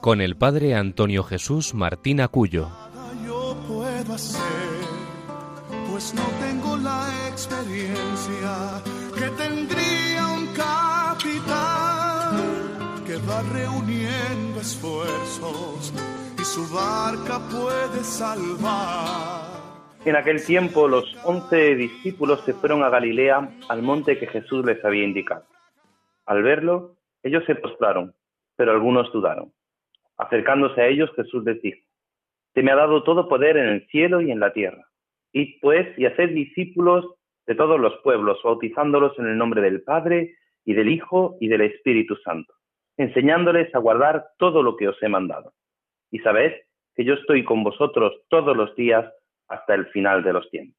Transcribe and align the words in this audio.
con 0.00 0.20
el 0.22 0.36
padre 0.36 0.74
Antonio 0.74 1.22
Jesús 1.22 1.74
Martín 1.74 2.20
Acuyo. 2.20 2.68
Yo 3.26 3.56
puedo 3.68 4.14
hacer, 4.14 4.40
pues 5.90 6.14
no 6.14 6.22
tengo 6.40 6.76
la 6.78 7.06
experiencia 7.28 8.82
que 9.14 9.28
tendría 9.42 10.26
un 10.28 10.46
capitán 10.54 12.38
que 13.06 13.16
va 13.28 13.42
reuniendo 13.52 14.60
esfuerzos 14.60 15.92
y 16.38 16.44
su 16.44 16.66
barca 16.74 17.38
puede 17.50 18.02
salvar. 18.02 19.50
En 20.06 20.16
aquel 20.16 20.42
tiempo 20.42 20.88
los 20.88 21.14
once 21.24 21.74
discípulos 21.74 22.40
se 22.46 22.54
fueron 22.54 22.82
a 22.82 22.88
Galilea 22.88 23.50
al 23.68 23.82
monte 23.82 24.18
que 24.18 24.26
Jesús 24.26 24.64
les 24.64 24.82
había 24.82 25.04
indicado. 25.04 25.44
Al 26.24 26.42
verlo, 26.42 26.96
ellos 27.22 27.44
se 27.46 27.54
postraron, 27.54 28.14
pero 28.56 28.72
algunos 28.72 29.12
dudaron. 29.12 29.52
Acercándose 30.20 30.82
a 30.82 30.86
ellos, 30.86 31.10
Jesús 31.16 31.42
les 31.44 31.62
dijo, 31.62 31.80
Se 32.52 32.62
me 32.62 32.70
ha 32.70 32.76
dado 32.76 33.02
todo 33.04 33.26
poder 33.26 33.56
en 33.56 33.68
el 33.68 33.86
cielo 33.86 34.20
y 34.20 34.30
en 34.30 34.38
la 34.38 34.52
tierra. 34.52 34.84
Id 35.32 35.60
pues 35.62 35.98
y 35.98 36.04
haced 36.04 36.30
discípulos 36.30 37.06
de 37.46 37.54
todos 37.54 37.80
los 37.80 37.96
pueblos, 38.02 38.38
bautizándolos 38.44 39.18
en 39.18 39.26
el 39.28 39.38
nombre 39.38 39.62
del 39.62 39.82
Padre 39.82 40.34
y 40.66 40.74
del 40.74 40.90
Hijo 40.90 41.38
y 41.40 41.48
del 41.48 41.62
Espíritu 41.62 42.16
Santo, 42.16 42.52
enseñándoles 42.98 43.74
a 43.74 43.78
guardar 43.78 44.26
todo 44.36 44.62
lo 44.62 44.76
que 44.76 44.88
os 44.88 45.02
he 45.02 45.08
mandado. 45.08 45.54
Y 46.10 46.18
sabed 46.18 46.52
que 46.94 47.04
yo 47.04 47.14
estoy 47.14 47.42
con 47.42 47.64
vosotros 47.64 48.12
todos 48.28 48.54
los 48.54 48.76
días 48.76 49.10
hasta 49.48 49.74
el 49.74 49.86
final 49.86 50.22
de 50.22 50.34
los 50.34 50.50
tiempos. 50.50 50.76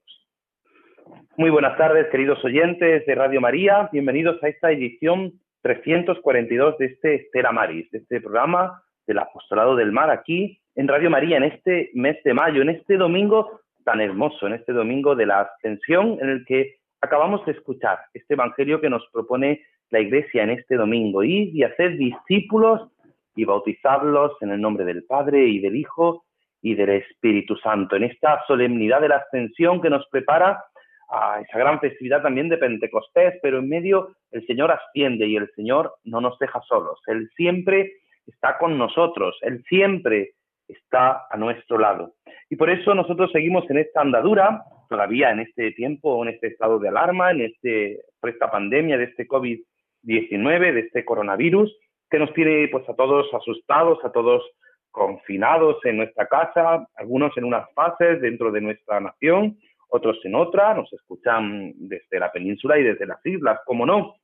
Muy 1.36 1.50
buenas 1.50 1.76
tardes, 1.80 2.08
queridos 2.12 2.46
oyentes 2.46 3.08
de 3.08 3.16
Radio 3.16 3.42
María. 3.42 3.90
Bienvenidos 3.92 4.42
a 4.44 4.50
esta 4.50 4.72
edición 4.72 5.34
342 5.64 6.78
de 6.78 6.86
este 6.86 7.16
Estela 7.16 7.52
Maris, 7.52 7.90
de 7.90 7.98
este 7.98 8.22
programa 8.22 8.84
del 9.08 9.20
Apostolado 9.20 9.76
del 9.76 9.92
Mar 9.92 10.10
aquí 10.10 10.60
en 10.76 10.88
Radio 10.88 11.10
María 11.10 11.38
en 11.38 11.44
este 11.44 11.90
mes 11.94 12.18
de 12.24 12.34
mayo, 12.34 12.62
en 12.62 12.70
este 12.70 12.98
domingo 12.98 13.62
tan 13.84 14.00
hermoso, 14.00 14.48
en 14.48 14.54
este 14.54 14.74
domingo 14.74 15.16
de 15.16 15.26
la 15.26 15.42
Ascensión 15.42 16.18
en 16.22 16.30
el 16.30 16.46
que 16.46 16.78
acabamos 17.02 17.46
de 17.46 17.54
escuchar 17.54 18.00
este 18.14 18.36
Evangelio 18.36 18.80
que 18.80 18.90
nos 18.90 19.06
propone 19.12 19.62
la 19.90 20.00
Iglesia 20.00 20.44
en 20.44 20.52
este 20.52 20.76
domingo, 20.76 21.24
ir 21.24 21.54
y 21.54 21.64
hacer 21.64 21.98
discípulos 21.98 22.90
y 23.36 23.46
bautizarlos 23.46 24.34
en 24.42 24.52
el 24.52 24.62
nombre 24.62 24.86
del 24.86 25.04
Padre 25.04 25.48
y 25.48 25.60
del 25.60 25.76
Hijo 25.76 26.24
y 26.62 26.76
del 26.76 26.90
Espíritu 26.90 27.56
Santo, 27.58 27.96
en 27.96 28.04
esta 28.04 28.44
solemnidad 28.46 29.02
de 29.02 29.10
la 29.10 29.18
Ascensión 29.18 29.82
que 29.82 29.90
nos 29.90 30.08
prepara 30.10 30.64
a 31.10 31.42
esa 31.42 31.58
gran 31.58 31.80
festividad 31.80 32.22
también 32.22 32.48
de 32.48 32.58
Pentecostés, 32.58 33.40
pero 33.42 33.60
en 33.60 33.68
medio 33.68 34.16
el 34.32 34.46
Señor 34.48 34.72
asciende 34.72 35.28
y 35.28 35.36
el 35.36 35.50
Señor 35.56 35.96
no 36.06 36.22
nos 36.22 36.38
deja 36.40 36.62
solos. 36.62 37.02
Él 37.08 37.30
siempre 37.36 37.92
está 38.28 38.58
con 38.58 38.78
nosotros, 38.78 39.38
Él 39.42 39.64
siempre 39.68 40.34
está 40.68 41.26
a 41.30 41.38
nuestro 41.38 41.78
lado. 41.78 42.14
Y 42.50 42.56
por 42.56 42.70
eso 42.70 42.94
nosotros 42.96 43.32
seguimos 43.32 43.70
en 43.70 43.78
esta 43.78 44.02
andadura, 44.02 44.64
todavía 44.90 45.32
en 45.32 45.40
este 45.40 45.72
tiempo, 45.72 46.24
en 46.24 46.30
este 46.30 46.48
estado 46.48 46.80
de 46.80 46.90
alarma, 46.90 47.32
en 47.32 47.42
este, 47.42 48.02
por 48.20 48.30
esta 48.30 48.52
pandemia 48.52 48.98
de 48.98 49.06
este 49.06 49.28
COVID-19, 49.28 50.74
de 50.74 50.80
este 50.80 51.06
coronavirus, 51.06 51.76
que 52.10 52.20
nos 52.20 52.34
tiene 52.34 52.68
pues 52.68 52.88
a 52.90 52.96
todos 52.96 53.34
asustados, 53.34 54.04
a 54.04 54.12
todos 54.12 54.44
confinados 54.92 55.78
en 55.86 55.98
nuestra 55.98 56.28
casa, 56.28 56.86
algunos 56.96 57.36
en 57.38 57.46
unas 57.46 57.72
fases 57.74 58.22
dentro 58.22 58.52
de 58.52 58.62
nuestra 58.62 59.00
nación, 59.00 59.58
otros 59.88 60.20
en 60.26 60.36
otra, 60.36 60.74
nos 60.74 60.92
escuchan 60.94 61.74
desde 61.76 62.20
la 62.20 62.32
península 62.32 62.78
y 62.78 62.84
desde 62.84 63.06
las 63.06 63.26
islas, 63.26 63.60
como 63.66 63.86
no. 63.86 64.16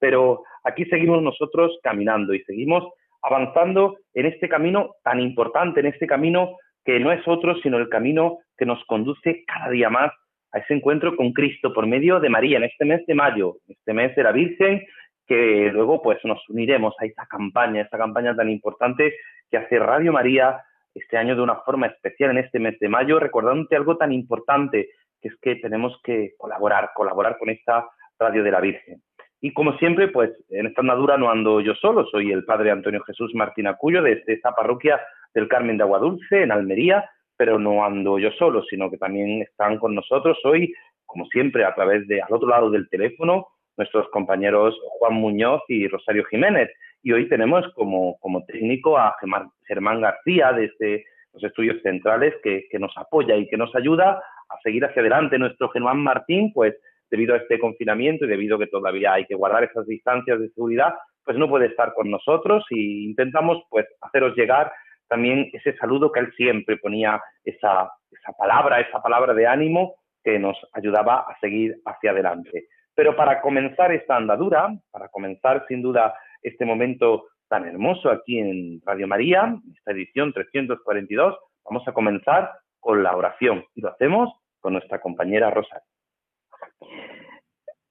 Pero 0.00 0.42
aquí 0.64 0.84
seguimos 0.86 1.22
nosotros 1.22 1.78
caminando 1.82 2.34
y 2.34 2.42
seguimos 2.42 2.84
avanzando 3.22 3.98
en 4.14 4.26
este 4.26 4.48
camino 4.48 4.94
tan 5.02 5.20
importante, 5.20 5.80
en 5.80 5.86
este 5.86 6.06
camino 6.06 6.56
que 6.84 7.00
no 7.00 7.12
es 7.12 7.26
otro 7.26 7.56
sino 7.62 7.78
el 7.78 7.88
camino 7.88 8.38
que 8.56 8.66
nos 8.66 8.82
conduce 8.84 9.44
cada 9.46 9.70
día 9.70 9.90
más 9.90 10.12
a 10.52 10.58
ese 10.58 10.74
encuentro 10.74 11.16
con 11.16 11.32
Cristo 11.32 11.72
por 11.72 11.86
medio 11.86 12.20
de 12.20 12.30
María 12.30 12.58
en 12.58 12.64
este 12.64 12.84
mes 12.84 13.04
de 13.06 13.14
mayo, 13.14 13.56
este 13.68 13.92
mes 13.92 14.14
de 14.14 14.22
la 14.22 14.32
Virgen, 14.32 14.86
que 15.26 15.70
luego 15.72 16.00
pues 16.00 16.18
nos 16.24 16.48
uniremos 16.48 16.94
a 17.00 17.06
esta 17.06 17.26
campaña, 17.26 17.82
esta 17.82 17.98
campaña 17.98 18.34
tan 18.34 18.48
importante 18.48 19.14
que 19.50 19.56
hace 19.56 19.78
Radio 19.78 20.12
María 20.12 20.62
este 20.94 21.18
año 21.18 21.36
de 21.36 21.42
una 21.42 21.56
forma 21.56 21.88
especial 21.88 22.30
en 22.30 22.38
este 22.38 22.58
mes 22.58 22.78
de 22.78 22.88
mayo, 22.88 23.18
recordándote 23.18 23.76
algo 23.76 23.96
tan 23.96 24.12
importante, 24.12 24.88
que 25.20 25.28
es 25.28 25.36
que 25.42 25.56
tenemos 25.56 26.00
que 26.02 26.32
colaborar, 26.38 26.90
colaborar 26.94 27.36
con 27.38 27.50
esta 27.50 27.86
Radio 28.18 28.42
de 28.42 28.50
la 28.50 28.60
Virgen. 28.60 29.02
Y 29.46 29.52
como 29.52 29.78
siempre, 29.78 30.08
pues 30.08 30.32
en 30.50 30.66
esta 30.66 30.80
andadura 30.80 31.16
no 31.16 31.30
ando 31.30 31.60
yo 31.60 31.72
solo, 31.76 32.04
soy 32.06 32.32
el 32.32 32.44
padre 32.44 32.72
Antonio 32.72 33.00
Jesús 33.04 33.32
Martín 33.32 33.68
Acuyo 33.68 34.02
desde 34.02 34.32
esta 34.32 34.50
parroquia 34.50 35.00
del 35.32 35.46
Carmen 35.46 35.76
de 35.76 35.84
Aguadulce, 35.84 36.42
en 36.42 36.50
Almería, 36.50 37.08
pero 37.36 37.56
no 37.56 37.84
ando 37.84 38.18
yo 38.18 38.32
solo, 38.32 38.64
sino 38.64 38.90
que 38.90 38.98
también 38.98 39.42
están 39.42 39.78
con 39.78 39.94
nosotros 39.94 40.36
hoy, 40.42 40.74
como 41.04 41.26
siempre, 41.26 41.64
a 41.64 41.72
través 41.76 42.08
de 42.08 42.20
al 42.20 42.32
otro 42.32 42.48
lado 42.48 42.70
del 42.72 42.88
teléfono, 42.88 43.46
nuestros 43.76 44.08
compañeros 44.08 44.76
Juan 44.98 45.14
Muñoz 45.14 45.62
y 45.68 45.86
Rosario 45.86 46.24
Jiménez. 46.24 46.68
Y 47.04 47.12
hoy 47.12 47.28
tenemos 47.28 47.64
como, 47.74 48.18
como 48.18 48.44
técnico 48.46 48.98
a 48.98 49.14
Germán 49.20 50.00
García 50.00 50.50
desde 50.54 51.04
los 51.32 51.44
estudios 51.44 51.80
centrales 51.82 52.34
que, 52.42 52.66
que, 52.68 52.80
nos 52.80 52.98
apoya 52.98 53.36
y 53.36 53.46
que 53.46 53.56
nos 53.56 53.72
ayuda 53.76 54.20
a 54.48 54.60
seguir 54.64 54.84
hacia 54.84 55.02
adelante. 55.02 55.38
Nuestro 55.38 55.68
Germán 55.68 55.98
Martín, 55.98 56.52
pues 56.52 56.74
debido 57.10 57.34
a 57.34 57.38
este 57.38 57.58
confinamiento 57.58 58.24
y 58.24 58.28
debido 58.28 58.56
a 58.56 58.58
que 58.60 58.66
todavía 58.66 59.14
hay 59.14 59.26
que 59.26 59.34
guardar 59.34 59.64
esas 59.64 59.86
distancias 59.86 60.40
de 60.40 60.48
seguridad, 60.50 60.94
pues 61.24 61.36
no 61.36 61.48
puede 61.48 61.66
estar 61.66 61.92
con 61.94 62.10
nosotros 62.10 62.64
y 62.70 63.04
intentamos 63.04 63.62
pues 63.70 63.86
haceros 64.00 64.36
llegar 64.36 64.72
también 65.08 65.50
ese 65.52 65.76
saludo 65.76 66.10
que 66.10 66.20
él 66.20 66.32
siempre 66.36 66.76
ponía 66.78 67.20
esa, 67.44 67.90
esa 68.10 68.32
palabra, 68.36 68.80
esa 68.80 69.00
palabra 69.00 69.34
de 69.34 69.46
ánimo 69.46 69.94
que 70.22 70.38
nos 70.38 70.56
ayudaba 70.72 71.20
a 71.20 71.38
seguir 71.40 71.76
hacia 71.84 72.10
adelante. 72.10 72.66
Pero 72.94 73.14
para 73.14 73.40
comenzar 73.40 73.92
esta 73.92 74.16
andadura, 74.16 74.74
para 74.90 75.08
comenzar 75.08 75.64
sin 75.68 75.82
duda 75.82 76.14
este 76.42 76.64
momento 76.64 77.26
tan 77.48 77.66
hermoso 77.66 78.10
aquí 78.10 78.38
en 78.38 78.80
Radio 78.84 79.06
María, 79.06 79.56
esta 79.76 79.92
edición 79.92 80.32
342, 80.32 81.36
vamos 81.64 81.86
a 81.86 81.92
comenzar 81.92 82.50
con 82.80 83.02
la 83.02 83.14
oración 83.16 83.64
y 83.74 83.82
lo 83.82 83.90
hacemos 83.90 84.32
con 84.60 84.72
nuestra 84.72 85.00
compañera 85.00 85.50
Rosa. 85.50 85.82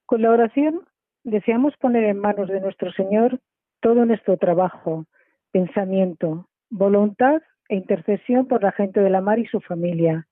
Con 0.05 0.21
la 0.21 0.31
oración 0.31 0.81
deseamos 1.23 1.75
poner 1.77 2.03
en 2.03 2.19
manos 2.19 2.47
de 2.47 2.61
nuestro 2.61 2.91
Señor 2.91 3.39
todo 3.81 4.05
nuestro 4.05 4.37
trabajo, 4.37 5.05
pensamiento, 5.51 6.47
voluntad 6.69 7.41
e 7.69 7.75
intercesión 7.75 8.47
por 8.47 8.61
la 8.63 8.71
gente 8.71 8.99
de 8.99 9.09
la 9.09 9.21
mar 9.21 9.39
y 9.39 9.45
su 9.47 9.59
familia, 9.61 10.27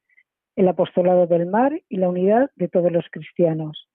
el 0.56 0.68
apostolado 0.68 1.28
del 1.28 1.48
mar 1.48 1.82
y 1.90 1.98
la 1.98 2.10
unidad 2.10 2.52
de 2.56 2.68
todos 2.68 2.92
los 2.92 3.06
cristianos. 3.12 3.90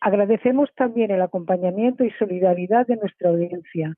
Agradecemos 0.00 0.68
también 0.74 1.10
el 1.10 1.22
acompañamiento 1.22 2.04
y 2.04 2.10
solidaridad 2.12 2.86
de 2.86 2.96
nuestra 2.96 3.30
audiencia, 3.30 3.94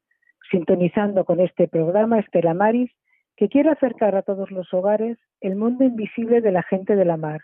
sintonizando 0.50 1.24
con 1.24 1.40
este 1.40 1.66
programa 1.68 2.20
Estela 2.20 2.54
Maris, 2.54 2.90
que 3.36 3.48
quiere 3.48 3.70
acercar 3.70 4.14
a 4.16 4.22
todos 4.22 4.50
los 4.50 4.72
hogares 4.72 5.18
el 5.40 5.56
mundo 5.56 5.84
invisible 5.84 6.40
de 6.40 6.52
la 6.52 6.62
gente 6.62 6.94
de 6.96 7.04
la 7.04 7.16
mar, 7.16 7.40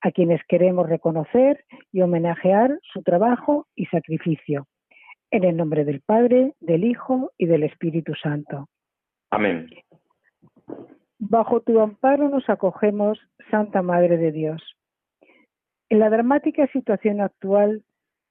a 0.00 0.10
quienes 0.10 0.40
queremos 0.48 0.88
reconocer 0.88 1.64
y 1.92 2.02
homenajear 2.02 2.78
su 2.92 3.02
trabajo 3.02 3.66
y 3.74 3.86
sacrificio. 3.86 4.66
En 5.30 5.44
el 5.44 5.56
nombre 5.56 5.84
del 5.84 6.00
Padre, 6.00 6.54
del 6.60 6.84
Hijo 6.84 7.32
y 7.36 7.46
del 7.46 7.64
Espíritu 7.64 8.14
Santo. 8.14 8.68
Amén. 9.30 9.68
Bajo 11.18 11.60
tu 11.60 11.80
amparo 11.80 12.28
nos 12.28 12.48
acogemos, 12.48 13.18
Santa 13.50 13.82
Madre 13.82 14.16
de 14.16 14.32
Dios. 14.32 14.62
En 15.90 15.98
la 15.98 16.10
dramática 16.10 16.66
situación 16.68 17.20
actual, 17.20 17.82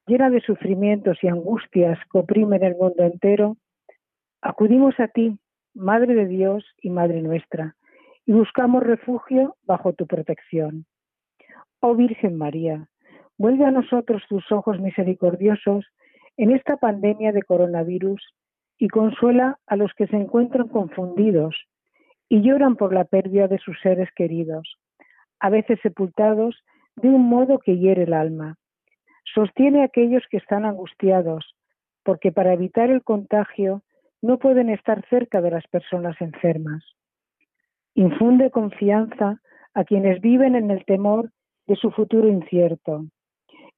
llena 0.08 0.30
de 0.30 0.42
sufrimientos 0.42 1.18
y 1.22 1.28
angustias 1.28 2.00
que 2.12 2.20
oprimen 2.20 2.64
el 2.64 2.76
mundo 2.76 3.04
entero, 3.04 3.58
acudimos 4.42 5.00
a 5.00 5.08
ti, 5.10 5.38
Madre 5.74 6.16
de 6.16 6.28
Dios 6.28 6.66
y 6.82 6.90
Madre 6.90 7.22
nuestra, 7.22 7.76
y 8.26 8.32
buscamos 8.32 8.84
refugio 8.84 9.56
bajo 9.64 9.94
tu 9.94 10.08
protección. 10.08 10.86
Oh 11.80 11.96
Virgen 11.96 12.38
María, 12.38 12.88
vuelve 13.38 13.66
a 13.66 13.72
nosotros 13.72 14.24
tus 14.28 14.52
ojos 14.52 14.80
misericordiosos 14.80 15.86
en 16.36 16.52
esta 16.52 16.78
pandemia 16.78 17.32
de 17.32 17.44
coronavirus 17.44 18.22
y 18.80 18.88
consuela 18.88 19.60
a 19.68 19.76
los 19.76 19.94
que 19.94 20.08
se 20.08 20.16
encuentran 20.16 20.70
confundidos 20.70 21.56
y 22.30 22.42
lloran 22.42 22.76
por 22.76 22.94
la 22.94 23.06
pérdida 23.06 23.48
de 23.48 23.60
sus 23.60 23.80
seres 23.82 24.10
queridos, 24.16 24.78
a 25.40 25.50
veces 25.50 25.80
sepultados 25.82 26.64
de 26.96 27.10
un 27.10 27.30
modo 27.30 27.60
que 27.60 27.78
hiere 27.78 28.04
el 28.04 28.14
alma. 28.14 28.58
Sostiene 29.36 29.82
a 29.82 29.86
aquellos 29.86 30.24
que 30.32 30.38
están 30.38 30.66
angustiados, 30.66 31.56
porque 32.04 32.32
para 32.32 32.54
evitar 32.54 32.90
el 32.90 33.04
contagio 33.04 33.84
no 34.22 34.40
pueden 34.40 34.70
estar 34.70 35.06
cerca 35.10 35.42
de 35.42 35.52
las 35.52 35.68
personas 35.68 36.20
enfermas. 36.22 36.84
Infunde 37.94 38.50
confianza 38.50 39.42
a 39.74 39.84
quienes 39.84 40.22
viven 40.22 40.56
en 40.56 40.72
el 40.72 40.84
temor 40.86 41.32
de 41.68 41.76
su 41.76 41.92
futuro 41.92 42.28
incierto 42.28 43.06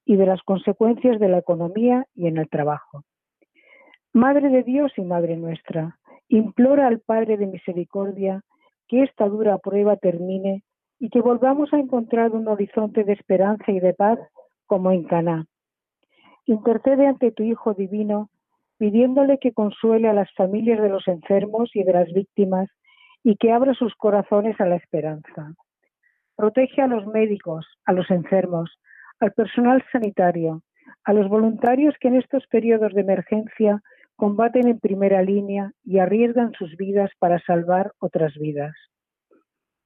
y 0.06 0.16
de 0.16 0.26
las 0.26 0.42
consecuencias 0.44 1.20
de 1.20 1.28
la 1.28 1.40
economía 1.40 2.06
y 2.16 2.28
en 2.28 2.38
el 2.38 2.50
trabajo. 2.50 3.04
Madre 4.14 4.50
de 4.50 4.64
Dios 4.64 4.92
y 4.98 5.02
Madre 5.02 5.38
nuestra, 5.38 5.98
implora 6.28 6.88
al 6.88 7.00
Padre 7.00 7.38
de 7.38 7.48
Misericordia 7.48 8.42
que 8.88 9.04
esta 9.04 9.28
dura 9.28 9.58
prueba 9.60 9.98
termine 9.98 10.64
y 11.00 11.10
que 11.10 11.22
volvamos 11.22 11.74
a 11.74 11.80
encontrar 11.80 12.32
un 12.32 12.48
horizonte 12.48 13.04
de 13.04 13.14
esperanza 13.14 13.72
y 13.72 13.80
de 13.80 13.94
paz 13.94 14.20
como 14.66 14.92
en 14.92 15.04
Caná. 15.04 15.46
Intercede 16.46 17.08
ante 17.08 17.32
tu 17.32 17.44
Hijo 17.44 17.74
divino, 17.74 18.30
pidiéndole 18.78 19.38
que 19.38 19.54
consuele 19.54 20.08
a 20.10 20.14
las 20.14 20.34
familias 20.34 20.82
de 20.82 20.90
los 20.90 21.08
enfermos 21.08 21.70
y 21.76 21.84
de 21.84 21.94
las 21.94 22.12
víctimas 22.12 22.70
y 23.24 23.36
que 23.36 23.52
abra 23.52 23.74
sus 23.74 23.94
corazones 23.96 24.60
a 24.60 24.66
la 24.66 24.76
esperanza. 24.76 25.54
Protege 26.40 26.82
a 26.82 26.88
los 26.88 27.06
médicos, 27.06 27.68
a 27.84 27.92
los 27.92 28.10
enfermos, 28.10 28.80
al 29.20 29.34
personal 29.34 29.84
sanitario, 29.92 30.62
a 31.04 31.12
los 31.12 31.28
voluntarios 31.28 31.96
que 32.00 32.08
en 32.08 32.16
estos 32.16 32.48
periodos 32.48 32.94
de 32.94 33.02
emergencia 33.02 33.82
combaten 34.16 34.70
en 34.70 34.80
primera 34.80 35.22
línea 35.22 35.74
y 35.84 36.00
arriesgan 36.00 36.54
sus 36.54 36.78
vidas 36.78 37.12
para 37.20 37.42
salvar 37.42 37.92
otras 38.00 38.36
vidas. 38.36 38.74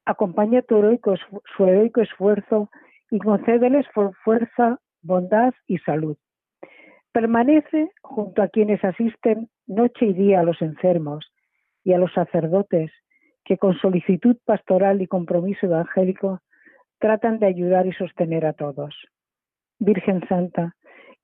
Acompaña 0.05 0.61
tu 0.61 0.77
heroico, 0.77 1.15
su 1.57 1.65
heroico 1.65 2.01
esfuerzo 2.01 2.69
y 3.09 3.17
concédeles 3.17 3.87
fuerza, 4.23 4.77
bondad 5.01 5.55
y 5.65 5.79
salud. 5.79 6.17
Permanece 7.11 7.89
junto 8.03 8.43
a 8.43 8.47
quienes 8.47 8.83
asisten 8.83 9.49
noche 9.65 10.05
y 10.05 10.13
día 10.13 10.41
a 10.41 10.43
los 10.43 10.61
enfermos 10.61 11.25
y 11.83 11.93
a 11.93 11.97
los 11.97 12.13
sacerdotes 12.13 12.91
que 13.45 13.57
con 13.57 13.77
solicitud 13.77 14.37
pastoral 14.45 15.01
y 15.01 15.07
compromiso 15.07 15.65
evangélico 15.65 16.39
tratan 16.99 17.39
de 17.39 17.47
ayudar 17.47 17.85
y 17.87 17.93
sostener 17.93 18.45
a 18.45 18.53
todos. 18.53 18.95
Virgen 19.79 20.25
Santa, 20.27 20.75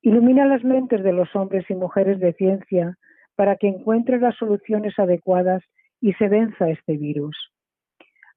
ilumina 0.02 0.44
las 0.46 0.64
mentes 0.64 1.02
de 1.02 1.12
los 1.12 1.34
hombres 1.34 1.64
y 1.70 1.74
mujeres 1.74 2.20
de 2.20 2.32
ciencia 2.34 2.96
para 3.36 3.56
que 3.56 3.68
encuentren 3.68 4.20
las 4.20 4.36
soluciones 4.36 4.98
adecuadas 4.98 5.62
y 6.00 6.12
se 6.14 6.28
venza 6.28 6.68
este 6.68 6.96
virus. 6.96 7.36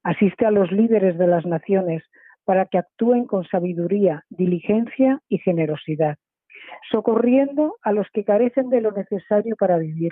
Asiste 0.04 0.46
a 0.46 0.52
los 0.52 0.72
líderes 0.72 1.18
de 1.18 1.28
las 1.28 1.46
naciones 1.46 2.04
para 2.46 2.66
que 2.66 2.78
actúen 2.78 3.26
con 3.26 3.46
sabiduría, 3.46 4.24
diligencia 4.30 5.20
y 5.30 5.38
generosidad, 5.40 6.18
socorriendo 6.92 7.78
a 7.82 7.94
los 7.94 8.08
que 8.14 8.24
carecen 8.24 8.70
de 8.70 8.82
lo 8.82 8.92
necesario 8.92 9.56
para 9.58 9.78
vivir, 9.78 10.12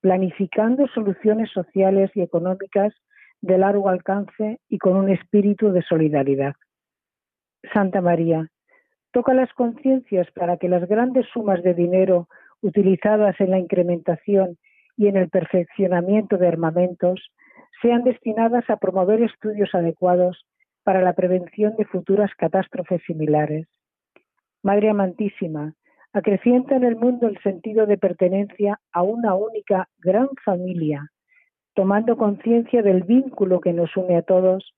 planificando 0.00 0.86
soluciones 0.88 1.50
sociales 1.50 2.10
y 2.14 2.22
económicas 2.22 2.94
de 3.40 3.58
largo 3.58 3.88
alcance 3.88 4.58
y 4.68 4.78
con 4.78 4.96
un 4.96 5.10
espíritu 5.10 5.70
de 5.72 5.82
solidaridad. 5.82 6.54
Santa 7.72 8.00
María, 8.00 8.48
toca 9.12 9.34
las 9.34 9.52
conciencias 9.52 10.30
para 10.32 10.56
que 10.56 10.68
las 10.68 10.88
grandes 10.88 11.26
sumas 11.32 11.62
de 11.62 11.74
dinero 11.74 12.28
utilizadas 12.60 13.40
en 13.40 13.50
la 13.50 13.58
incrementación 13.58 14.56
y 14.96 15.06
en 15.06 15.16
el 15.16 15.28
perfeccionamiento 15.28 16.38
de 16.38 16.48
armamentos 16.48 17.30
sean 17.80 18.02
destinadas 18.02 18.68
a 18.68 18.76
promover 18.76 19.22
estudios 19.22 19.74
adecuados 19.74 20.44
para 20.82 21.02
la 21.02 21.12
prevención 21.12 21.76
de 21.76 21.84
futuras 21.84 22.30
catástrofes 22.36 23.02
similares. 23.06 23.68
Madre 24.62 24.90
amantísima, 24.90 25.74
acrecienta 26.12 26.76
en 26.76 26.84
el 26.84 26.96
mundo 26.96 27.28
el 27.28 27.38
sentido 27.42 27.86
de 27.86 27.98
pertenencia 27.98 28.80
a 28.92 29.02
una 29.02 29.34
única 29.34 29.88
gran 29.98 30.28
familia, 30.44 31.08
tomando 31.74 32.16
conciencia 32.16 32.82
del 32.82 33.04
vínculo 33.04 33.60
que 33.60 33.72
nos 33.72 33.96
une 33.96 34.16
a 34.16 34.22
todos, 34.22 34.74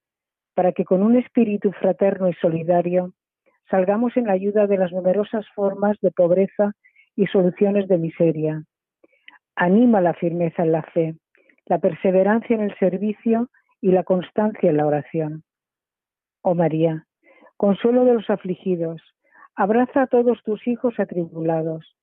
para 0.54 0.72
que 0.72 0.84
con 0.84 1.02
un 1.02 1.16
espíritu 1.16 1.72
fraterno 1.72 2.28
y 2.28 2.34
solidario 2.34 3.12
salgamos 3.70 4.16
en 4.16 4.28
ayuda 4.28 4.66
de 4.66 4.76
las 4.76 4.92
numerosas 4.92 5.46
formas 5.54 5.96
de 6.02 6.10
pobreza 6.10 6.72
y 7.16 7.26
soluciones 7.26 7.86
de 7.88 7.98
miseria. 7.98 8.64
Anima 9.54 10.00
la 10.00 10.14
firmeza 10.14 10.62
en 10.64 10.72
la 10.72 10.82
fe, 10.82 11.14
la 11.66 11.78
perseverancia 11.78 12.56
en 12.56 12.62
el 12.62 12.76
servicio 12.78 13.48
y 13.80 13.92
la 13.92 14.02
constancia 14.02 14.70
en 14.70 14.76
la 14.76 14.86
oración. 14.86 15.44
Oh 16.42 16.54
María, 16.54 17.06
consuelo 17.56 18.04
de 18.04 18.14
los 18.14 18.28
afligidos, 18.28 19.00
abraza 19.56 20.02
a 20.02 20.06
todos 20.06 20.42
tus 20.44 20.66
hijos 20.66 20.98
atribulados. 20.98 21.96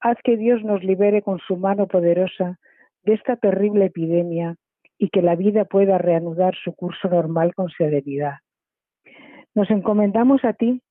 Haz 0.00 0.18
que 0.22 0.36
Dios 0.36 0.62
nos 0.62 0.82
libere 0.84 1.22
con 1.22 1.38
su 1.40 1.56
mano 1.56 1.86
poderosa 1.86 2.58
de 3.02 3.14
esta 3.14 3.36
terrible 3.36 3.86
epidemia 3.86 4.56
y 4.98 5.10
que 5.10 5.22
la 5.22 5.36
vida 5.36 5.64
pueda 5.64 5.98
reanudar 5.98 6.54
su 6.62 6.74
curso 6.74 7.08
normal 7.08 7.54
con 7.54 7.68
serenidad. 7.70 8.38
Nos 9.54 9.70
encomendamos 9.70 10.44
a 10.44 10.52
ti, 10.52 10.82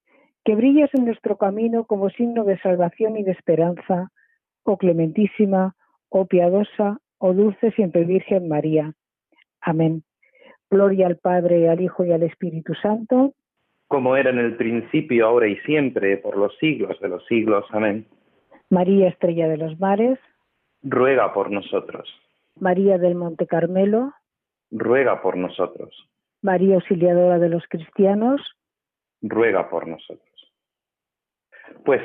que 0.43 0.55
brillas 0.55 0.89
en 0.93 1.05
nuestro 1.05 1.37
camino 1.37 1.85
como 1.85 2.09
signo 2.09 2.43
de 2.45 2.57
salvación 2.59 3.17
y 3.17 3.23
de 3.23 3.31
esperanza, 3.31 4.11
oh 4.63 4.77
clementísima, 4.77 5.75
oh 6.09 6.25
piadosa, 6.25 6.99
oh 7.17 7.33
dulce 7.33 7.71
siempre 7.71 8.05
Virgen 8.05 8.47
María. 8.47 8.93
Amén. 9.61 10.03
Gloria 10.69 11.07
al 11.07 11.17
Padre, 11.17 11.69
al 11.69 11.81
Hijo 11.81 12.05
y 12.05 12.11
al 12.11 12.23
Espíritu 12.23 12.73
Santo. 12.75 13.33
Como 13.87 14.15
era 14.15 14.29
en 14.29 14.39
el 14.39 14.55
principio, 14.57 15.27
ahora 15.27 15.47
y 15.47 15.57
siempre, 15.59 16.17
por 16.17 16.37
los 16.37 16.55
siglos 16.57 16.99
de 16.99 17.09
los 17.09 17.25
siglos. 17.25 17.65
Amén. 17.71 18.05
María 18.69 19.07
Estrella 19.07 19.47
de 19.47 19.57
los 19.57 19.79
Mares. 19.79 20.19
Ruega 20.83 21.33
por 21.33 21.51
nosotros. 21.51 22.09
María 22.59 22.97
del 22.97 23.15
Monte 23.15 23.47
Carmelo. 23.47 24.13
Ruega 24.71 25.21
por 25.21 25.37
nosotros. 25.37 26.09
María 26.41 26.75
Auxiliadora 26.75 27.39
de 27.39 27.49
los 27.49 27.63
Cristianos. 27.67 28.41
Ruega 29.21 29.69
por 29.69 29.87
nosotros. 29.87 30.53
Pues 31.85 32.01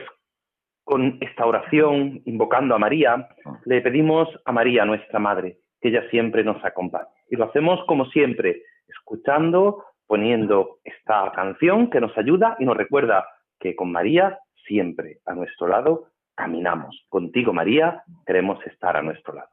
con 0.85 1.19
esta 1.21 1.47
oración, 1.47 2.23
invocando 2.25 2.75
a 2.75 2.79
María, 2.79 3.29
le 3.65 3.81
pedimos 3.81 4.29
a 4.45 4.53
María, 4.53 4.85
nuestra 4.85 5.19
Madre, 5.19 5.59
que 5.81 5.89
ella 5.89 6.09
siempre 6.11 6.45
nos 6.45 6.63
acompañe. 6.65 7.09
Y 7.31 7.37
lo 7.37 7.45
hacemos 7.45 7.81
como 7.87 8.07
siempre, 8.07 8.63
escuchando, 8.89 9.85
poniendo 10.13 10.77
esta 10.85 11.33
canción 11.35 11.89
que 11.89 11.99
nos 11.99 12.15
ayuda 12.19 12.55
y 12.59 12.67
nos 12.67 12.77
recuerda 12.77 13.27
que 13.59 13.75
con 13.75 13.91
María 13.91 14.41
siempre 14.67 15.21
a 15.25 15.33
nuestro 15.33 15.69
lado 15.69 16.09
caminamos. 16.35 17.07
Contigo, 17.09 17.55
María, 17.55 18.03
queremos 18.27 18.59
estar 18.67 18.95
a 18.95 19.01
nuestro 19.01 19.33
lado. 19.33 19.49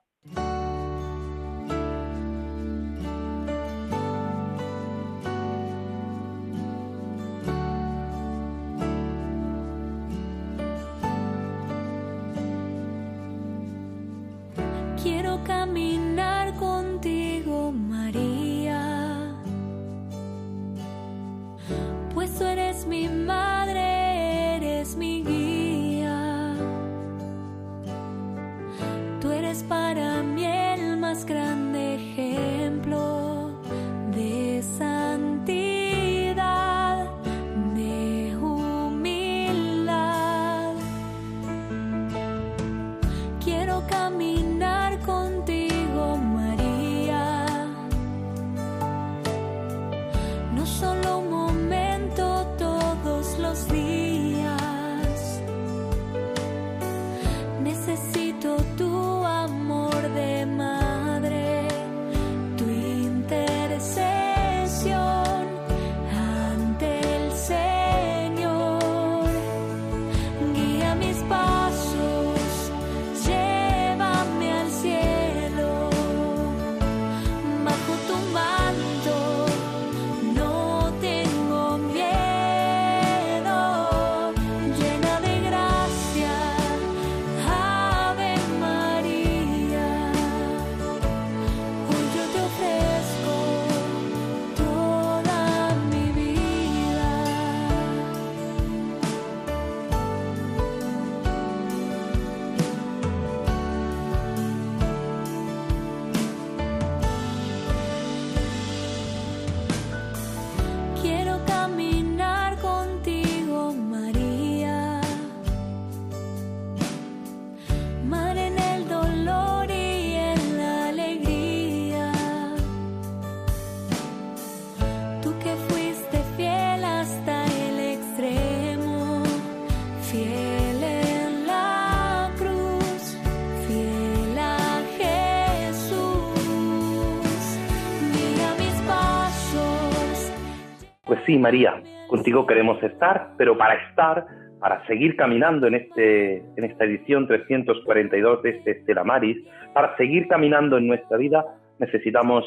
Sí, 141.29 141.37
María, 141.37 141.83
contigo 142.07 142.47
queremos 142.47 142.81
estar, 142.81 143.33
pero 143.37 143.55
para 143.55 143.75
estar, 143.75 144.25
para 144.59 144.83
seguir 144.87 145.15
caminando 145.15 145.67
en, 145.67 145.75
este, 145.75 146.37
en 146.37 146.63
esta 146.63 146.85
edición 146.85 147.27
342 147.27 148.41
de 148.41 148.49
este 148.49 148.71
Estela 148.71 149.03
Maris, 149.03 149.37
para 149.75 149.95
seguir 149.95 150.27
caminando 150.27 150.79
en 150.79 150.87
nuestra 150.87 151.17
vida, 151.17 151.45
necesitamos 151.77 152.45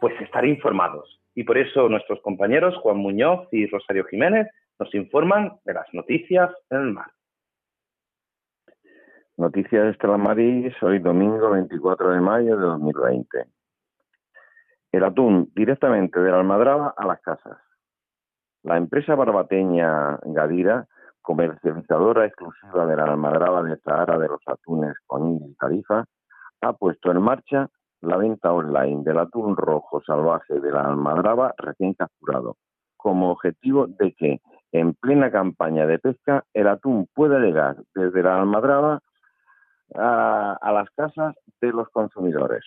pues 0.00 0.14
estar 0.20 0.46
informados. 0.46 1.20
Y 1.34 1.42
por 1.42 1.58
eso 1.58 1.88
nuestros 1.88 2.20
compañeros 2.20 2.76
Juan 2.76 2.98
Muñoz 2.98 3.48
y 3.50 3.66
Rosario 3.66 4.04
Jiménez 4.04 4.46
nos 4.78 4.94
informan 4.94 5.54
de 5.64 5.74
las 5.74 5.92
noticias 5.92 6.52
en 6.70 6.78
el 6.78 6.92
mar. 6.92 7.10
Noticias 9.38 9.86
de 9.86 9.90
Estela 9.90 10.18
Maris, 10.18 10.80
hoy 10.84 11.00
domingo 11.00 11.50
24 11.50 12.10
de 12.10 12.20
mayo 12.20 12.56
de 12.56 12.62
2020. 12.62 13.44
El 14.92 15.02
atún 15.02 15.50
directamente 15.52 16.20
de 16.20 16.30
la 16.30 16.38
almadraba 16.38 16.94
a 16.96 17.06
las 17.08 17.20
casas. 17.22 17.58
La 18.62 18.76
empresa 18.76 19.14
barbateña 19.14 20.18
Gadira, 20.22 20.86
comercializadora 21.22 22.26
exclusiva 22.26 22.84
de 22.84 22.94
la 22.94 23.04
almadraba 23.04 23.62
de 23.62 23.78
Sahara 23.78 24.18
de 24.18 24.28
los 24.28 24.40
atunes 24.46 24.94
Conil 25.06 25.40
y 25.46 25.54
Tarifa, 25.54 26.04
ha 26.60 26.72
puesto 26.74 27.10
en 27.10 27.22
marcha 27.22 27.68
la 28.02 28.18
venta 28.18 28.52
online 28.52 29.02
del 29.02 29.18
atún 29.18 29.56
rojo 29.56 30.02
salvaje 30.02 30.60
de 30.60 30.72
la 30.72 30.82
almadraba 30.82 31.54
recién 31.56 31.94
capturado, 31.94 32.56
como 32.98 33.30
objetivo 33.30 33.86
de 33.86 34.12
que 34.12 34.40
en 34.72 34.92
plena 34.92 35.30
campaña 35.30 35.86
de 35.86 35.98
pesca 35.98 36.44
el 36.52 36.68
atún 36.68 37.08
pueda 37.14 37.38
llegar 37.38 37.76
desde 37.94 38.22
la 38.22 38.38
almadraba 38.40 39.00
a, 39.94 40.58
a 40.60 40.72
las 40.72 40.90
casas 40.90 41.34
de 41.62 41.72
los 41.72 41.88
consumidores. 41.88 42.64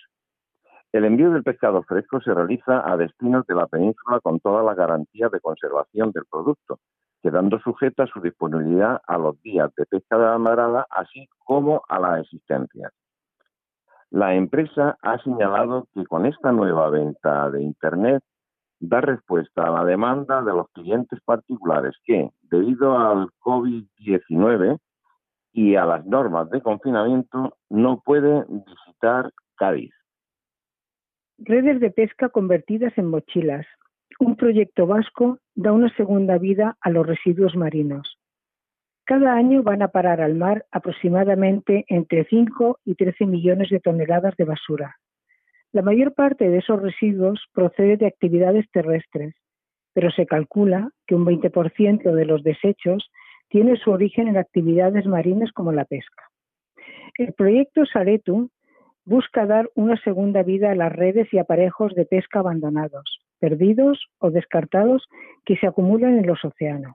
El 0.94 1.04
envío 1.06 1.32
del 1.32 1.42
pescado 1.42 1.82
fresco 1.82 2.20
se 2.20 2.32
realiza 2.32 2.88
a 2.88 2.96
destinos 2.96 3.44
de 3.48 3.56
la 3.56 3.66
península 3.66 4.20
con 4.20 4.38
toda 4.38 4.62
la 4.62 4.76
garantía 4.76 5.28
de 5.28 5.40
conservación 5.40 6.12
del 6.12 6.22
producto, 6.30 6.78
quedando 7.20 7.58
sujeta 7.58 8.06
su 8.06 8.20
disponibilidad 8.20 9.00
a 9.04 9.18
los 9.18 9.42
días 9.42 9.74
de 9.74 9.86
pesca 9.86 10.16
de 10.16 10.22
la 10.22 10.34
almadraba, 10.34 10.86
así 10.90 11.28
como 11.38 11.82
a 11.88 11.98
la 11.98 12.20
existencia. 12.20 12.92
La 14.10 14.36
empresa 14.36 14.96
ha 15.02 15.18
señalado 15.24 15.88
que 15.94 16.06
con 16.06 16.26
esta 16.26 16.52
nueva 16.52 16.88
venta 16.90 17.50
de 17.50 17.64
Internet 17.64 18.22
da 18.78 19.00
respuesta 19.00 19.66
a 19.66 19.70
la 19.70 19.84
demanda 19.84 20.42
de 20.42 20.52
los 20.52 20.68
clientes 20.68 21.18
particulares 21.24 21.96
que, 22.04 22.30
debido 22.42 22.96
al 22.96 23.30
COVID-19 23.40 24.78
y 25.54 25.74
a 25.74 25.86
las 25.86 26.06
normas 26.06 26.50
de 26.50 26.62
confinamiento, 26.62 27.56
no 27.68 28.00
pueden 28.00 28.44
visitar 28.64 29.32
Cádiz. 29.56 29.92
Redes 31.38 31.80
de 31.80 31.90
pesca 31.90 32.28
convertidas 32.28 32.96
en 32.96 33.06
mochilas. 33.06 33.66
Un 34.20 34.36
proyecto 34.36 34.86
vasco 34.86 35.38
da 35.54 35.72
una 35.72 35.94
segunda 35.96 36.38
vida 36.38 36.76
a 36.80 36.90
los 36.90 37.04
residuos 37.04 37.56
marinos. 37.56 38.18
Cada 39.04 39.34
año 39.34 39.64
van 39.64 39.82
a 39.82 39.88
parar 39.88 40.20
al 40.20 40.36
mar 40.36 40.64
aproximadamente 40.70 41.84
entre 41.88 42.24
5 42.24 42.78
y 42.84 42.94
13 42.94 43.26
millones 43.26 43.68
de 43.70 43.80
toneladas 43.80 44.36
de 44.36 44.44
basura. 44.44 44.96
La 45.72 45.82
mayor 45.82 46.14
parte 46.14 46.48
de 46.48 46.58
esos 46.58 46.80
residuos 46.80 47.42
procede 47.52 47.96
de 47.96 48.06
actividades 48.06 48.70
terrestres, 48.70 49.34
pero 49.92 50.12
se 50.12 50.26
calcula 50.26 50.90
que 51.06 51.16
un 51.16 51.26
20% 51.26 52.12
de 52.12 52.24
los 52.24 52.44
desechos 52.44 53.10
tiene 53.48 53.76
su 53.76 53.90
origen 53.90 54.28
en 54.28 54.36
actividades 54.36 55.04
marinas 55.06 55.50
como 55.52 55.72
la 55.72 55.84
pesca. 55.84 56.30
El 57.18 57.32
proyecto 57.32 57.84
Saretu 57.86 58.50
busca 59.04 59.46
dar 59.46 59.70
una 59.74 59.96
segunda 60.02 60.42
vida 60.42 60.70
a 60.70 60.74
las 60.74 60.92
redes 60.92 61.32
y 61.32 61.38
aparejos 61.38 61.94
de 61.94 62.06
pesca 62.06 62.40
abandonados, 62.40 63.20
perdidos 63.38 64.06
o 64.18 64.30
descartados 64.30 65.06
que 65.44 65.56
se 65.56 65.66
acumulan 65.66 66.18
en 66.18 66.26
los 66.26 66.44
océanos. 66.44 66.94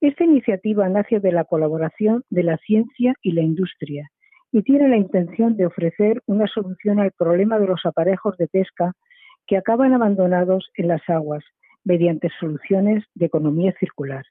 Esta 0.00 0.24
iniciativa 0.24 0.88
nace 0.88 1.20
de 1.20 1.32
la 1.32 1.44
colaboración 1.44 2.24
de 2.30 2.44
la 2.44 2.56
ciencia 2.58 3.14
y 3.20 3.32
la 3.32 3.42
industria 3.42 4.08
y 4.52 4.62
tiene 4.62 4.88
la 4.88 4.96
intención 4.96 5.56
de 5.56 5.66
ofrecer 5.66 6.22
una 6.26 6.46
solución 6.46 7.00
al 7.00 7.12
problema 7.12 7.58
de 7.58 7.66
los 7.66 7.84
aparejos 7.84 8.36
de 8.38 8.48
pesca 8.48 8.92
que 9.46 9.56
acaban 9.56 9.92
abandonados 9.92 10.70
en 10.76 10.88
las 10.88 11.02
aguas 11.08 11.44
mediante 11.84 12.30
soluciones 12.38 13.04
de 13.14 13.26
economía 13.26 13.74
circular. 13.78 14.24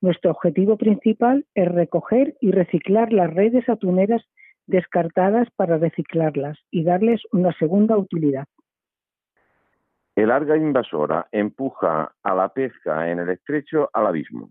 Nuestro 0.00 0.32
objetivo 0.32 0.76
principal 0.76 1.46
es 1.54 1.68
recoger 1.68 2.34
y 2.40 2.50
reciclar 2.50 3.12
las 3.12 3.32
redes 3.32 3.68
atuneras 3.68 4.22
descartadas 4.66 5.48
para 5.56 5.78
reciclarlas 5.78 6.58
y 6.70 6.84
darles 6.84 7.22
una 7.32 7.52
segunda 7.58 7.96
utilidad. 7.96 8.46
El 10.14 10.30
alga 10.30 10.56
invasora 10.56 11.26
empuja 11.32 12.14
a 12.22 12.34
la 12.34 12.50
pesca 12.50 13.10
en 13.10 13.18
el 13.18 13.30
estrecho 13.30 13.88
al 13.92 14.06
abismo. 14.06 14.50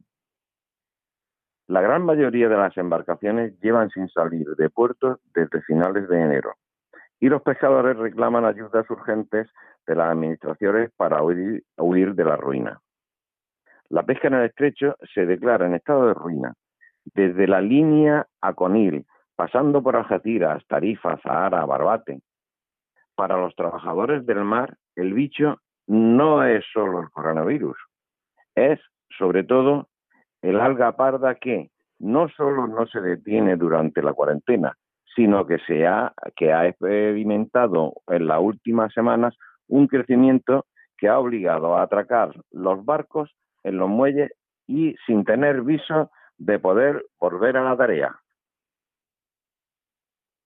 La 1.67 1.81
gran 1.81 2.03
mayoría 2.03 2.49
de 2.49 2.57
las 2.57 2.75
embarcaciones 2.77 3.57
llevan 3.61 3.89
sin 3.91 4.09
salir 4.09 4.47
de 4.57 4.69
puertos 4.69 5.19
desde 5.33 5.61
finales 5.61 6.09
de 6.09 6.21
enero 6.21 6.55
y 7.21 7.29
los 7.29 7.43
pescadores 7.43 7.95
reclaman 7.95 8.43
ayudas 8.45 8.89
urgentes 8.89 9.47
de 9.85 9.95
las 9.95 10.11
administraciones 10.11 10.91
para 10.97 11.23
huir, 11.23 11.63
huir 11.77 12.15
de 12.15 12.25
la 12.25 12.35
ruina. 12.35 12.81
La 13.89 14.03
pesca 14.03 14.27
en 14.27 14.33
el 14.33 14.45
estrecho 14.45 14.95
se 15.13 15.25
declara 15.25 15.67
en 15.67 15.75
estado 15.75 16.07
de 16.07 16.13
ruina 16.15 16.53
desde 17.13 17.47
la 17.47 17.61
línea 17.61 18.25
Aconil, 18.41 19.05
pasando 19.41 19.81
por 19.81 19.95
Algeciras, 19.95 20.63
Tarifa, 20.67 21.17
Sahara, 21.17 21.65
Barbate. 21.65 22.21
Para 23.15 23.37
los 23.37 23.55
trabajadores 23.55 24.23
del 24.27 24.43
mar, 24.43 24.77
el 24.95 25.15
bicho 25.15 25.57
no 25.87 26.45
es 26.45 26.63
solo 26.71 27.01
el 27.01 27.09
coronavirus, 27.09 27.75
es 28.53 28.79
sobre 29.17 29.43
todo 29.43 29.87
el 30.43 30.61
alga 30.61 30.95
parda 30.95 31.33
que 31.33 31.71
no 31.97 32.29
solo 32.29 32.67
no 32.67 32.85
se 32.85 33.01
detiene 33.01 33.55
durante 33.55 34.03
la 34.03 34.13
cuarentena, 34.13 34.77
sino 35.15 35.47
que, 35.47 35.57
se 35.65 35.87
ha, 35.87 36.13
que 36.35 36.53
ha 36.53 36.67
experimentado 36.67 37.93
en 38.09 38.27
las 38.27 38.39
últimas 38.39 38.93
semanas 38.93 39.35
un 39.67 39.87
crecimiento 39.87 40.67
que 40.99 41.07
ha 41.07 41.17
obligado 41.17 41.75
a 41.75 41.81
atracar 41.81 42.29
los 42.51 42.85
barcos 42.85 43.31
en 43.63 43.79
los 43.79 43.89
muelles 43.89 44.33
y 44.67 44.95
sin 45.07 45.25
tener 45.25 45.63
viso 45.63 46.11
de 46.37 46.59
poder 46.59 47.03
volver 47.19 47.57
a 47.57 47.63
la 47.63 47.75
tarea. 47.75 48.21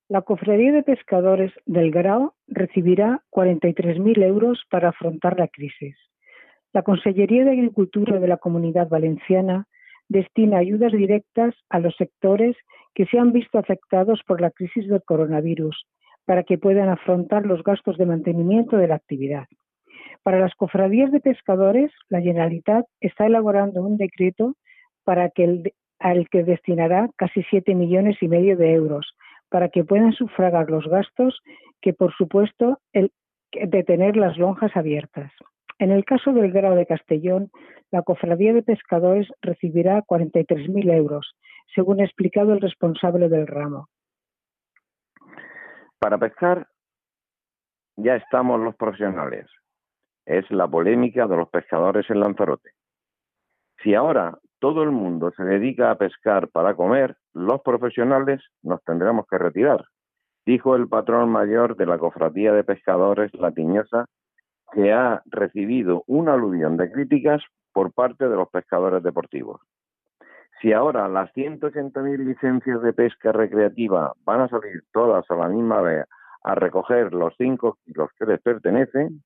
La 0.07 0.21
Cofradía 0.21 0.71
de 0.71 0.83
Pescadores 0.83 1.51
del 1.65 1.89
Grao 1.89 2.35
recibirá 2.47 3.23
43.000 3.31 4.23
euros 4.23 4.63
para 4.69 4.89
afrontar 4.89 5.39
la 5.39 5.47
crisis. 5.47 5.97
La 6.73 6.83
Consellería 6.83 7.43
de 7.43 7.53
Agricultura 7.53 8.19
de 8.19 8.27
la 8.27 8.37
Comunidad 8.37 8.87
Valenciana 8.87 9.65
destina 10.07 10.59
ayudas 10.59 10.91
directas 10.91 11.55
a 11.69 11.79
los 11.79 11.95
sectores 11.95 12.55
que 12.93 13.07
se 13.07 13.17
han 13.17 13.31
visto 13.31 13.57
afectados 13.57 14.21
por 14.27 14.41
la 14.41 14.51
crisis 14.51 14.87
del 14.87 15.01
coronavirus 15.01 15.87
para 16.25 16.43
que 16.43 16.59
puedan 16.59 16.89
afrontar 16.89 17.47
los 17.47 17.63
gastos 17.63 17.97
de 17.97 18.05
mantenimiento 18.05 18.77
de 18.77 18.87
la 18.87 18.95
actividad. 18.95 19.47
Para 20.21 20.39
las 20.39 20.53
cofradías 20.53 21.11
de 21.11 21.19
pescadores, 21.19 21.91
la 22.09 22.21
Generalitat 22.21 22.85
está 22.99 23.25
elaborando 23.25 23.81
un 23.81 23.97
decreto 23.97 24.53
para 25.03 25.31
el, 25.35 25.73
al 25.97 26.29
que 26.29 26.43
destinará 26.43 27.09
casi 27.15 27.41
7 27.49 27.73
millones 27.73 28.17
y 28.21 28.27
medio 28.27 28.55
de 28.55 28.73
euros 28.73 29.14
para 29.55 29.69
que 29.69 29.85
puedan 29.85 30.11
sufragar 30.11 30.69
los 30.69 30.85
gastos 30.85 31.39
que, 31.81 31.93
por 31.93 32.13
supuesto, 32.17 32.81
de 32.91 33.83
tener 33.85 34.17
las 34.17 34.37
lonjas 34.37 34.75
abiertas. 34.75 35.31
En 35.79 35.91
el 35.91 36.03
caso 36.03 36.33
del 36.33 36.51
grado 36.51 36.75
de 36.75 36.85
Castellón, 36.85 37.49
la 37.89 38.01
Cofradía 38.01 38.51
de 38.51 38.63
Pescadores 38.63 39.29
recibirá 39.41 40.01
43.000 40.01 40.93
euros, 40.93 41.37
según 41.73 42.01
ha 42.01 42.03
explicado 42.03 42.51
el 42.51 42.59
responsable 42.59 43.29
del 43.29 43.47
ramo. 43.47 43.87
Para 45.99 46.17
pescar 46.17 46.67
ya 47.95 48.17
estamos 48.17 48.59
los 48.59 48.75
profesionales. 48.75 49.47
Es 50.25 50.51
la 50.51 50.67
polémica 50.67 51.27
de 51.27 51.37
los 51.37 51.47
pescadores 51.47 52.09
en 52.09 52.19
Lanzarote. 52.19 52.71
Si 53.85 53.93
ahora 53.93 54.39
todo 54.57 54.81
el 54.81 54.89
mundo 54.89 55.31
se 55.37 55.43
dedica 55.43 55.91
a 55.91 55.95
pescar 55.95 56.47
para 56.47 56.73
comer, 56.73 57.17
los 57.35 57.61
profesionales 57.61 58.41
nos 58.63 58.83
tendremos 58.83 59.27
que 59.29 59.37
retirar, 59.37 59.85
dijo 60.43 60.75
el 60.75 60.87
patrón 60.87 61.29
mayor 61.29 61.75
de 61.77 61.85
la 61.85 61.99
Cofradía 61.99 62.51
de 62.51 62.63
Pescadores 62.63 63.31
La 63.35 63.51
Tiñosa, 63.51 64.05
que 64.73 64.91
ha 64.91 65.21
recibido 65.27 66.03
una 66.07 66.33
aluvión 66.33 66.77
de 66.77 66.91
críticas 66.91 67.43
por 67.73 67.93
parte 67.93 68.27
de 68.27 68.35
los 68.35 68.49
pescadores 68.49 69.03
deportivos. 69.03 69.61
Si 70.63 70.73
ahora 70.73 71.07
las 71.07 71.31
180.000 71.33 72.17
licencias 72.25 72.81
de 72.81 72.91
pesca 72.91 73.33
recreativa 73.33 74.13
van 74.25 74.41
a 74.41 74.49
salir 74.49 74.81
todas 74.93 75.29
a 75.29 75.35
la 75.35 75.47
misma 75.47 75.81
vez 75.81 76.07
a 76.43 76.55
recoger 76.55 77.13
los 77.13 77.35
cinco 77.37 77.77
kilos 77.85 78.09
que 78.17 78.25
les 78.25 78.41
pertenecen, 78.41 79.21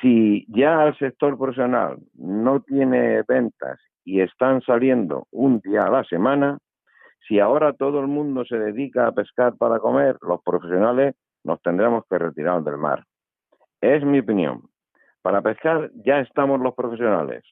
si 0.00 0.46
ya 0.48 0.84
el 0.84 0.96
sector 0.98 1.36
profesional 1.36 1.98
no 2.14 2.60
tiene 2.60 3.22
ventas 3.26 3.80
y 4.04 4.20
están 4.20 4.62
saliendo 4.62 5.26
un 5.30 5.60
día 5.60 5.84
a 5.84 5.90
la 5.90 6.04
semana, 6.04 6.58
si 7.26 7.40
ahora 7.40 7.72
todo 7.72 8.00
el 8.00 8.06
mundo 8.06 8.44
se 8.44 8.58
dedica 8.58 9.06
a 9.06 9.12
pescar 9.12 9.56
para 9.56 9.80
comer, 9.80 10.16
los 10.22 10.42
profesionales 10.42 11.14
nos 11.44 11.60
tendremos 11.62 12.04
que 12.08 12.18
retirar 12.18 12.62
del 12.62 12.78
mar. 12.78 13.04
Es 13.80 14.04
mi 14.04 14.20
opinión. 14.20 14.62
Para 15.22 15.42
pescar 15.42 15.90
ya 16.04 16.20
estamos 16.20 16.60
los 16.60 16.74
profesionales. 16.74 17.44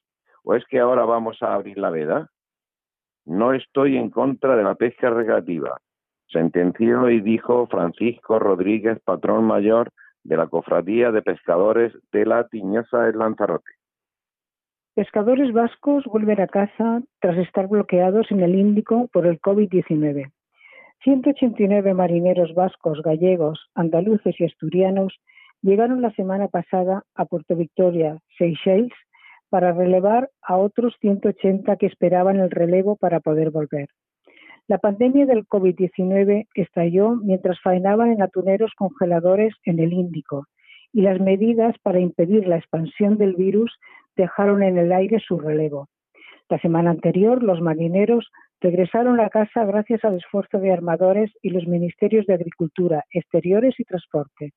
¿O 0.44 0.54
es 0.54 0.64
que 0.66 0.78
ahora 0.78 1.04
vamos 1.04 1.42
a 1.42 1.54
abrir 1.54 1.76
la 1.76 1.90
veda? 1.90 2.30
No 3.24 3.52
estoy 3.52 3.96
en 3.96 4.10
contra 4.10 4.56
de 4.56 4.62
la 4.62 4.76
pesca 4.76 5.10
recreativa, 5.10 5.76
sentenció 6.28 7.10
y 7.10 7.20
dijo 7.20 7.66
Francisco 7.66 8.38
Rodríguez, 8.38 9.00
patrón 9.04 9.44
mayor 9.44 9.90
de 10.26 10.36
la 10.36 10.46
Cofradía 10.46 11.10
de 11.10 11.22
Pescadores 11.22 11.92
de 12.12 12.26
la 12.26 12.46
Tiñosa 12.48 13.02
del 13.04 13.18
Lanzarote. 13.18 13.70
Pescadores 14.94 15.52
vascos 15.52 16.04
vuelven 16.06 16.40
a 16.40 16.46
casa 16.46 17.02
tras 17.20 17.36
estar 17.38 17.68
bloqueados 17.68 18.30
en 18.30 18.40
el 18.40 18.54
Índico 18.54 19.08
por 19.12 19.26
el 19.26 19.40
COVID-19. 19.40 20.32
189 21.04 21.94
marineros 21.94 22.54
vascos, 22.54 23.02
gallegos, 23.02 23.60
andaluces 23.74 24.34
y 24.40 24.44
asturianos 24.44 25.20
llegaron 25.62 26.00
la 26.00 26.12
semana 26.12 26.48
pasada 26.48 27.04
a 27.14 27.26
Puerto 27.26 27.54
Victoria, 27.56 28.18
Seychelles, 28.38 28.92
para 29.48 29.72
relevar 29.72 30.30
a 30.42 30.56
otros 30.56 30.94
180 31.00 31.76
que 31.76 31.86
esperaban 31.86 32.40
el 32.40 32.50
relevo 32.50 32.96
para 32.96 33.20
poder 33.20 33.50
volver. 33.50 33.88
La 34.68 34.78
pandemia 34.78 35.26
del 35.26 35.46
COVID-19 35.46 36.48
estalló 36.54 37.14
mientras 37.22 37.60
faenaban 37.60 38.10
en 38.10 38.20
atuneros 38.20 38.72
congeladores 38.76 39.54
en 39.64 39.78
el 39.78 39.92
Índico 39.92 40.46
y 40.92 41.02
las 41.02 41.20
medidas 41.20 41.76
para 41.82 42.00
impedir 42.00 42.48
la 42.48 42.56
expansión 42.56 43.16
del 43.16 43.36
virus 43.36 43.78
dejaron 44.16 44.64
en 44.64 44.76
el 44.76 44.90
aire 44.90 45.20
su 45.20 45.38
relevo. 45.38 45.88
La 46.48 46.58
semana 46.58 46.90
anterior, 46.90 47.44
los 47.44 47.60
marineros 47.60 48.28
regresaron 48.60 49.20
a 49.20 49.28
casa 49.28 49.64
gracias 49.64 50.04
al 50.04 50.16
esfuerzo 50.16 50.58
de 50.58 50.72
armadores 50.72 51.30
y 51.42 51.50
los 51.50 51.68
ministerios 51.68 52.26
de 52.26 52.34
Agricultura, 52.34 53.04
Exteriores 53.12 53.78
y 53.78 53.84
Transporte. 53.84 54.52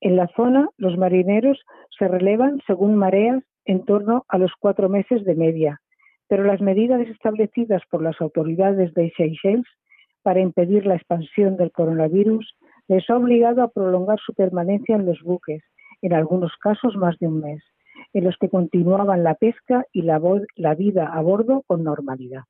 En 0.00 0.16
la 0.16 0.26
zona, 0.34 0.68
los 0.78 0.98
marineros 0.98 1.62
se 1.96 2.08
relevan 2.08 2.60
según 2.66 2.96
mareas 2.96 3.44
en 3.66 3.84
torno 3.84 4.24
a 4.26 4.38
los 4.38 4.50
cuatro 4.58 4.88
meses 4.88 5.24
de 5.24 5.36
media, 5.36 5.80
pero 6.28 6.44
las 6.44 6.60
medidas 6.60 7.06
establecidas 7.08 7.82
por 7.90 8.02
las 8.02 8.20
autoridades 8.20 8.94
de 8.94 9.12
Seychelles 9.16 9.66
para 10.22 10.40
impedir 10.40 10.86
la 10.86 10.96
expansión 10.96 11.56
del 11.56 11.70
coronavirus 11.70 12.56
les 12.88 13.08
ha 13.10 13.16
obligado 13.16 13.62
a 13.62 13.68
prolongar 13.68 14.18
su 14.18 14.34
permanencia 14.34 14.96
en 14.96 15.06
los 15.06 15.20
buques, 15.22 15.62
en 16.02 16.12
algunos 16.12 16.52
casos 16.56 16.96
más 16.96 17.18
de 17.18 17.28
un 17.28 17.40
mes, 17.40 17.62
en 18.12 18.24
los 18.24 18.36
que 18.38 18.48
continuaban 18.48 19.22
la 19.22 19.34
pesca 19.34 19.84
y 19.92 20.02
la, 20.02 20.20
la 20.56 20.74
vida 20.74 21.06
a 21.12 21.20
bordo 21.20 21.62
con 21.66 21.84
normalidad. 21.84 22.42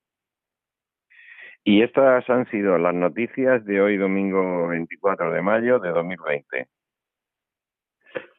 Y 1.65 1.83
estas 1.83 2.29
han 2.29 2.49
sido 2.51 2.77
las 2.79 2.95
noticias 2.95 3.65
de 3.65 3.81
hoy 3.81 3.97
domingo 3.97 4.69
24 4.69 5.33
de 5.33 5.43
mayo 5.43 5.79
de 5.79 5.91
2020. 5.91 6.69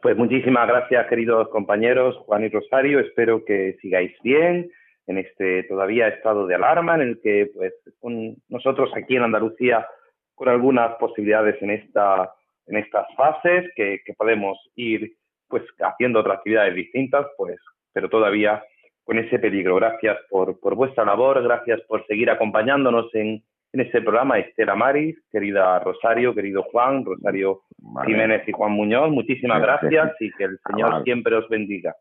Pues 0.02 0.16
muchísimas 0.16 0.68
gracias, 0.68 1.08
queridos 1.08 1.50
compañeros 1.50 2.16
Juan 2.26 2.44
y 2.44 2.50
Rosario. 2.50 3.00
Espero 3.00 3.44
que 3.44 3.78
sigáis 3.82 4.16
bien 4.22 4.70
en 5.08 5.18
este 5.20 5.64
todavía 5.64 6.08
estado 6.08 6.48
de 6.48 6.56
alarma 6.56 6.96
en 6.96 7.02
el 7.02 7.22
que, 7.22 7.52
pues, 7.54 7.74
con 8.00 8.36
nosotros 8.50 8.92
aquí 8.96 9.16
en 9.16 9.24
Andalucía, 9.24 9.88
con 10.34 10.50
algunas 10.50 10.96
posibilidades 10.96 11.62
en 11.62 11.72
esta 11.72 12.34
en 12.68 12.78
estas 12.78 13.06
fases 13.16 13.70
que, 13.76 14.00
que 14.04 14.14
podemos 14.14 14.58
ir 14.76 15.14
pues 15.48 15.64
haciendo 15.80 16.20
otras 16.20 16.38
actividades 16.38 16.74
distintas, 16.74 17.28
pues, 17.38 17.58
pero 17.94 18.10
todavía 18.10 18.64
con 19.04 19.20
ese 19.20 19.40
peligro. 19.40 19.76
Gracias 19.76 20.18
por, 20.30 20.60
por 20.60 20.76
vuestra 20.76 21.06
labor, 21.06 21.42
gracias 21.44 21.80
por 21.82 22.06
seguir 22.08 22.30
acompañándonos 22.30 23.14
en, 23.14 23.44
en 23.72 23.80
este 23.80 24.02
programa, 24.02 24.40
Estela 24.40 24.76
Maris, 24.76 25.16
querida 25.32 25.80
Rosario, 25.80 26.34
querido 26.34 26.64
Juan, 26.64 27.06
Rosario 27.06 27.62
Jiménez 28.06 28.48
y 28.48 28.52
Juan 28.52 28.72
Muñoz, 28.72 29.12
muchísimas 29.12 29.62
gracias, 29.62 30.14
y 30.20 30.32
que 30.32 30.46
el 30.46 30.60
Señor 30.68 31.04
siempre 31.04 31.36
os 31.36 31.48
bendiga. 31.50 31.96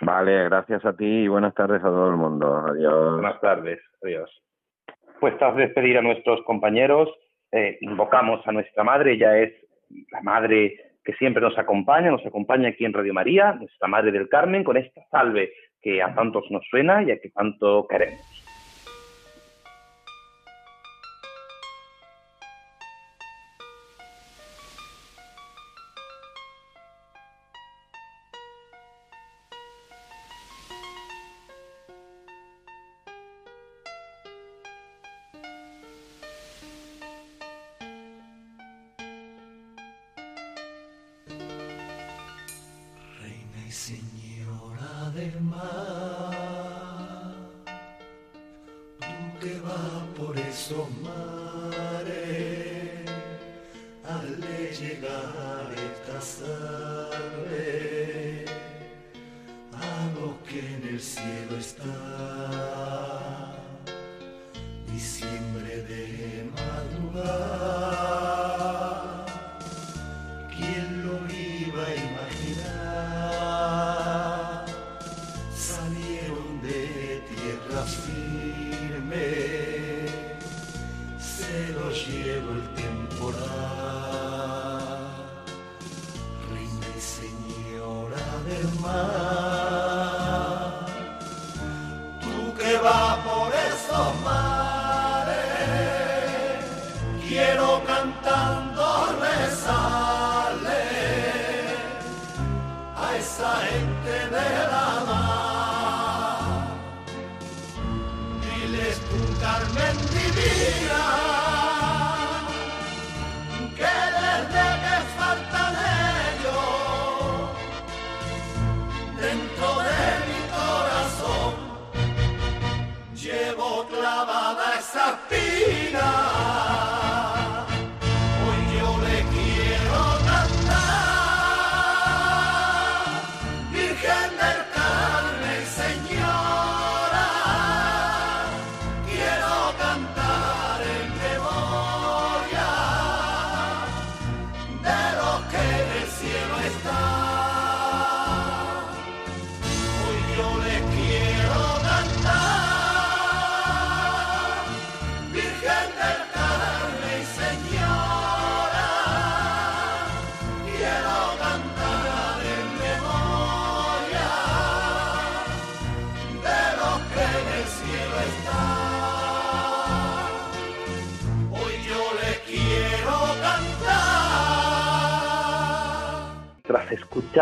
Vale, 0.00 0.44
gracias 0.44 0.84
a 0.84 0.96
ti 0.96 1.04
y 1.04 1.28
buenas 1.28 1.54
tardes 1.54 1.80
a 1.80 1.86
todo 1.86 2.10
el 2.10 2.16
mundo. 2.16 2.56
Adiós. 2.56 3.20
Buenas 3.20 3.40
tardes, 3.40 3.80
adiós. 4.02 4.30
Pues 5.20 5.36
tras 5.38 5.54
despedir 5.56 5.98
a 5.98 6.02
nuestros 6.02 6.42
compañeros, 6.42 7.08
eh, 7.52 7.78
invocamos 7.82 8.40
a 8.46 8.52
nuestra 8.52 8.82
madre, 8.82 9.12
ella 9.12 9.38
es 9.38 9.52
la 10.10 10.20
madre 10.22 10.92
que 11.04 11.12
siempre 11.14 11.42
nos 11.42 11.56
acompaña, 11.58 12.10
nos 12.10 12.24
acompaña 12.24 12.70
aquí 12.70 12.84
en 12.84 12.92
Radio 12.92 13.14
María, 13.14 13.52
nuestra 13.52 13.88
Madre 13.88 14.12
del 14.12 14.28
Carmen, 14.28 14.64
con 14.64 14.76
esta 14.76 15.02
salve 15.10 15.52
que 15.80 16.02
a 16.02 16.14
tantos 16.14 16.44
nos 16.50 16.64
suena 16.68 17.02
y 17.02 17.10
a 17.10 17.20
que 17.20 17.30
tanto 17.30 17.86
queremos. 17.88 18.41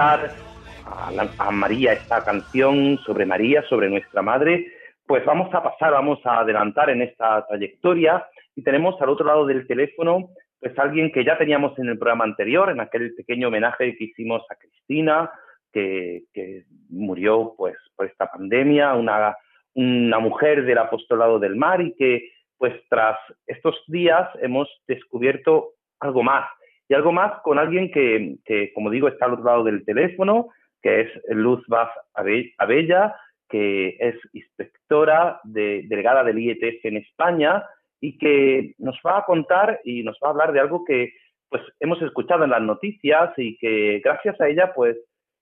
a, 0.00 1.10
la, 1.12 1.28
a 1.38 1.50
María 1.50 1.92
esta 1.92 2.24
canción 2.24 2.98
sobre 3.04 3.26
María, 3.26 3.62
sobre 3.68 3.90
nuestra 3.90 4.22
madre, 4.22 4.66
pues 5.06 5.24
vamos 5.24 5.52
a 5.54 5.62
pasar, 5.62 5.92
vamos 5.92 6.24
a 6.24 6.40
adelantar 6.40 6.90
en 6.90 7.02
esta 7.02 7.46
trayectoria. 7.46 8.26
Y 8.56 8.62
tenemos 8.62 9.00
al 9.00 9.10
otro 9.10 9.26
lado 9.26 9.46
del 9.46 9.66
teléfono 9.66 10.30
pues 10.58 10.78
alguien 10.78 11.10
que 11.10 11.24
ya 11.24 11.38
teníamos 11.38 11.78
en 11.78 11.88
el 11.88 11.98
programa 11.98 12.24
anterior, 12.24 12.70
en 12.70 12.80
aquel 12.80 13.14
pequeño 13.14 13.48
homenaje 13.48 13.96
que 13.96 14.04
hicimos 14.04 14.42
a 14.50 14.56
Cristina, 14.56 15.30
que, 15.72 16.24
que 16.34 16.64
murió 16.90 17.54
pues 17.56 17.76
por 17.96 18.06
esta 18.06 18.30
pandemia, 18.30 18.92
una, 18.94 19.36
una 19.74 20.18
mujer 20.18 20.66
del 20.66 20.78
apostolado 20.78 21.38
del 21.38 21.56
mar 21.56 21.80
y 21.80 21.94
que 21.94 22.30
pues 22.58 22.74
tras 22.90 23.16
estos 23.46 23.74
días 23.86 24.28
hemos 24.42 24.68
descubierto 24.86 25.70
algo 25.98 26.22
más, 26.22 26.46
y 26.90 26.94
algo 26.94 27.12
más 27.12 27.40
con 27.42 27.56
alguien 27.60 27.88
que, 27.92 28.34
que, 28.44 28.72
como 28.72 28.90
digo, 28.90 29.06
está 29.06 29.26
al 29.26 29.34
otro 29.34 29.44
lado 29.44 29.62
del 29.62 29.84
teléfono, 29.84 30.48
que 30.82 31.02
es 31.02 31.08
Luz 31.28 31.64
Vaz 31.68 31.88
Abella, 32.14 33.14
que 33.48 33.96
es 34.00 34.16
inspectora 34.32 35.40
de, 35.44 35.84
delegada 35.86 36.24
del 36.24 36.40
IETF 36.40 36.84
en 36.84 36.96
España 36.96 37.64
y 38.00 38.18
que 38.18 38.74
nos 38.78 38.98
va 39.06 39.18
a 39.18 39.24
contar 39.24 39.80
y 39.84 40.02
nos 40.02 40.18
va 40.22 40.28
a 40.28 40.30
hablar 40.32 40.52
de 40.52 40.58
algo 40.58 40.84
que 40.84 41.12
pues 41.48 41.62
hemos 41.78 42.02
escuchado 42.02 42.42
en 42.42 42.50
las 42.50 42.62
noticias 42.62 43.34
y 43.36 43.56
que 43.58 44.00
gracias 44.04 44.40
a 44.40 44.48
ella 44.48 44.72
pues 44.74 44.96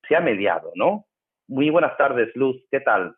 se 0.06 0.16
ha 0.16 0.20
mediado, 0.20 0.70
¿no? 0.74 1.06
Muy 1.48 1.70
buenas 1.70 1.96
tardes, 1.96 2.28
Luz, 2.34 2.62
¿qué 2.70 2.80
tal? 2.80 3.14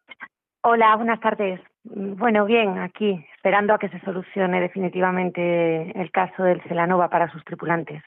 Hola, 0.62 0.94
buenas 0.94 1.18
tardes. 1.18 1.60
Bueno, 1.82 2.44
bien, 2.44 2.78
aquí, 2.78 3.24
esperando 3.34 3.74
a 3.74 3.78
que 3.78 3.88
se 3.88 3.98
solucione 4.00 4.60
definitivamente 4.60 6.00
el 6.00 6.12
caso 6.12 6.44
del 6.44 6.62
Celanova 6.62 7.08
para 7.08 7.28
sus 7.32 7.44
tripulantes. 7.44 8.04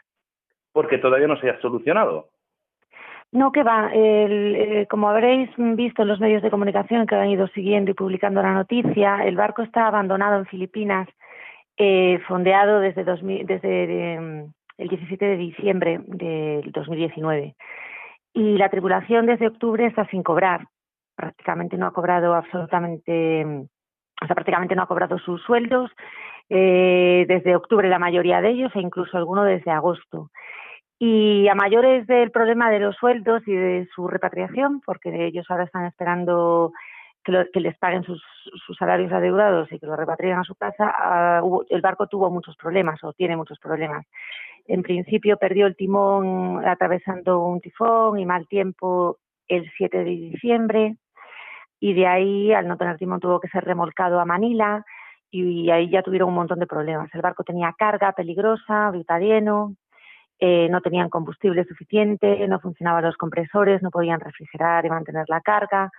Porque 0.74 0.98
todavía 0.98 1.28
no 1.28 1.40
se 1.40 1.50
ha 1.50 1.62
solucionado. 1.62 2.28
No, 3.34 3.52
que 3.52 3.64
va. 3.64 3.90
Eh, 3.94 4.86
como 4.92 5.10
habréis 5.10 5.50
visto 5.58 6.04
en 6.04 6.08
los 6.08 6.20
medios 6.20 6.44
de 6.44 6.52
comunicación 6.52 7.08
que 7.08 7.16
han 7.16 7.32
ido 7.32 7.48
siguiendo 7.48 7.90
y 7.90 7.96
publicando 7.96 8.44
la 8.44 8.54
noticia, 8.54 9.26
el 9.26 9.36
barco 9.36 9.64
está 9.64 9.88
abandonado 9.88 10.38
en 10.38 10.46
Filipinas, 10.46 11.08
eh, 11.76 12.20
fondeado 12.28 12.80
desde, 12.80 13.02
em, 13.02 14.52
el 14.78 14.88
17 14.88 15.26
de 15.26 15.38
diciembre 15.38 16.00
del 16.06 16.72
2019. 16.72 17.56
Y 18.34 18.58
la 18.58 18.70
tripulación 18.70 19.26
desde 19.26 19.48
octubre 19.48 19.88
está 19.88 20.06
sin 20.10 20.22
cobrar. 20.22 20.68
Prácticamente 21.16 21.76
no 21.76 21.88
ha 21.88 21.92
cobrado 21.92 22.36
absolutamente, 22.36 23.46
o 24.22 24.26
sea, 24.28 24.36
prácticamente 24.36 24.76
no 24.76 24.84
ha 24.84 24.88
cobrado 24.88 25.18
sus 25.18 25.42
sueldos. 25.42 25.92
Eh, 26.50 27.26
desde 27.28 27.56
octubre 27.56 27.90
la 27.90 27.98
mayoría 27.98 28.42
de 28.42 28.50
ellos 28.50 28.72
e 28.76 28.80
incluso 28.80 29.18
alguno 29.18 29.44
desde 29.44 29.72
agosto. 29.72 30.30
Y 31.06 31.50
a 31.50 31.54
mayores 31.54 32.08
del 32.08 32.32
problema 32.32 32.72
de 32.72 32.80
los 32.80 32.96
sueldos 32.96 33.46
y 33.46 33.52
de 33.52 33.89
su 33.94 34.08
repatriación, 34.08 34.80
porque 34.80 35.26
ellos 35.26 35.46
ahora 35.50 35.66
están 35.66 35.86
esperando 35.86 36.72
que, 37.26 37.60
les 37.60 37.78
paguen 37.78 38.06
sus, 38.06 38.24
salarios 38.80 39.12
adeudados 39.12 39.70
y 39.74 39.80
que 39.80 39.86
los 39.86 39.98
repatrien 39.98 40.38
a 40.38 40.46
su 40.46 40.56
casa, 40.56 40.96
ah, 40.98 41.42
el 41.70 41.82
barco 41.82 42.08
tuvo 42.08 42.32
muchos 42.32 42.56
problemas 42.56 43.04
o 43.04 43.12
tiene 43.12 43.36
muchos 43.36 43.60
problemas. 43.60 44.06
En 44.66 44.82
principio 44.82 45.36
perdió 45.36 45.68
el 45.68 45.76
timón 45.76 46.66
atravesando 46.66 47.46
un 47.48 47.60
tifón 47.60 48.18
y 48.18 48.26
mal 48.26 48.48
tiempo 48.48 49.18
el 49.50 49.70
7 49.76 49.98
de 49.98 50.06
diciembre 50.06 50.96
y 51.82 51.94
de 51.96 52.08
ahí, 52.08 52.54
al 52.54 52.66
no 52.66 52.78
tener 52.78 52.98
timón, 52.98 53.20
tuvo 53.20 53.42
que 53.42 53.50
ser 53.50 53.66
remolcado 53.66 54.22
a 54.22 54.26
Manila 54.26 54.86
y 55.30 55.70
ahí 55.70 55.89
ya 55.89 56.02
tuvieron 56.02 56.30
un 56.30 56.36
montón 56.36 56.60
de 56.60 56.68
problemas. 56.68 57.13
El 57.13 57.22
barco 57.22 57.44
tenía 57.44 57.76
carga 57.78 58.13
peligrosa, 58.13 58.94
lleno, 59.20 59.76
eh, 60.39 60.67
no 60.69 60.82
tenían 60.82 61.10
combustible 61.10 61.63
suficiente, 61.65 62.48
no 62.48 62.60
funcionaban 62.60 63.04
los 63.04 63.17
compresores, 63.17 63.82
no 63.82 63.91
podían 63.91 64.19
refrigerar 64.19 64.86
y 64.86 64.89
mantener 64.89 65.26
la 65.28 65.41
carga. 65.41 65.91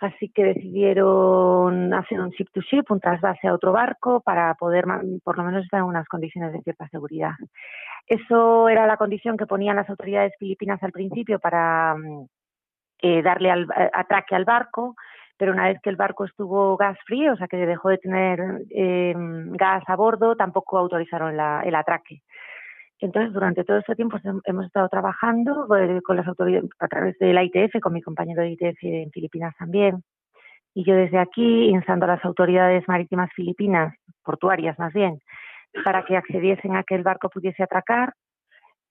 Así 0.00 0.28
que 0.28 0.44
decidieron 0.44 1.92
hacer 1.92 2.20
un 2.20 2.30
ship 2.30 2.46
to 2.52 2.60
ship, 2.60 2.84
un 2.88 3.00
trasvase 3.00 3.48
a 3.48 3.54
otro 3.54 3.72
barco 3.72 4.20
para 4.20 4.54
poder 4.54 4.84
por 5.24 5.36
lo 5.36 5.44
menos 5.44 5.64
estar 5.64 5.80
en 5.80 5.86
unas 5.86 6.06
condiciones 6.06 6.52
de 6.52 6.62
cierta 6.62 6.88
seguridad. 6.88 7.32
Eso 8.06 8.68
era 8.68 8.86
la 8.86 8.96
condición 8.96 9.36
que 9.36 9.46
ponían 9.46 9.76
las 9.76 9.90
autoridades 9.90 10.32
filipinas 10.38 10.82
al 10.82 10.92
principio 10.92 11.40
para 11.40 11.96
mm, 11.96 12.26
eh, 13.02 13.22
darle 13.22 13.50
al, 13.50 13.66
atraque 13.92 14.36
al 14.36 14.44
barco, 14.44 14.94
pero 15.36 15.52
una 15.52 15.66
vez 15.68 15.78
que 15.82 15.90
el 15.90 15.96
barco 15.96 16.24
estuvo 16.24 16.76
gas 16.76 16.98
free, 17.04 17.28
o 17.28 17.36
sea 17.36 17.48
que 17.48 17.56
dejó 17.56 17.88
de 17.90 17.98
tener 17.98 18.40
eh, 18.70 19.14
gas 19.16 19.82
a 19.88 19.96
bordo, 19.96 20.36
tampoco 20.36 20.78
autorizaron 20.78 21.32
el 21.32 21.74
atraque. 21.74 22.22
Entonces, 23.00 23.32
durante 23.32 23.64
todo 23.64 23.78
este 23.78 23.94
tiempo 23.94 24.18
hemos 24.44 24.66
estado 24.66 24.88
trabajando 24.88 25.68
eh, 25.76 26.00
con 26.02 26.16
las 26.16 26.26
autoridades 26.26 26.68
a 26.80 26.88
través 26.88 27.16
del 27.18 27.40
ITF, 27.40 27.80
con 27.80 27.92
mi 27.92 28.02
compañero 28.02 28.42
de 28.42 28.50
ITF 28.50 28.82
en 28.82 29.10
Filipinas 29.10 29.54
también. 29.56 30.02
Y 30.74 30.84
yo 30.84 30.94
desde 30.94 31.18
aquí, 31.18 31.68
instando 31.68 32.06
a 32.06 32.08
las 32.08 32.24
autoridades 32.24 32.86
marítimas 32.88 33.30
filipinas, 33.34 33.94
portuarias 34.24 34.78
más 34.78 34.92
bien, 34.92 35.20
para 35.84 36.04
que 36.04 36.16
accediesen 36.16 36.76
a 36.76 36.82
que 36.82 36.96
el 36.96 37.04
barco 37.04 37.30
pudiese 37.30 37.62
atracar. 37.62 38.14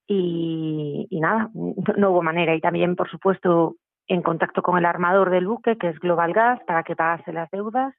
Y, 0.07 1.07
y 1.09 1.19
nada, 1.19 1.49
no 1.53 2.11
hubo 2.11 2.21
manera. 2.21 2.55
Y 2.55 2.61
también, 2.61 2.95
por 2.95 3.09
supuesto, 3.09 3.75
en 4.07 4.21
contacto 4.21 4.61
con 4.61 4.77
el 4.77 4.85
armador 4.85 5.29
del 5.29 5.47
buque, 5.47 5.77
que 5.77 5.89
es 5.89 5.99
Global 5.99 6.31
Gas, 6.31 6.61
para 6.65 6.83
que 6.83 6.95
pagase 6.95 7.33
las 7.33 7.51
deudas 7.51 7.93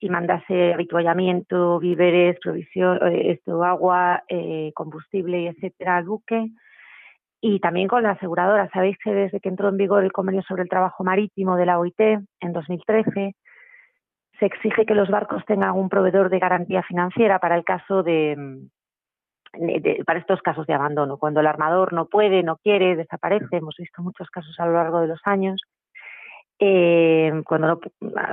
y 0.00 0.08
mandase 0.10 0.74
habituallamiento, 0.74 1.78
víveres, 1.78 2.38
provisión, 2.40 2.98
eh, 3.08 3.32
esto, 3.32 3.64
agua, 3.64 4.22
eh, 4.28 4.72
combustible 4.74 5.48
etcétera 5.48 5.96
al 5.96 6.04
buque. 6.04 6.50
Y 7.40 7.60
también 7.60 7.88
con 7.88 8.02
la 8.02 8.12
aseguradora. 8.12 8.68
Sabéis 8.70 8.96
que 9.02 9.12
desde 9.12 9.40
que 9.40 9.48
entró 9.48 9.68
en 9.68 9.76
vigor 9.76 10.04
el 10.04 10.12
convenio 10.12 10.42
sobre 10.42 10.62
el 10.62 10.68
trabajo 10.68 11.04
marítimo 11.04 11.56
de 11.56 11.66
la 11.66 11.78
OIT 11.78 12.00
en 12.00 12.52
2013, 12.52 13.34
se 14.38 14.46
exige 14.46 14.86
que 14.86 14.94
los 14.94 15.08
barcos 15.08 15.44
tengan 15.46 15.76
un 15.76 15.88
proveedor 15.88 16.30
de 16.30 16.38
garantía 16.38 16.82
financiera 16.82 17.38
para 17.38 17.56
el 17.56 17.64
caso 17.64 18.02
de, 18.02 18.36
para 20.04 20.18
estos 20.18 20.42
casos 20.42 20.66
de 20.66 20.74
abandono. 20.74 21.16
Cuando 21.16 21.40
el 21.40 21.46
armador 21.46 21.92
no 21.92 22.06
puede, 22.06 22.42
no 22.42 22.56
quiere, 22.56 22.96
desaparece. 22.96 23.56
Hemos 23.56 23.76
visto 23.78 24.02
muchos 24.02 24.28
casos 24.30 24.58
a 24.58 24.66
lo 24.66 24.72
largo 24.72 25.00
de 25.00 25.08
los 25.08 25.20
años 25.24 25.60
eh, 26.60 27.32
cuando 27.44 27.68
no 27.68 27.80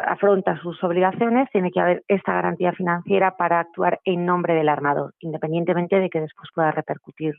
afronta 0.07 0.59
sus 0.61 0.83
obligaciones, 0.83 1.49
tiene 1.51 1.71
que 1.71 1.79
haber 1.79 2.03
esta 2.07 2.33
garantía 2.33 2.73
financiera 2.73 3.37
para 3.37 3.59
actuar 3.59 3.99
en 4.03 4.25
nombre 4.25 4.55
del 4.55 4.69
armador, 4.69 5.13
independientemente 5.19 5.99
de 5.99 6.09
que 6.09 6.21
después 6.21 6.49
pueda 6.53 6.71
repercutir 6.71 7.35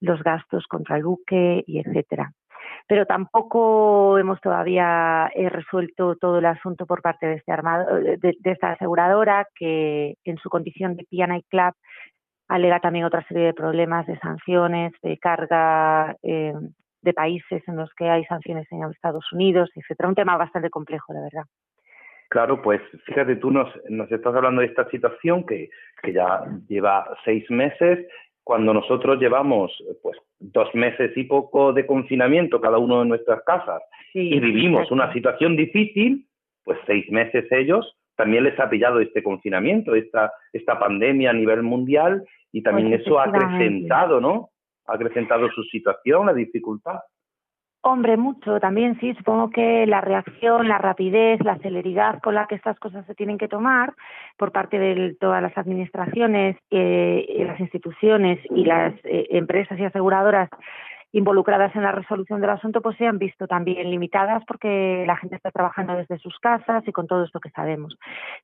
los 0.00 0.22
gastos 0.22 0.66
contra 0.68 0.96
el 0.96 1.04
buque 1.04 1.64
y 1.66 1.80
etcétera. 1.80 2.32
Pero 2.88 3.06
tampoco 3.06 4.18
hemos 4.18 4.40
todavía 4.40 5.30
eh, 5.34 5.48
resuelto 5.48 6.16
todo 6.16 6.38
el 6.38 6.46
asunto 6.46 6.86
por 6.86 7.02
parte 7.02 7.26
de, 7.26 7.34
este 7.34 7.52
armado, 7.52 7.94
de, 7.96 8.36
esta 8.44 8.72
aseguradora 8.72 9.46
que 9.54 10.14
en 10.24 10.36
su 10.38 10.48
condición 10.48 10.96
de 10.96 11.04
P&I 11.04 11.42
Club 11.48 11.74
alega 12.48 12.80
también 12.80 13.04
otra 13.04 13.24
serie 13.26 13.46
de 13.46 13.54
problemas 13.54 14.06
de 14.06 14.18
sanciones, 14.18 14.92
de 15.02 15.18
carga 15.18 16.16
eh, 16.22 16.54
de 17.06 17.14
países 17.14 17.62
en 17.66 17.76
los 17.76 17.90
que 17.94 18.08
hay 18.10 18.24
sanciones 18.24 18.66
en 18.70 18.82
Estados 18.90 19.32
Unidos, 19.32 19.70
etcétera. 19.74 20.08
Un 20.10 20.14
tema 20.14 20.36
bastante 20.36 20.68
complejo, 20.68 21.14
la 21.14 21.22
verdad. 21.22 21.44
Claro, 22.28 22.60
pues 22.60 22.82
fíjate, 23.06 23.36
tú 23.36 23.50
nos, 23.52 23.68
nos 23.88 24.10
estás 24.10 24.34
hablando 24.34 24.60
de 24.60 24.66
esta 24.66 24.90
situación 24.90 25.46
que, 25.46 25.70
que 26.02 26.12
ya 26.12 26.44
lleva 26.68 27.06
seis 27.24 27.48
meses, 27.50 28.06
cuando 28.42 28.74
nosotros 28.74 29.18
llevamos 29.18 29.72
pues 30.02 30.18
dos 30.38 30.72
meses 30.74 31.16
y 31.16 31.24
poco 31.24 31.72
de 31.72 31.86
confinamiento 31.86 32.60
cada 32.60 32.78
uno 32.78 33.02
en 33.02 33.08
nuestras 33.08 33.42
casas 33.44 33.82
y 34.12 34.38
vivimos 34.38 34.90
una 34.90 35.12
situación 35.12 35.56
difícil, 35.56 36.26
pues 36.64 36.78
seis 36.86 37.10
meses 37.10 37.46
ellos 37.50 37.96
también 38.16 38.44
les 38.44 38.58
ha 38.58 38.68
pillado 38.68 39.00
este 39.00 39.22
confinamiento, 39.22 39.94
esta, 39.94 40.32
esta 40.52 40.78
pandemia 40.78 41.30
a 41.30 41.34
nivel 41.34 41.62
mundial 41.62 42.24
y 42.50 42.62
también 42.62 42.90
pues 42.90 43.02
eso 43.02 43.18
ha 43.18 43.24
acrecentado, 43.24 44.20
¿no? 44.20 44.50
Ha 44.86 44.94
acrecentado 44.94 45.48
su 45.50 45.62
situación, 45.64 46.26
la 46.26 46.34
dificultad? 46.34 47.00
Hombre, 47.88 48.16
mucho 48.16 48.58
también, 48.58 48.98
sí. 48.98 49.14
Supongo 49.14 49.50
que 49.50 49.86
la 49.86 50.00
reacción, 50.00 50.66
la 50.66 50.76
rapidez, 50.76 51.38
la 51.44 51.56
celeridad 51.58 52.20
con 52.20 52.34
la 52.34 52.48
que 52.48 52.56
estas 52.56 52.76
cosas 52.80 53.06
se 53.06 53.14
tienen 53.14 53.38
que 53.38 53.46
tomar 53.46 53.94
por 54.36 54.50
parte 54.50 54.76
de 54.76 55.14
todas 55.20 55.40
las 55.40 55.56
administraciones, 55.56 56.56
eh, 56.70 57.44
las 57.46 57.60
instituciones 57.60 58.40
y 58.50 58.64
las 58.64 58.92
eh, 59.04 59.28
empresas 59.30 59.78
y 59.78 59.84
aseguradoras 59.84 60.50
involucradas 61.12 61.74
en 61.76 61.82
la 61.82 61.92
resolución 61.92 62.40
del 62.40 62.50
asunto, 62.50 62.82
pues 62.82 62.96
se 62.98 63.06
han 63.06 63.18
visto 63.18 63.46
también 63.46 63.88
limitadas 63.88 64.42
porque 64.46 65.04
la 65.06 65.16
gente 65.16 65.36
está 65.36 65.50
trabajando 65.50 65.94
desde 65.94 66.18
sus 66.18 66.36
casas 66.40 66.82
y 66.86 66.92
con 66.92 67.06
todo 67.06 67.24
esto 67.24 67.40
que 67.40 67.50
sabemos. 67.50 67.96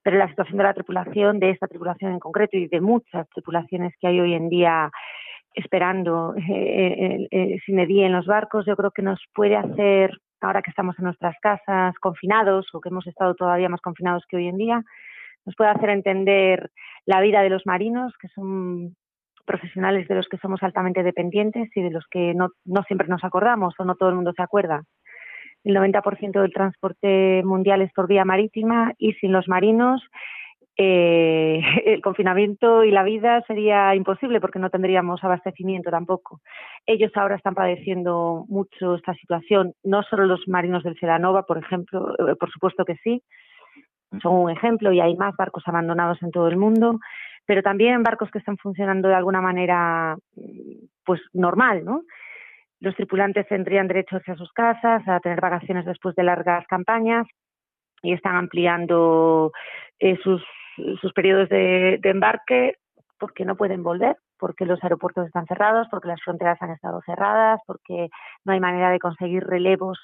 Pero 0.02 0.18
la 0.18 0.28
situación 0.28 0.58
de 0.58 0.64
la 0.64 0.74
tripulación, 0.74 1.40
de 1.40 1.50
esta 1.50 1.66
tripulación 1.66 2.12
en 2.12 2.20
concreto 2.20 2.56
y 2.56 2.68
de 2.68 2.80
muchas 2.80 3.28
tripulaciones 3.30 3.92
que 4.00 4.06
hay 4.06 4.20
hoy 4.20 4.34
en 4.34 4.48
día 4.48 4.90
esperando 5.54 6.34
eh, 6.36 6.42
eh, 6.48 7.28
eh, 7.30 7.58
sin 7.64 7.76
día 7.86 8.06
en 8.06 8.12
los 8.12 8.26
barcos, 8.26 8.66
yo 8.66 8.76
creo 8.76 8.90
que 8.90 9.02
nos 9.02 9.20
puede 9.34 9.56
hacer, 9.56 10.18
ahora 10.40 10.62
que 10.62 10.70
estamos 10.70 10.98
en 10.98 11.06
nuestras 11.06 11.36
casas 11.40 11.94
confinados 12.00 12.66
o 12.72 12.80
que 12.80 12.88
hemos 12.88 13.06
estado 13.06 13.34
todavía 13.34 13.68
más 13.68 13.80
confinados 13.80 14.24
que 14.28 14.36
hoy 14.36 14.48
en 14.48 14.56
día, 14.56 14.82
nos 15.44 15.56
puede 15.56 15.70
hacer 15.70 15.90
entender 15.90 16.70
la 17.04 17.20
vida 17.20 17.42
de 17.42 17.50
los 17.50 17.66
marinos, 17.66 18.12
que 18.20 18.28
son 18.28 18.96
profesionales 19.44 20.06
de 20.06 20.14
los 20.14 20.28
que 20.28 20.38
somos 20.38 20.62
altamente 20.62 21.02
dependientes 21.02 21.68
y 21.74 21.82
de 21.82 21.90
los 21.90 22.06
que 22.08 22.32
no 22.34 22.82
siempre 22.86 23.08
nos 23.08 23.24
acordamos 23.24 23.74
o 23.78 23.84
no 23.84 23.96
todo 23.96 24.10
el 24.10 24.14
mundo 24.14 24.32
se 24.36 24.42
acuerda. 24.42 24.84
El 25.64 25.76
90% 25.76 26.40
del 26.40 26.52
transporte 26.52 27.42
mundial 27.44 27.82
es 27.82 27.92
por 27.92 28.08
vía 28.08 28.24
marítima 28.24 28.94
y 28.98 29.12
sin 29.14 29.32
los 29.32 29.48
marinos 29.48 30.02
eh, 30.76 31.60
el 31.86 32.00
confinamiento 32.00 32.84
y 32.84 32.90
la 32.90 33.02
vida 33.02 33.42
sería 33.46 33.94
imposible 33.94 34.40
porque 34.40 34.58
no 34.58 34.70
tendríamos 34.70 35.22
abastecimiento 35.22 35.90
tampoco. 35.90 36.40
Ellos 36.86 37.12
ahora 37.14 37.36
están 37.36 37.54
padeciendo 37.54 38.44
mucho 38.48 38.94
esta 38.94 39.14
situación, 39.14 39.74
no 39.82 40.02
solo 40.02 40.26
los 40.26 40.46
marinos 40.48 40.82
del 40.82 40.98
Celanova, 40.98 41.44
por 41.44 41.58
ejemplo, 41.58 42.14
eh, 42.28 42.36
por 42.36 42.50
supuesto 42.50 42.84
que 42.84 42.96
sí, 42.96 43.22
son 44.22 44.34
un 44.34 44.50
ejemplo 44.50 44.92
y 44.92 45.00
hay 45.00 45.16
más 45.16 45.34
barcos 45.36 45.62
abandonados 45.66 46.22
en 46.22 46.30
todo 46.30 46.48
el 46.48 46.56
mundo, 46.56 46.98
pero 47.46 47.62
también 47.62 48.02
barcos 48.02 48.30
que 48.30 48.38
están 48.38 48.58
funcionando 48.58 49.08
de 49.08 49.14
alguna 49.14 49.40
manera 49.40 50.16
pues 51.04 51.20
normal, 51.32 51.84
¿no? 51.84 52.02
Los 52.80 52.94
tripulantes 52.96 53.46
tendrían 53.46 53.88
derecho 53.88 54.16
a 54.16 54.36
sus 54.36 54.52
casas, 54.52 55.06
a 55.06 55.20
tener 55.20 55.40
vacaciones 55.40 55.86
después 55.86 56.14
de 56.16 56.24
largas 56.24 56.66
campañas 56.66 57.26
y 58.02 58.12
están 58.12 58.36
ampliando 58.36 59.52
eh, 60.00 60.18
sus 60.22 60.42
sus 61.00 61.12
periodos 61.12 61.48
de, 61.48 62.00
embarque 62.02 62.76
porque 63.18 63.44
no 63.44 63.56
pueden 63.56 63.82
volver, 63.82 64.16
porque 64.38 64.66
los 64.66 64.82
aeropuertos 64.82 65.26
están 65.26 65.46
cerrados, 65.46 65.86
porque 65.90 66.08
las 66.08 66.20
fronteras 66.22 66.60
han 66.60 66.70
estado 66.70 67.00
cerradas, 67.06 67.60
porque 67.66 68.08
no 68.44 68.52
hay 68.52 68.60
manera 68.60 68.90
de 68.90 68.98
conseguir 68.98 69.44
relevos 69.44 69.98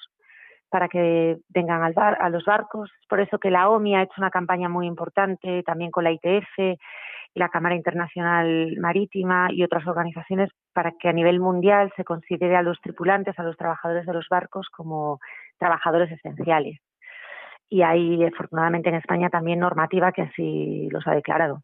para 0.70 0.88
que 0.88 1.38
vengan 1.48 1.82
al 1.82 1.94
bar, 1.94 2.18
a 2.20 2.28
los 2.28 2.44
barcos. 2.44 2.90
Por 3.08 3.20
eso 3.20 3.38
que 3.38 3.50
la 3.50 3.70
OMI 3.70 3.96
ha 3.96 4.02
hecho 4.02 4.14
una 4.18 4.30
campaña 4.30 4.68
muy 4.68 4.86
importante, 4.86 5.62
también 5.64 5.90
con 5.90 6.04
la 6.04 6.12
ITF 6.12 6.58
y 6.58 7.40
la 7.40 7.48
Cámara 7.48 7.74
Internacional 7.74 8.76
Marítima 8.78 9.48
y 9.50 9.64
otras 9.64 9.86
organizaciones, 9.86 10.50
para 10.72 10.92
que 10.92 11.08
a 11.08 11.12
nivel 11.12 11.40
mundial 11.40 11.92
se 11.96 12.04
considere 12.04 12.56
a 12.56 12.62
los 12.62 12.80
tripulantes, 12.80 13.38
a 13.38 13.42
los 13.42 13.56
trabajadores 13.56 14.06
de 14.06 14.12
los 14.12 14.26
barcos 14.28 14.68
como 14.68 15.18
trabajadores 15.58 16.12
esenciales 16.12 16.78
y 17.68 17.82
hay 17.82 18.24
afortunadamente 18.24 18.88
en 18.88 18.96
España 18.96 19.28
también 19.28 19.60
normativa 19.60 20.12
que 20.12 20.22
así 20.22 20.88
los 20.90 21.06
ha 21.06 21.14
declarado. 21.14 21.60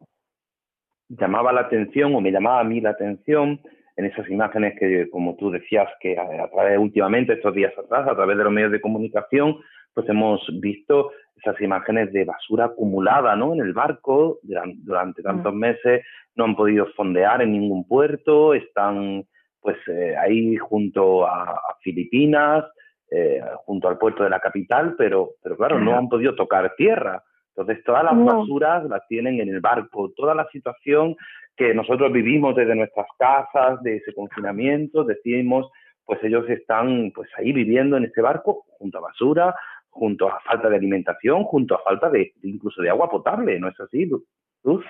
Llamaba 1.09 1.53
la 1.53 1.61
atención 1.61 2.15
o 2.15 2.21
me 2.21 2.31
llamaba 2.31 2.59
a 2.59 2.63
mí 2.63 2.81
la 2.81 2.91
atención 2.91 3.59
en 3.97 4.05
esas 4.05 4.29
imágenes 4.29 4.77
que, 4.79 5.09
como 5.09 5.35
tú 5.35 5.51
decías, 5.51 5.87
que 6.01 6.17
a, 6.17 6.49
través 6.49 6.77
últimamente, 6.77 7.33
estos 7.33 7.53
días 7.53 7.73
atrás, 7.77 8.07
a 8.07 8.15
través 8.15 8.37
de 8.37 8.43
los 8.43 8.51
medios 8.53 8.71
de 8.71 8.81
comunicación, 8.81 9.57
pues 9.93 10.07
hemos 10.09 10.41
visto 10.59 11.11
esas 11.37 11.59
imágenes 11.61 12.11
de 12.11 12.25
basura 12.25 12.65
acumulada 12.65 13.35
¿no? 13.35 13.53
en 13.53 13.61
el 13.61 13.73
barco 13.73 14.39
durante, 14.41 15.21
mm. 15.21 15.23
tantos 15.23 15.53
meses, 15.53 16.03
no 16.35 16.43
han 16.43 16.55
podido 16.55 16.87
fondear 16.95 17.41
en 17.41 17.53
ningún 17.53 17.87
puerto, 17.87 18.53
están 18.53 19.25
pues 19.61 19.77
eh, 19.87 20.15
ahí 20.17 20.57
junto 20.57 21.25
a 21.25 21.77
Filipinas, 21.81 22.65
eh, 23.11 23.41
junto 23.65 23.87
al 23.87 23.97
puerto 23.97 24.23
de 24.23 24.29
la 24.29 24.39
capital, 24.39 24.95
pero, 24.97 25.31
pero 25.43 25.55
claro, 25.57 25.79
no 25.79 25.95
han 25.95 26.09
podido 26.09 26.35
tocar 26.35 26.73
tierra. 26.75 27.23
Entonces, 27.55 27.83
todas 27.85 28.03
las 28.03 28.25
basuras 28.25 28.83
las 28.85 29.07
tienen 29.07 29.39
en 29.39 29.49
el 29.49 29.61
barco, 29.61 30.11
toda 30.15 30.35
la 30.35 30.47
situación 30.49 31.15
que 31.55 31.73
nosotros 31.73 32.11
vivimos 32.11 32.55
desde 32.55 32.75
nuestras 32.75 33.07
casas, 33.17 33.81
de 33.81 33.97
ese 33.97 34.13
confinamiento, 34.13 35.05
decimos, 35.05 35.71
pues 36.03 36.21
ellos 36.23 36.49
están 36.49 37.11
pues 37.15 37.29
ahí 37.37 37.53
viviendo 37.53 37.95
en 37.97 38.05
ese 38.05 38.21
barco 38.21 38.65
junto 38.77 38.97
a 38.97 39.01
basura, 39.01 39.55
junto 39.89 40.27
a 40.27 40.41
falta 40.41 40.69
de 40.69 40.75
alimentación, 40.75 41.43
junto 41.45 41.75
a 41.75 41.83
falta 41.83 42.09
de 42.09 42.33
incluso 42.43 42.81
de 42.81 42.89
agua 42.89 43.09
potable, 43.09 43.59
¿no 43.59 43.69
es 43.69 43.79
así, 43.79 44.05
Luz? 44.05 44.83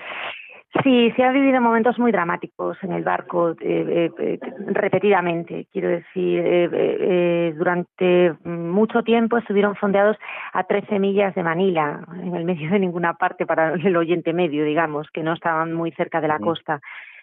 Sí, 0.83 1.11
se 1.15 1.23
han 1.23 1.33
vivido 1.33 1.61
momentos 1.61 1.97
muy 1.97 2.11
dramáticos 2.11 2.77
en 2.83 2.91
el 2.91 3.03
barco 3.03 3.51
eh, 3.51 3.55
eh, 3.61 4.11
eh, 4.19 4.39
repetidamente. 4.67 5.67
Quiero 5.71 5.89
decir, 5.89 7.55
durante 7.55 8.35
mucho 8.43 9.01
tiempo 9.03 9.37
estuvieron 9.37 9.75
fondeados 9.75 10.17
a 10.53 10.63
13 10.63 10.99
millas 10.99 11.33
de 11.33 11.43
Manila, 11.43 12.01
en 12.21 12.35
el 12.35 12.45
medio 12.45 12.69
de 12.69 12.79
ninguna 12.79 13.13
parte 13.13 13.45
para 13.45 13.73
el 13.73 13.95
oyente 13.95 14.33
medio, 14.33 14.65
digamos, 14.65 15.07
que 15.13 15.23
no 15.23 15.33
estaban 15.33 15.73
muy 15.73 15.91
cerca 15.91 16.19
de 16.19 16.27
la 16.27 16.39
costa. 16.39 16.81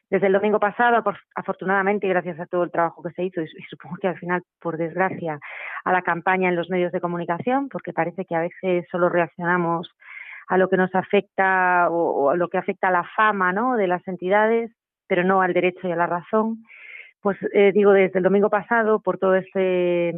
Desde 0.09 0.27
el 0.27 0.35
domingo 0.35 0.61
pasado, 0.61 1.03
afortunadamente, 1.35 2.07
gracias 2.07 2.39
a 2.39 2.47
todo 2.47 2.65
el 2.65 2.71
trabajo 2.71 3.03
que 3.03 3.13
se 3.13 3.25
hizo, 3.25 3.41
y 3.41 3.49
supongo 3.69 3.97
que 3.97 4.09
al 4.09 4.19
final, 4.19 4.43
por 4.61 4.77
desgracia, 4.77 5.39
a 5.85 5.93
la 5.93 6.03
campaña 6.03 6.49
en 6.49 6.57
los 6.57 6.69
medios 6.69 6.93
de 6.93 7.01
comunicación, 7.01 7.69
porque 7.69 7.93
parece 7.93 8.25
que 8.25 8.35
a 8.35 8.41
veces 8.41 8.87
solo 8.91 9.09
reaccionamos 9.09 9.91
a 10.53 10.59
lo 10.59 10.69
que 10.69 10.77
nos 10.77 10.95
afecta 10.95 11.89
o, 11.89 12.29
a 12.29 12.37
lo 12.37 12.49
que 12.49 12.59
afecta 12.59 12.89
a 12.89 12.91
la 12.91 13.05
fama 13.17 13.55
¿no? 13.55 13.77
de 13.77 13.87
las 13.87 14.07
entidades, 14.07 14.71
pero 15.07 15.25
no 15.25 15.41
al 15.41 15.55
derecho 15.55 15.89
y 15.89 15.93
a 15.93 15.97
la 15.97 16.07
razón. 16.07 16.63
Pues 17.23 17.39
eh, 17.55 17.73
digo, 17.73 17.93
desde 17.93 18.19
el 18.19 18.23
domingo 18.23 18.51
pasado, 18.51 19.01
por 19.01 19.17
todo 19.17 19.35
este 19.35 20.13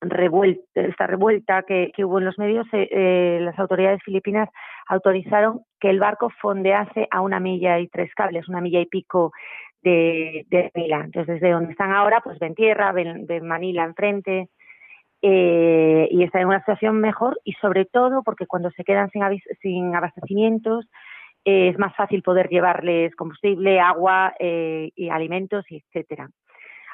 revuelta, 0.00 0.62
esta 0.80 1.06
revuelta 1.06 1.64
que, 1.64 1.92
hubo 1.98 2.18
en 2.18 2.24
los 2.24 2.38
medios, 2.38 2.66
eh, 2.72 2.88
eh, 2.90 3.38
las 3.42 3.58
autoridades 3.58 4.02
filipinas 4.02 4.48
autorizaron 4.88 5.60
que 5.78 5.90
el 5.90 6.00
barco 6.00 6.30
fondease 6.40 7.06
a 7.10 7.20
una 7.20 7.38
milla 7.38 7.78
y 7.78 7.88
tres 7.88 8.10
cables, 8.14 8.48
una 8.48 8.62
milla 8.62 8.80
y 8.80 8.86
pico 8.86 9.32
de, 9.82 10.46
de 10.48 10.70
Manila. 10.74 11.02
Entonces, 11.04 11.34
desde 11.34 11.52
donde 11.52 11.72
están 11.72 11.92
ahora, 11.92 12.22
pues 12.22 12.38
ven 12.38 12.54
tierra, 12.54 12.90
ven, 12.92 13.26
ven 13.26 13.46
Manila 13.46 13.84
enfrente, 13.84 14.48
eh, 15.22 16.08
y 16.10 16.24
está 16.24 16.40
en 16.40 16.48
una 16.48 16.58
situación 16.58 17.00
mejor 17.00 17.40
y 17.44 17.52
sobre 17.54 17.84
todo 17.84 18.24
porque 18.24 18.46
cuando 18.46 18.70
se 18.72 18.82
quedan 18.82 19.08
sin, 19.10 19.22
sin 19.60 19.94
abastecimientos 19.94 20.88
eh, 21.44 21.68
es 21.68 21.78
más 21.78 21.94
fácil 21.94 22.22
poder 22.22 22.48
llevarles 22.48 23.14
combustible, 23.14 23.80
agua 23.80 24.34
eh, 24.38 24.90
y 24.96 25.10
alimentos, 25.10 25.64
etcétera. 25.68 26.28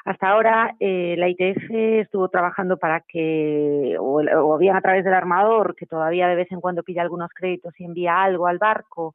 Hasta 0.05 0.29
ahora 0.29 0.75
la 0.79 1.27
ITF 1.27 1.69
estuvo 1.71 2.29
trabajando 2.29 2.77
para 2.77 3.01
que, 3.01 3.95
o, 3.99 4.21
o, 4.21 4.57
bien 4.57 4.75
a 4.75 4.81
través 4.81 5.03
del 5.03 5.13
armador, 5.13 5.75
que 5.75 5.85
todavía 5.85 6.27
de 6.27 6.35
vez 6.35 6.51
en 6.51 6.61
cuando 6.61 6.83
pide 6.83 7.01
algunos 7.01 7.29
créditos 7.35 7.77
y 7.79 7.83
envía 7.83 8.23
algo 8.23 8.47
al 8.47 8.59
barco, 8.59 9.13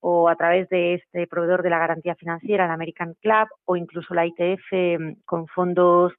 o 0.00 0.28
a 0.28 0.36
través 0.36 0.68
de 0.68 0.94
este 0.94 1.26
proveedor 1.26 1.62
de 1.62 1.70
la 1.70 1.78
garantía 1.78 2.14
financiera, 2.14 2.66
el 2.66 2.70
American 2.70 3.14
Club, 3.20 3.48
o 3.64 3.76
incluso 3.76 4.14
la 4.14 4.26
ITF 4.26 4.72
mm, 4.72 5.12
con 5.24 5.46
fondos 5.48 6.12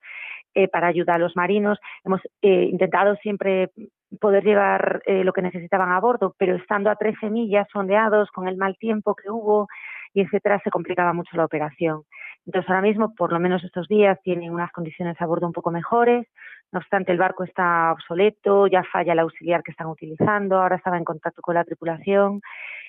eh, 0.53 0.67
para 0.67 0.87
ayudar 0.87 1.17
a 1.17 1.19
los 1.19 1.35
marinos. 1.35 1.79
Hemos 2.03 2.21
eh, 2.41 2.63
intentado 2.71 3.15
siempre 3.17 3.71
poder 4.19 4.43
llevar 4.43 5.01
eh, 5.05 5.23
lo 5.23 5.33
que 5.33 5.41
necesitaban 5.41 5.91
a 5.91 5.99
bordo, 5.99 6.35
pero 6.37 6.55
estando 6.55 6.89
a 6.89 6.95
13 6.95 7.29
millas 7.29 7.67
sondeados 7.71 8.31
con 8.31 8.47
el 8.47 8.57
mal 8.57 8.75
tiempo 8.77 9.15
que 9.15 9.29
hubo 9.29 9.67
y 10.13 10.21
etcétera, 10.21 10.59
se 10.63 10.71
complicaba 10.71 11.13
mucho 11.13 11.37
la 11.37 11.45
operación. 11.45 12.01
Entonces, 12.45 12.69
ahora 12.69 12.81
mismo, 12.81 13.13
por 13.13 13.31
lo 13.31 13.39
menos 13.39 13.63
estos 13.63 13.87
días, 13.87 14.17
tienen 14.23 14.51
unas 14.51 14.71
condiciones 14.71 15.21
a 15.21 15.25
bordo 15.27 15.45
un 15.45 15.53
poco 15.53 15.69
mejores. 15.69 16.25
No 16.71 16.79
obstante, 16.79 17.11
el 17.11 17.19
barco 17.19 17.43
está 17.43 17.91
obsoleto, 17.91 18.65
ya 18.65 18.83
falla 18.83 19.13
el 19.13 19.19
auxiliar 19.19 19.61
que 19.61 19.71
están 19.71 19.87
utilizando, 19.87 20.57
ahora 20.57 20.77
estaba 20.77 20.97
en 20.97 21.03
contacto 21.03 21.41
con 21.43 21.55
la 21.55 21.63
tripulación. 21.63 22.41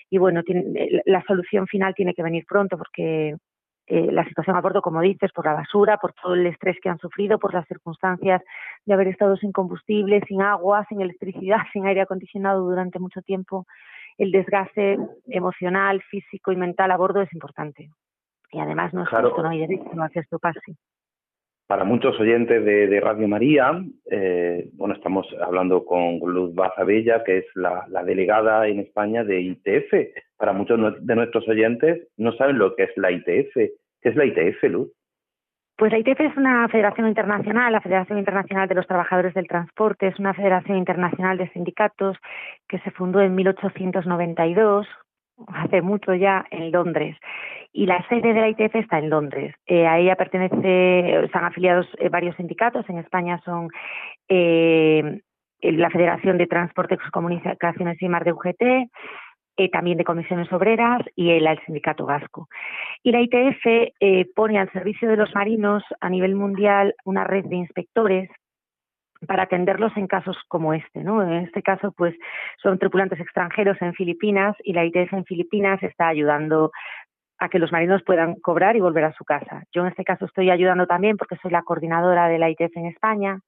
Y 0.09 0.19
bueno, 0.19 0.43
la 1.05 1.23
solución 1.25 1.67
final 1.67 1.95
tiene 1.95 2.15
que 2.15 2.23
venir 2.23 2.45
pronto 2.49 2.79
porque 2.79 3.37
eh, 3.93 4.13
la 4.13 4.25
situación 4.25 4.57
a 4.57 4.61
bordo, 4.61 4.83
como 4.83 5.01
dices, 5.01 5.33
por 5.33 5.47
la 5.47 5.53
basura, 5.53 5.97
por 5.97 6.13
todo 6.13 6.35
el 6.35 6.47
estrés 6.47 6.79
que 6.81 6.89
han 6.89 6.99
sufrido, 6.99 7.41
por 7.41 7.53
las 7.53 7.67
circunstancias 7.67 8.41
de 8.87 8.95
haber 8.95 9.09
estado 9.09 9.37
sin 9.37 9.51
combustible, 9.51 10.21
sin 10.29 10.43
agua, 10.43 10.87
sin 10.89 11.01
electricidad, 11.01 11.59
sin 11.73 11.87
aire 11.87 12.03
acondicionado 12.03 12.61
durante 12.63 13.01
mucho 13.01 13.21
tiempo, 13.21 13.67
el 14.17 14.31
desgaste 14.31 14.97
emocional, 15.27 16.03
físico 16.03 16.53
y 16.53 16.57
mental 16.57 16.93
a 16.93 16.97
bordo 16.97 17.21
es 17.21 17.33
importante. 17.33 17.91
Y 18.53 18.61
además 18.61 18.95
no 18.95 19.03
es 19.03 19.09
justo, 19.09 19.43
no 19.43 19.49
hay 19.49 19.59
derecho 19.59 19.91
a 20.01 20.09
que 20.09 20.21
esto 20.21 20.39
pase. 20.39 20.77
Para 21.71 21.85
muchos 21.85 22.19
oyentes 22.19 22.65
de, 22.65 22.99
Radio 22.99 23.29
María, 23.29 23.81
eh, 24.11 24.71
bueno, 24.73 24.93
estamos 24.93 25.25
hablando 25.41 25.85
con 25.85 26.19
Luz 26.19 26.53
Bazabella, 26.53 27.23
que 27.23 27.39
es 27.39 27.45
la, 27.55 27.85
la, 27.87 28.03
delegada 28.03 28.67
en 28.67 28.81
España 28.81 29.23
de 29.23 29.41
ITF. 29.41 29.93
Para 30.37 30.53
muchos 30.53 30.81
de 31.01 31.15
nuestros 31.15 31.49
oyentes 31.49 32.09
no 32.17 32.33
saben 32.33 32.59
lo 32.59 32.75
que 32.75 32.83
es 32.83 32.91
la 32.97 33.13
ITF. 33.13 33.55
¿Qué 33.55 34.09
es 34.09 34.17
la 34.17 34.25
ITF, 34.25 34.65
Luz? 34.65 34.91
Pues 35.77 35.93
la 35.93 35.99
ITF 36.01 36.19
es 36.19 36.37
una 36.37 36.67
federación 36.67 37.07
internacional, 37.07 37.73
la 37.73 37.81
Federación 37.81 38.19
Internacional 38.19 38.67
de 38.67 38.75
los 38.75 38.89
Trabajadores 38.89 39.33
del 39.35 39.47
Transporte, 39.47 40.09
es 40.09 40.19
una 40.19 40.35
federación 40.35 40.77
internacional 40.77 41.39
de 41.39 41.51
sindicatos 41.51 42.17
que 42.67 42.81
se 42.81 42.91
fundó 42.91 43.21
en 43.21 43.37
1892, 43.37 44.89
hace 45.49 45.83
mucho 45.83 46.15
ya, 46.15 46.45
en 46.51 46.73
Londres. 46.73 47.17
Y 47.73 47.87
la 47.87 48.07
sede 48.09 48.33
de 48.33 48.41
la 48.41 48.49
ITF 48.49 48.75
está 48.75 48.99
en 48.99 49.11
Londres. 49.11 49.55
Eh, 49.67 49.87
a 49.87 49.99
ella 49.99 50.17
pertenece, 50.17 51.25
están 51.25 51.45
afiliados 51.45 51.87
eh, 51.99 52.09
varios 52.09 52.37
sindicatos. 52.37 52.89
En 52.89 52.99
España 52.99 53.41
son 53.45 53.69
eh, 54.29 55.21
la 55.63 55.91
Federación 55.91 56.39
de 56.39 56.47
Transportes, 56.47 56.99
Comunicaciones 57.13 58.01
y 58.03 58.09
Mar 58.09 58.25
de 58.25 58.33
UGT, 58.33 58.91
eh, 59.57 59.69
también 59.69 59.99
de 59.99 60.05
comisiones 60.05 60.51
obreras 60.53 61.03
y 61.17 61.33
el, 61.33 61.47
sindicato 61.67 62.07
vasco. 62.07 62.49
Y 63.03 63.13
la 63.13 63.21
ITF 63.21 63.93
eh, 64.01 64.27
pone 64.35 64.59
al 64.59 64.73
servicio 64.73 65.07
de 65.07 65.19
los 65.19 65.35
marinos 65.35 65.83
a 66.01 66.09
nivel 66.09 66.35
mundial 66.35 66.95
una 67.05 67.25
red 67.25 67.45
de 67.45 67.57
inspectores 67.57 68.31
para 69.27 69.45
atenderlos 69.45 69.97
en 69.97 70.07
casos 70.07 70.37
como 70.49 70.73
este, 70.73 71.03
¿no? 71.03 71.23
En 71.23 71.45
este 71.45 71.63
caso, 71.63 71.93
pues 71.93 72.15
son 72.63 72.79
tripulantes 72.79 73.21
extranjeros 73.21 73.77
en 73.81 73.95
Filipinas 73.95 74.57
y 74.65 74.73
la 74.73 74.85
ITF 74.85 75.13
en 75.13 75.25
Filipinas 75.25 75.83
está 75.83 76.09
ayudando 76.09 76.73
a 77.39 77.49
que 77.49 77.59
los 77.59 77.73
marinos 77.73 78.03
puedan 78.03 78.35
cobrar 78.37 78.77
y 78.77 78.81
volver 78.81 79.05
a 79.05 79.13
su 79.13 79.25
casa. 79.25 79.65
Yo 79.73 79.83
en 79.83 79.89
este 79.89 80.05
caso 80.05 80.27
estoy 80.27 80.51
ayudando 80.51 80.87
también 80.87 81.17
porque 81.17 81.37
soy 81.37 81.51
la 81.51 81.63
coordinadora 81.63 82.29
de 82.29 82.39
la 82.39 82.51
ITF 82.51 82.77
en 82.77 82.87
España 82.87 83.41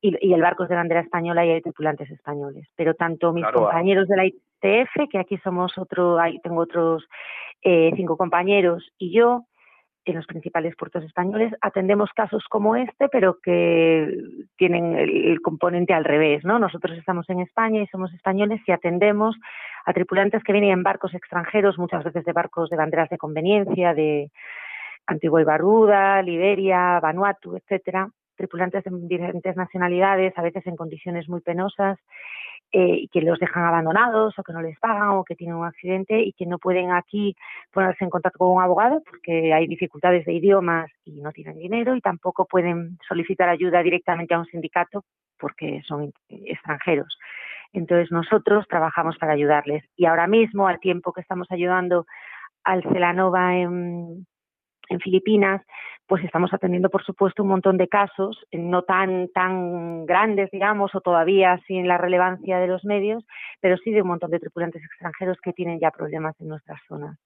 y, 0.00 0.32
el 0.32 0.40
barco 0.40 0.62
es 0.62 0.68
de 0.68 0.76
bandera 0.76 1.00
española 1.00 1.44
y 1.44 1.50
hay 1.50 1.60
tripulantes 1.60 2.10
españoles. 2.10 2.66
Pero 2.76 2.94
tanto 2.94 3.32
mis 3.32 3.46
compañeros 3.46 4.08
de 4.08 4.16
la 4.16 4.26
ITF, 4.26 5.10
que 5.10 5.18
aquí 5.18 5.38
somos 5.38 5.76
otro, 5.76 6.18
ahí 6.18 6.38
tengo 6.40 6.60
otros 6.60 7.06
eh, 7.62 7.90
cinco 7.96 8.16
compañeros, 8.16 8.92
y 8.98 9.12
yo, 9.12 9.44
en 10.04 10.14
los 10.14 10.26
principales 10.26 10.74
puertos 10.76 11.04
españoles 11.04 11.52
atendemos 11.60 12.10
casos 12.14 12.44
como 12.48 12.76
este, 12.76 13.08
pero 13.08 13.38
que 13.42 14.22
tienen 14.56 14.96
el, 14.96 15.40
componente 15.42 15.92
al 15.92 16.04
revés, 16.04 16.44
¿no? 16.44 16.58
Nosotros 16.58 16.96
estamos 16.96 17.28
en 17.28 17.40
España 17.40 17.82
y 17.82 17.86
somos 17.88 18.12
españoles 18.14 18.60
y 18.66 18.72
atendemos 18.72 19.36
a 19.84 19.92
tripulantes 19.92 20.42
que 20.42 20.52
vienen 20.52 20.70
en 20.70 20.82
barcos 20.82 21.14
extranjeros, 21.14 21.78
muchas 21.78 22.04
veces 22.04 22.24
de 22.24 22.32
barcos 22.32 22.70
de 22.70 22.76
banderas 22.76 23.10
de 23.10 23.18
conveniencia, 23.18 23.94
de 23.94 24.30
Antigua 25.06 25.40
y 25.40 25.44
Barbuda, 25.44 26.22
Liberia, 26.22 27.00
Vanuatu, 27.00 27.56
etcétera, 27.56 28.08
tripulantes 28.38 28.84
de 28.84 28.90
diferentes 29.02 29.54
nacionalidades, 29.56 30.32
a 30.38 30.42
veces 30.42 30.66
en 30.66 30.76
condiciones 30.76 31.28
muy 31.28 31.42
penosas, 31.42 31.98
eh, 32.70 32.98
y 33.00 33.08
que 33.08 33.22
los 33.22 33.38
dejan 33.38 33.64
abandonados 33.64 34.38
o 34.38 34.42
que 34.42 34.52
no 34.52 34.60
les 34.60 34.78
pagan 34.78 35.12
o 35.12 35.24
que 35.24 35.34
tienen 35.34 35.56
un 35.56 35.64
accidente 35.64 36.20
y 36.20 36.34
que 36.34 36.44
no 36.44 36.58
pueden 36.58 36.92
aquí 36.92 37.34
ponerse 37.72 38.04
en 38.04 38.10
contacto 38.10 38.40
con 38.40 38.50
un 38.50 38.60
abogado 38.60 39.02
porque 39.08 39.54
hay 39.54 39.66
dificultades 39.66 40.26
de 40.26 40.34
idiomas 40.34 40.90
y 41.06 41.22
no 41.22 41.32
tienen 41.32 41.56
dinero 41.56 41.96
y 41.96 42.02
tampoco 42.02 42.44
pueden 42.44 42.98
solicitar 43.08 43.48
ayuda 43.48 43.82
directamente 43.82 44.34
a 44.34 44.40
un 44.40 44.44
sindicato 44.44 45.02
porque 45.38 45.80
son 45.86 46.12
extranjeros. 46.28 47.18
Entonces 47.72 48.12
nosotros 48.12 48.66
trabajamos 48.68 49.16
para 49.16 49.32
ayudarles 49.32 49.82
y 49.96 50.04
ahora 50.04 50.26
mismo, 50.26 50.68
al 50.68 50.78
tiempo 50.78 51.14
que 51.14 51.22
estamos 51.22 51.46
ayudando 51.50 52.04
al 52.64 52.82
Celanova 52.82 53.56
en, 53.56 54.26
en 54.90 55.00
Filipinas, 55.00 55.62
pues 56.08 56.24
estamos 56.24 56.52
atendiendo, 56.54 56.88
por 56.88 57.04
supuesto, 57.04 57.42
un 57.42 57.50
montón 57.50 57.76
de 57.76 57.86
casos, 57.86 58.42
no 58.50 58.82
tan, 58.82 59.28
tan 59.28 60.06
grandes, 60.06 60.50
digamos, 60.50 60.94
o 60.94 61.00
todavía 61.00 61.60
sin 61.66 61.86
la 61.86 61.98
relevancia 61.98 62.58
de 62.58 62.66
los 62.66 62.84
medios, 62.84 63.24
pero 63.60 63.76
sí 63.76 63.90
de 63.90 64.02
un 64.02 64.08
montón 64.08 64.30
de 64.30 64.40
tripulantes 64.40 64.82
extranjeros 64.82 65.36
que 65.42 65.52
tienen 65.52 65.78
ya 65.78 65.90
problemas 65.90 66.34
en 66.40 66.48
nuestras 66.48 66.80
zonas. 66.88 67.18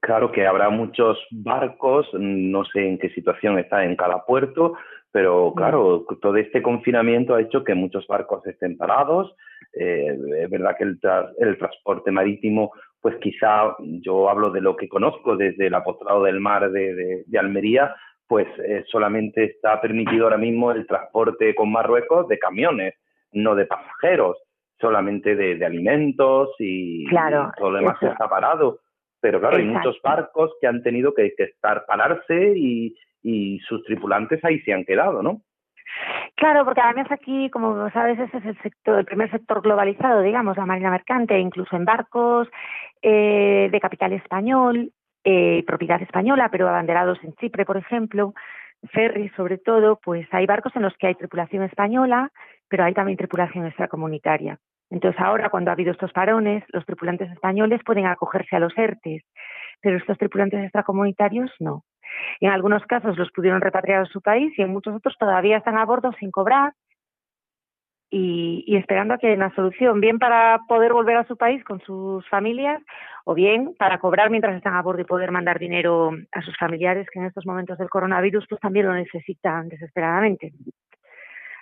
Claro 0.00 0.32
que 0.32 0.44
habrá 0.48 0.68
muchos 0.68 1.16
barcos, 1.30 2.08
no 2.14 2.64
sé 2.64 2.88
en 2.88 2.98
qué 2.98 3.08
situación 3.10 3.60
está 3.60 3.84
en 3.84 3.94
cada 3.94 4.24
puerto, 4.26 4.74
pero 5.12 5.52
claro, 5.54 6.04
todo 6.20 6.36
este 6.36 6.60
confinamiento 6.60 7.34
ha 7.34 7.40
hecho 7.40 7.62
que 7.62 7.74
muchos 7.74 8.06
barcos 8.08 8.44
estén 8.46 8.76
parados. 8.76 9.32
Eh, 9.74 10.18
es 10.40 10.50
verdad 10.50 10.74
que 10.76 10.84
el, 10.84 10.98
el 11.38 11.56
transporte 11.56 12.10
marítimo 12.10 12.72
pues 13.02 13.16
quizá 13.20 13.74
yo 13.80 14.30
hablo 14.30 14.50
de 14.50 14.60
lo 14.60 14.76
que 14.76 14.88
conozco 14.88 15.36
desde 15.36 15.66
el 15.66 15.74
apostolado 15.74 16.22
del 16.22 16.38
mar 16.38 16.70
de, 16.70 17.24
Almería, 17.36 17.94
pues 18.28 18.46
eh, 18.64 18.84
solamente 18.86 19.44
está 19.44 19.80
permitido 19.80 20.24
ahora 20.24 20.38
mismo 20.38 20.70
el 20.70 20.86
transporte 20.86 21.52
con 21.56 21.72
Marruecos 21.72 22.28
de 22.28 22.38
camiones, 22.38 22.94
no 23.32 23.56
de 23.56 23.66
pasajeros, 23.66 24.38
solamente 24.80 25.34
de, 25.34 25.64
alimentos 25.64 26.50
y, 26.60 27.04
todo 27.58 27.70
lo 27.70 27.78
demás 27.78 28.00
está 28.00 28.28
parado. 28.28 28.78
Pero 29.20 29.40
claro, 29.40 29.56
hay 29.56 29.64
muchos 29.64 30.00
barcos 30.02 30.52
que 30.60 30.68
han 30.68 30.82
tenido 30.82 31.12
que, 31.12 31.34
estar 31.36 31.84
pararse 31.86 32.54
y, 32.56 32.96
y 33.20 33.58
sus 33.60 33.82
tripulantes 33.82 34.44
ahí 34.44 34.60
se 34.60 34.72
han 34.72 34.84
quedado, 34.84 35.22
¿no? 35.22 35.42
Claro, 36.36 36.64
porque 36.64 36.80
además 36.80 37.10
aquí, 37.10 37.50
como 37.50 37.90
sabes, 37.90 38.18
ese 38.18 38.38
es 38.38 38.44
el 38.44 38.62
sector, 38.62 38.98
el 38.98 39.04
primer 39.04 39.30
sector 39.30 39.62
globalizado, 39.62 40.22
digamos, 40.22 40.56
la 40.56 40.66
marina 40.66 40.90
mercante, 40.90 41.38
incluso 41.38 41.76
en 41.76 41.84
barcos 41.84 42.48
eh, 43.02 43.68
de 43.70 43.80
capital 43.80 44.12
español, 44.12 44.92
eh, 45.24 45.62
propiedad 45.66 46.02
española, 46.02 46.48
pero 46.50 46.68
abanderados 46.68 47.18
en 47.22 47.34
Chipre, 47.34 47.64
por 47.64 47.76
ejemplo, 47.76 48.34
ferries 48.90 49.32
sobre 49.36 49.58
todo, 49.58 50.00
pues 50.02 50.26
hay 50.32 50.46
barcos 50.46 50.74
en 50.74 50.82
los 50.82 50.96
que 50.96 51.08
hay 51.08 51.14
tripulación 51.14 51.62
española, 51.62 52.30
pero 52.68 52.84
hay 52.84 52.94
también 52.94 53.18
tripulación 53.18 53.66
extracomunitaria. 53.66 54.58
Entonces 54.90 55.20
ahora, 55.20 55.48
cuando 55.48 55.70
ha 55.70 55.74
habido 55.74 55.92
estos 55.92 56.12
parones, 56.12 56.64
los 56.68 56.84
tripulantes 56.84 57.30
españoles 57.30 57.80
pueden 57.84 58.06
acogerse 58.06 58.56
a 58.56 58.58
los 58.58 58.76
ERTES, 58.76 59.22
pero 59.80 59.96
estos 59.96 60.18
tripulantes 60.18 60.62
extracomunitarios 60.62 61.50
no. 61.60 61.84
En 62.40 62.50
algunos 62.50 62.84
casos 62.86 63.16
los 63.16 63.30
pudieron 63.32 63.60
repatriar 63.60 64.02
a 64.02 64.06
su 64.06 64.20
país 64.20 64.52
y 64.58 64.62
en 64.62 64.70
muchos 64.70 64.94
otros 64.94 65.16
todavía 65.18 65.58
están 65.58 65.78
a 65.78 65.84
bordo 65.84 66.12
sin 66.18 66.30
cobrar 66.30 66.72
y, 68.14 68.76
esperando 68.76 69.14
a 69.14 69.18
que 69.18 69.28
haya 69.28 69.36
una 69.36 69.54
solución, 69.54 70.00
bien 70.00 70.18
para 70.18 70.60
poder 70.68 70.92
volver 70.92 71.16
a 71.16 71.24
su 71.24 71.36
país 71.36 71.64
con 71.64 71.80
sus 71.80 72.28
familias 72.28 72.82
o 73.24 73.32
bien 73.32 73.74
para 73.78 73.98
cobrar 73.98 74.28
mientras 74.28 74.54
están 74.54 74.74
a 74.74 74.82
bordo 74.82 75.00
y 75.00 75.04
poder 75.04 75.30
mandar 75.30 75.58
dinero 75.58 76.10
a 76.30 76.42
sus 76.42 76.56
familiares 76.58 77.08
que 77.10 77.20
en 77.20 77.26
estos 77.26 77.46
momentos 77.46 77.78
del 77.78 77.88
coronavirus 77.88 78.44
pues 78.48 78.60
también 78.60 78.86
lo 78.86 78.92
necesitan 78.92 79.68
desesperadamente. 79.68 80.52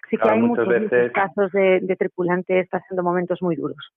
Así 0.06 0.16
que 0.16 0.28
hay 0.28 0.40
muchos, 0.40 0.66
casos 1.12 1.52
de, 1.52 1.80
de 1.82 1.96
tripulantes 1.96 2.68
pasando 2.68 3.04
momentos 3.04 3.40
muy 3.40 3.54
duros. 3.54 3.92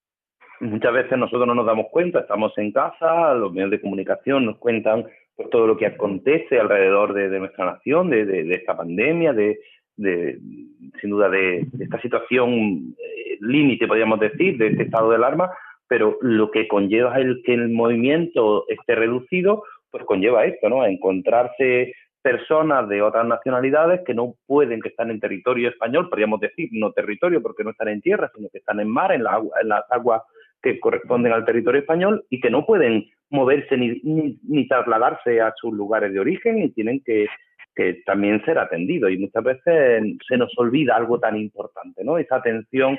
Muchas 0.60 0.94
veces 0.94 1.18
nosotros 1.18 1.48
no 1.48 1.56
nos 1.56 1.66
damos 1.66 1.88
cuenta, 1.92 2.20
estamos 2.20 2.56
en 2.58 2.72
casa, 2.72 3.34
los 3.34 3.52
medios 3.52 3.72
de 3.72 3.82
comunicación 3.82 4.46
nos 4.46 4.58
cuentan 4.60 5.06
por 5.36 5.50
todo 5.50 5.67
lo 5.67 5.78
que 5.78 5.88
acontece 5.88 6.60
alrededor 6.60 7.13
de, 7.13 7.39
nuestra 7.39 7.65
nación, 7.65 8.10
de, 8.10 8.48
esta 8.52 8.78
pandemia, 8.78 9.34
de, 9.34 9.60
sin 9.98 11.10
duda 11.10 11.30
de, 11.30 11.65
esta 11.80 12.00
situación 12.02 12.96
eh, 12.98 13.38
límite, 13.41 13.88
podríamos 13.88 14.19
decir, 14.19 14.58
de 14.58 14.67
este 14.67 14.84
estado 14.84 15.10
de 15.10 15.15
alarma, 15.15 15.52
pero 15.88 16.17
lo 16.22 16.52
que 16.52 16.67
conlleva 16.67 17.19
el 17.19 17.41
que 17.43 17.54
el 17.54 17.69
movimiento 17.69 18.65
esté 18.67 18.96
reducido, 18.96 19.63
pues 19.91 20.04
conlleva 20.06 20.46
esto, 20.46 20.69
¿no? 20.69 20.82
A 20.82 20.89
encontrarse 20.89 21.93
personas 22.22 22.88
de 22.88 23.02
otras 23.02 23.28
nacionalidades 23.28 24.02
que 24.06 24.13
no 24.13 24.36
pueden, 24.48 24.82
que 24.82 24.89
están 24.89 25.12
en 25.12 25.19
territorio 25.19 25.69
español, 25.69 26.10
podríamos 26.10 26.39
decir, 26.39 26.69
no 26.72 26.93
territorio 26.93 27.41
porque 27.41 27.63
no 27.63 27.72
están 27.72 27.89
en 27.89 28.02
tierra, 28.02 28.32
sino 28.34 28.50
que 28.50 28.60
están 28.60 28.80
en 28.80 28.88
mar, 28.88 29.12
en, 29.12 29.24
la 29.24 29.41
en 29.62 29.67
las 29.67 29.84
aguas 29.91 30.22
que 30.62 30.79
corresponden 30.79 31.34
al 31.34 31.46
territorio 31.46 31.81
español 31.81 32.25
y 32.29 32.40
que 32.40 32.50
no 32.50 32.65
pueden 32.65 33.06
moverse 33.34 33.75
ni, 33.75 34.00
ni, 34.44 34.67
trasladarse 34.67 35.42
a 35.42 35.54
sus 35.58 35.73
lugares 35.73 36.13
de 36.13 36.19
origen 36.19 36.60
y 36.62 36.69
tienen 36.69 37.02
que, 37.04 37.25
que, 37.75 38.02
también 38.06 38.44
ser 38.46 38.60
atendidos. 38.60 39.12
Y 39.12 39.17
muchas 39.17 39.44
veces 39.44 40.04
se 40.27 40.38
nos 40.38 40.54
olvida 40.58 40.96
algo 40.96 41.19
tan 41.19 41.36
importante, 41.38 42.04
¿no? 42.04 42.17
Esa 42.17 42.38
atención 42.38 42.98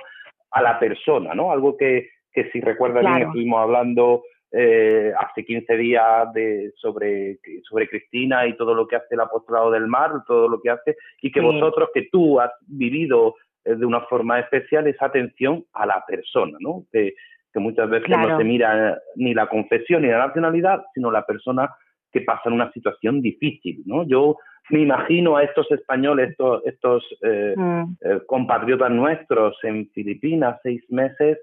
a 0.51 0.61
la 0.61 0.79
persona, 0.79 1.35
¿no? 1.35 1.53
Algo 1.53 1.77
que, 1.77 2.09
que 2.33 2.51
si 2.51 2.61
recuerdas 2.61 3.05
bien, 3.05 3.29
estuvimos 3.29 3.63
hablando 3.63 4.25
eh, 4.51 5.13
hace 5.19 5.45
15 5.45 5.77
días 5.77 6.33
de, 6.33 6.73
sobre, 6.77 7.39
sobre 7.69 7.89
Cristina 7.89 8.47
y 8.47 8.57
todo 8.57 8.75
lo 8.75 8.87
que 8.89 8.97
hace 8.97 9.15
el 9.15 9.21
apostolado 9.21 9.71
del 9.71 9.87
mar, 9.87 10.11
todo 10.27 10.49
lo 10.49 10.61
que 10.61 10.71
hace, 10.71 10.97
y 11.23 11.31
que 11.31 11.41
vosotros, 11.41 11.91
que 11.95 12.09
tú 12.11 12.41
has 12.41 12.51
vivido 12.67 13.37
eh, 13.65 13.77
de 13.77 13.87
una 13.87 14.01
forma 14.03 14.41
especial 14.41 14.87
esa 14.89 15.07
atención 15.07 15.65
a 15.73 15.87
la 15.87 16.05
persona, 16.07 16.59
¿no? 16.61 16.85
Que, 16.93 17.15
que 17.55 17.61
muchas 17.61 17.89
veces 17.89 18.11
no 18.11 18.37
se 18.37 18.45
mira 18.45 18.99
ni 19.15 19.33
la 19.33 19.47
confesión 19.47 20.03
ni 20.03 20.09
la 20.09 20.27
nacionalidad, 20.27 20.83
sino 20.93 21.11
la 21.11 21.25
persona 21.25 21.71
que 22.13 22.21
pasa 22.23 22.43
en 22.47 22.55
una 22.55 22.71
situación 22.73 23.23
difícil, 23.23 23.83
¿no? 23.87 24.05
Yo 24.07 24.37
me 24.71 24.81
imagino 24.81 25.37
a 25.37 25.45
estos 25.45 25.71
españoles, 25.71 26.31
estos, 26.31 26.67
estos 26.67 27.05
eh, 27.23 27.55
mm. 27.57 27.83
eh, 28.01 28.21
compatriotas 28.27 28.91
nuestros 28.91 29.57
en 29.63 29.89
Filipinas, 29.91 30.59
seis 30.63 30.83
meses, 30.91 31.39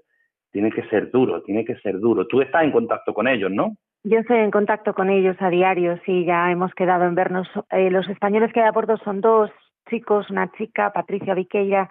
tiene 0.50 0.70
que 0.70 0.82
ser 0.88 1.10
duro, 1.10 1.42
tiene 1.42 1.64
que 1.64 1.76
ser 1.76 1.98
duro. 1.98 2.26
Tú 2.26 2.42
estás 2.42 2.64
en 2.64 2.72
contacto 2.72 3.14
con 3.14 3.26
ellos, 3.26 3.50
¿no? 3.50 3.74
Yo 4.04 4.18
estoy 4.18 4.38
en 4.38 4.50
contacto 4.50 4.92
con 4.94 5.08
ellos 5.08 5.36
a 5.40 5.48
diario, 5.48 5.98
sí, 6.04 6.24
ya 6.26 6.50
hemos 6.50 6.74
quedado 6.74 7.04
en 7.04 7.14
vernos. 7.14 7.48
Eh, 7.70 7.90
los 7.90 8.06
españoles 8.08 8.52
que 8.52 8.60
hay 8.60 8.66
a 8.66 8.72
bordo 8.72 8.98
son 8.98 9.20
dos 9.20 9.50
chicos, 9.88 10.28
una 10.28 10.50
chica, 10.52 10.92
Patricia 10.92 11.34
Viqueira, 11.34 11.88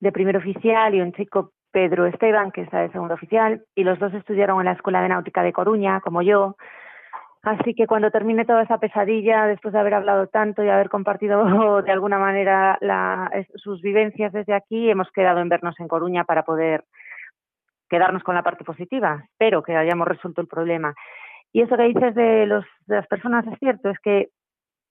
de 0.00 0.12
primer 0.12 0.36
oficial, 0.36 0.94
y 0.94 1.00
un 1.00 1.12
chico, 1.12 1.52
Pedro 1.72 2.06
Esteban, 2.06 2.52
que 2.52 2.62
está 2.62 2.80
de 2.80 2.90
segundo 2.90 3.14
oficial, 3.14 3.64
y 3.74 3.84
los 3.84 3.98
dos 3.98 4.14
estudiaron 4.14 4.60
en 4.60 4.66
la 4.66 4.72
Escuela 4.72 5.02
de 5.02 5.08
Náutica 5.08 5.42
de 5.42 5.52
Coruña, 5.52 6.00
como 6.00 6.22
yo. 6.22 6.56
Así 7.42 7.74
que 7.74 7.88
cuando 7.88 8.12
termine 8.12 8.44
toda 8.44 8.62
esa 8.62 8.78
pesadilla, 8.78 9.46
después 9.46 9.72
de 9.72 9.80
haber 9.80 9.94
hablado 9.94 10.28
tanto 10.28 10.62
y 10.62 10.68
haber 10.68 10.88
compartido 10.88 11.42
de 11.82 11.90
alguna 11.90 12.18
manera 12.18 12.78
sus 13.56 13.82
vivencias 13.82 14.32
desde 14.32 14.54
aquí, 14.54 14.88
hemos 14.90 15.10
quedado 15.10 15.40
en 15.40 15.48
vernos 15.48 15.74
en 15.80 15.88
Coruña 15.88 16.24
para 16.24 16.44
poder 16.44 16.84
quedarnos 17.88 18.22
con 18.22 18.36
la 18.36 18.42
parte 18.42 18.64
positiva. 18.64 19.24
Espero 19.24 19.62
que 19.62 19.76
hayamos 19.76 20.06
resuelto 20.06 20.40
el 20.40 20.46
problema. 20.46 20.94
Y 21.52 21.62
eso 21.62 21.76
que 21.76 21.82
dices 21.82 22.14
de, 22.14 22.46
los, 22.46 22.64
de 22.86 22.96
las 22.96 23.06
personas 23.08 23.46
es 23.46 23.58
cierto, 23.58 23.90
es 23.90 23.98
que 23.98 24.28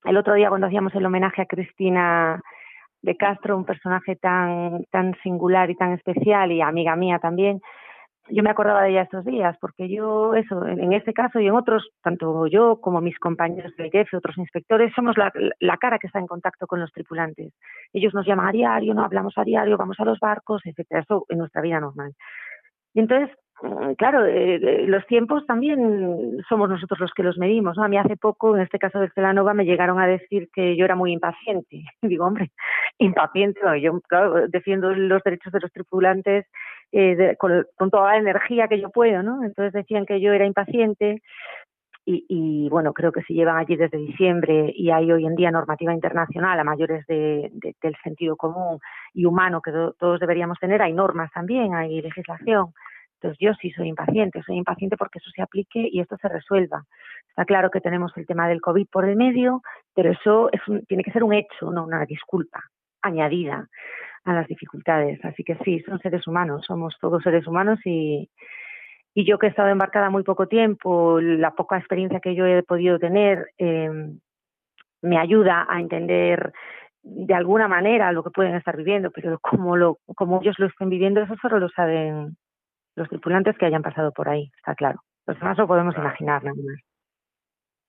el 0.04 0.18
otro 0.18 0.34
día 0.34 0.50
cuando 0.50 0.68
hacíamos 0.68 0.94
el 0.94 1.06
homenaje 1.06 1.42
a 1.42 1.46
Cristina 1.46 2.42
de 3.02 3.18
Castro, 3.18 3.58
un 3.58 3.66
personaje 3.66 4.16
tan, 4.16 4.86
tan 4.92 5.16
singular 5.24 5.70
y 5.70 5.76
tan 5.76 5.94
especial 5.94 6.52
y 6.52 6.62
amiga 6.62 6.96
mía 6.96 7.20
también, 7.20 7.62
yo 8.30 8.44
me 8.44 8.50
acordaba 8.50 8.84
de 8.84 8.92
ella 8.92 9.02
estos 9.02 9.26
días, 9.26 9.58
porque 9.60 9.90
yo, 9.90 10.36
eso, 10.36 10.66
en 10.66 10.94
este 10.94 11.14
caso 11.14 11.40
y 11.40 11.48
en 11.48 11.56
otros, 11.56 11.90
tanto 12.02 12.48
yo 12.48 12.80
como 12.80 13.02
mis 13.02 13.18
compañeros 13.20 13.76
del 13.76 13.88
ITF, 13.88 14.14
otros 14.14 14.38
inspectores, 14.38 14.94
somos 14.96 15.18
la, 15.18 15.32
la, 15.60 15.78
cara 15.78 16.00
que 16.00 16.08
está 16.08 16.20
en 16.20 16.28
contacto 16.28 16.68
con 16.68 16.80
los 16.80 16.92
tripulantes. 16.94 17.54
Ellos 17.94 18.14
nos 18.14 18.26
llaman 18.26 18.48
a 18.48 18.52
diario, 18.52 18.94
no 18.94 19.04
hablamos 19.04 19.38
a 19.38 19.44
diario, 19.44 19.78
vamos 19.78 20.00
a 20.00 20.06
los 20.06 20.20
barcos, 20.20 20.62
etcétera, 20.66 21.02
eso 21.02 21.26
en 21.30 21.40
nuestra 21.40 21.62
vida 21.62 21.80
normal. 21.80 22.14
Y 22.94 23.00
entonces, 23.00 23.36
mm, 23.62 23.94
claro, 23.94 24.26
eh, 24.26 24.56
eh, 24.56 24.86
los 24.88 25.06
tiempos 25.08 25.46
también 25.46 26.38
somos 26.50 26.70
nosotros 26.70 27.00
los 27.00 27.12
que 27.14 27.24
los 27.24 27.38
medimos. 27.38 27.78
¿no? 27.78 27.84
A 27.84 27.88
mí 27.88 27.98
hace 27.98 28.18
poco, 28.18 28.56
en 28.56 28.64
este 28.64 28.80
caso 28.80 29.00
de 29.00 29.10
Celanova, 29.12 29.54
me 29.54 29.66
llegaron 29.66 30.00
a 30.00 30.08
decir 30.08 30.50
que 30.54 30.76
yo 30.76 30.86
era 30.86 30.96
muy 30.96 31.14
impaciente. 31.14 31.84
digo, 32.02 32.26
hombre, 32.26 32.52
impaciente, 32.98 33.60
yo 33.82 34.00
claro, 34.02 34.48
defiendo 34.48 34.92
los 34.94 35.24
derechos 35.24 35.54
de 35.54 35.60
los 35.60 35.72
tripulantes 35.72 36.46
eh, 36.92 37.36
con, 37.40 37.66
con, 37.78 37.90
toda 37.90 38.12
la 38.12 38.18
energía 38.18 38.68
que 38.68 38.82
yo 38.82 38.90
puedo, 38.90 39.24
¿no? 39.24 39.44
Entonces 39.44 39.74
decían 39.74 40.06
que 40.06 40.20
yo 40.20 40.34
era 40.34 40.46
impaciente, 40.46 41.22
y, 42.06 42.68
bueno, 42.70 42.94
creo 42.94 43.12
que 43.12 43.22
se 43.22 43.34
llevan 43.34 43.58
allí 43.58 43.76
desde 43.76 43.98
diciembre 43.98 44.74
y 44.76 44.90
hay 44.90 45.12
hoy 45.12 45.26
en 45.26 45.36
día 45.36 45.52
normativa 45.52 45.94
internacional 45.94 46.60
a 46.60 46.64
mayores 46.64 47.06
de, 47.06 47.52
del 47.82 47.96
sentido 48.04 48.36
común 48.36 48.80
y 49.14 49.26
humano 49.26 49.62
que 49.62 49.72
todos 49.72 50.20
deberíamos 50.20 50.58
tener. 50.60 50.82
Hay 50.82 50.94
normas 50.94 51.32
también, 51.32 51.76
hay 51.76 52.02
legislación. 52.02 52.74
Entonces 53.16 53.38
yo 53.40 53.54
sí 53.54 53.70
soy 53.72 53.88
impaciente, 53.88 54.42
soy 54.42 54.58
impaciente 54.58 54.98
porque 54.98 55.20
eso 55.20 55.30
se 55.30 55.44
aplique 55.44 55.88
y 55.92 56.00
esto 56.00 56.18
se 56.18 56.28
resuelva. 56.28 56.84
Está 57.30 57.46
claro 57.46 57.70
que 57.70 57.80
tenemos 57.80 58.12
el 58.18 58.26
tema 58.26 58.48
del 58.48 58.62
COVID 58.62 58.88
por 58.92 59.08
el 59.08 59.16
medio, 59.16 59.62
pero 59.94 60.12
eso 60.12 60.50
es 60.52 60.62
tiene 60.88 61.04
que 61.04 61.12
ser 61.12 61.24
un 61.24 61.34
hecho, 61.34 61.72
no 61.72 61.84
una 61.84 62.04
disculpa 62.06 62.64
añadida 63.04 63.68
a 64.24 64.34
las 64.34 64.48
dificultades. 64.48 65.24
Así 65.24 65.44
que 65.44 65.56
sí, 65.64 65.82
son 65.82 66.00
seres 66.00 66.28
humanos, 66.28 66.66
somos 66.66 66.98
todos 67.00 67.22
seres 67.22 67.46
humanos 67.46 67.80
y, 67.86 68.28
y 69.14 69.26
yo 69.26 69.38
que 69.38 69.48
he 69.48 69.50
estado 69.50 69.70
embarcada 69.70 70.10
muy 70.10 70.24
poco 70.24 70.48
tiempo, 70.48 71.20
la 71.20 71.52
poca 71.52 71.78
experiencia 71.78 72.20
que 72.20 72.36
yo 72.36 72.46
he 72.46 72.64
podido 72.64 72.98
tener 72.98 73.48
em, 73.58 74.20
me 75.02 75.18
ayuda 75.18 75.66
a 75.70 75.80
entender 75.80 76.54
de 77.04 77.34
alguna 77.34 77.68
manera 77.68 78.12
lo 78.12 78.24
que 78.24 78.30
pueden 78.30 78.56
estar 78.56 78.78
viviendo, 78.78 79.12
pero 79.12 79.40
como, 79.40 79.76
lo, 79.76 79.98
como 80.16 80.40
ellos 80.42 80.56
lo 80.60 80.68
estén 80.68 80.90
viviendo, 80.90 81.22
eso 81.22 81.36
solo 81.42 81.60
lo 81.60 81.70
saben 81.70 82.38
los 82.96 83.10
tripulantes 83.10 83.58
que 83.58 83.66
hayan 83.66 83.82
pasado 83.82 84.12
por 84.12 84.30
ahí, 84.30 84.52
está 84.58 84.76
claro. 84.76 85.00
Los 85.26 85.40
demás 85.40 85.58
lo 85.58 85.68
podemos 85.68 85.96
imaginar, 85.96 86.44
nada 86.44 86.56
más. 86.56 86.80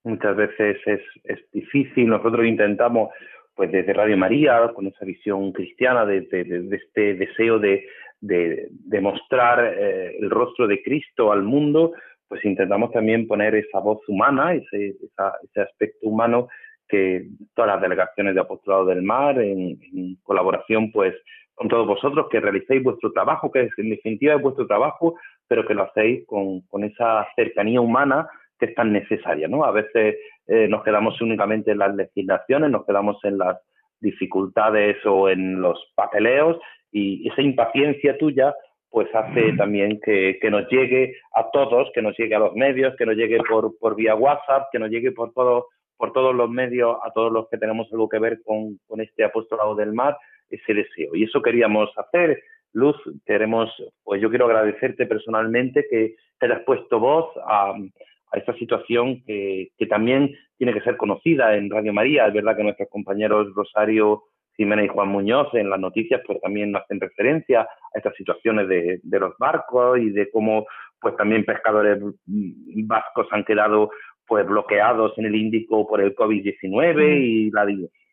Muchas 0.04 0.36
veces 0.36 0.76
es, 0.86 1.00
es 1.24 1.50
difícil, 1.52 2.08
nosotros 2.08 2.46
intentamos 2.46 3.10
pues 3.54 3.70
desde 3.70 3.92
Radio 3.92 4.16
María, 4.16 4.72
con 4.74 4.86
esa 4.86 5.04
visión 5.04 5.52
cristiana 5.52 6.06
de, 6.06 6.22
de 6.22 6.76
este 6.76 7.14
deseo 7.14 7.58
de, 7.58 7.86
de, 8.22 9.00
mostrar 9.00 9.74
eh, 9.76 10.16
el 10.18 10.30
rostro 10.30 10.66
de 10.66 10.82
Cristo 10.82 11.32
al 11.32 11.42
mundo, 11.42 11.92
pues 12.28 12.44
intentamos 12.44 12.92
también 12.92 13.26
poner 13.26 13.54
esa 13.54 13.80
voz 13.80 14.00
humana, 14.08 14.54
ese, 14.54 14.94
ese 15.42 15.60
aspecto 15.60 16.08
humano 16.08 16.48
que 16.88 17.26
todas 17.54 17.72
las 17.72 17.80
delegaciones 17.80 18.34
de 18.34 18.40
Apostolado 18.40 18.86
del 18.86 19.02
Mar, 19.02 19.40
en, 19.40 20.16
colaboración 20.22 20.92
pues 20.92 21.14
con 21.54 21.68
todos 21.68 21.86
vosotros, 21.86 22.28
que 22.30 22.40
realicéis 22.40 22.82
vuestro 22.82 23.12
trabajo, 23.12 23.50
que 23.50 23.68
en 23.76 23.90
definitiva 23.90 24.34
es 24.34 24.42
vuestro 24.42 24.66
trabajo, 24.66 25.16
pero 25.46 25.66
que 25.66 25.74
lo 25.74 25.84
hacéis 25.84 26.26
con, 26.26 26.62
con 26.62 26.84
esa 26.84 27.26
cercanía 27.36 27.80
humana 27.80 28.28
que 28.58 28.66
es 28.66 28.74
tan 28.74 28.92
necesaria, 28.92 29.48
¿no? 29.48 29.64
A 29.64 29.72
veces 29.72 30.16
eh, 30.46 30.68
nos 30.68 30.84
quedamos 30.84 31.20
únicamente 31.20 31.72
en 31.72 31.78
las 31.78 31.94
legislaciones, 31.94 32.70
nos 32.70 32.86
quedamos 32.86 33.16
en 33.24 33.38
las 33.38 33.58
dificultades 34.00 34.96
o 35.04 35.28
en 35.28 35.60
los 35.60 35.78
papeleos 35.94 36.58
y 36.92 37.28
esa 37.28 37.42
impaciencia 37.42 38.16
tuya 38.18 38.54
pues 38.92 39.08
hace 39.14 39.54
también 39.54 39.98
que, 40.04 40.38
nos 40.50 40.68
llegue 40.68 41.16
a 41.34 41.50
todos, 41.50 41.90
que 41.94 42.02
nos 42.02 42.16
llegue 42.16 42.34
a 42.34 42.38
los 42.38 42.54
medios, 42.54 42.94
que 42.96 43.06
nos 43.06 43.16
llegue 43.16 43.38
por, 43.48 43.76
por 43.78 43.96
vía 43.96 44.14
WhatsApp, 44.14 44.68
que 44.70 44.78
nos 44.78 44.90
llegue 44.90 45.12
por, 45.12 45.32
todo, 45.32 45.68
por 45.96 46.12
todos 46.12 46.34
los 46.34 46.50
medios, 46.50 46.98
a 47.02 47.10
todos 47.10 47.32
los 47.32 47.48
que 47.48 47.56
tenemos 47.56 47.90
algo 47.90 48.06
que 48.06 48.18
ver 48.18 48.42
con, 48.44 48.78
con 48.86 49.00
este 49.00 49.24
apostolado 49.24 49.74
del 49.74 49.94
mar, 49.94 50.18
ese 50.50 50.74
deseo. 50.74 51.14
Y 51.14 51.24
eso 51.24 51.40
queríamos 51.40 51.88
hacer. 51.96 52.42
Luz, 52.74 52.96
queremos, 53.24 53.70
pues 54.04 54.20
yo 54.20 54.28
quiero 54.28 54.44
agradecerte 54.44 55.06
personalmente 55.06 55.86
que 55.88 56.16
te 56.38 56.46
hayas 56.46 56.60
puesto 56.64 57.00
voz 57.00 57.30
a, 57.46 57.70
a 57.70 58.38
esta 58.38 58.54
situación 58.58 59.22
que, 59.24 59.70
que, 59.78 59.86
también 59.86 60.36
tiene 60.58 60.74
que 60.74 60.82
ser 60.82 60.98
conocida 60.98 61.56
en 61.56 61.70
Radio 61.70 61.94
María. 61.94 62.26
Es 62.26 62.34
verdad 62.34 62.58
que 62.58 62.62
nuestros 62.62 62.90
compañeros 62.90 63.54
Rosario 63.54 64.24
Jimena 64.56 64.84
y 64.84 64.88
Juan 64.88 65.08
Muñoz 65.08 65.48
en 65.54 65.70
las 65.70 65.80
noticias 65.80 66.20
pues 66.26 66.40
también 66.40 66.74
hacen 66.76 67.00
referencia 67.00 67.62
a 67.62 67.68
estas 67.94 68.14
situaciones 68.16 68.68
de, 68.68 69.00
de 69.02 69.20
los 69.20 69.36
barcos 69.38 69.98
y 69.98 70.10
de 70.10 70.30
cómo 70.30 70.66
pues 71.00 71.16
también 71.16 71.44
pescadores 71.44 72.02
vascos 72.26 73.26
han 73.30 73.44
quedado 73.44 73.90
pues 74.26 74.46
bloqueados 74.46 75.16
en 75.18 75.26
el 75.26 75.34
Índico 75.34 75.86
por 75.86 76.00
el 76.00 76.14
COVID-19 76.14 77.20
y 77.20 77.50
la, 77.50 77.66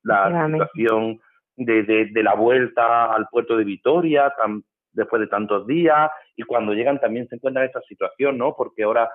la 0.04 0.48
situación 0.48 1.20
de, 1.56 1.84
de, 1.84 2.06
de, 2.06 2.24
la 2.24 2.36
vuelta 2.36 3.14
al 3.14 3.28
puerto 3.30 3.58
de 3.58 3.64
Vitoria 3.64 4.34
después 4.92 5.20
de 5.20 5.28
tantos 5.28 5.68
días 5.68 6.10
y 6.36 6.44
cuando 6.44 6.74
llegan 6.74 7.00
también 7.00 7.28
se 7.28 7.36
encuentran 7.36 7.66
esta 7.66 7.82
situación, 7.82 8.38
¿no? 8.38 8.56
Porque 8.56 8.84
ahora 8.84 9.10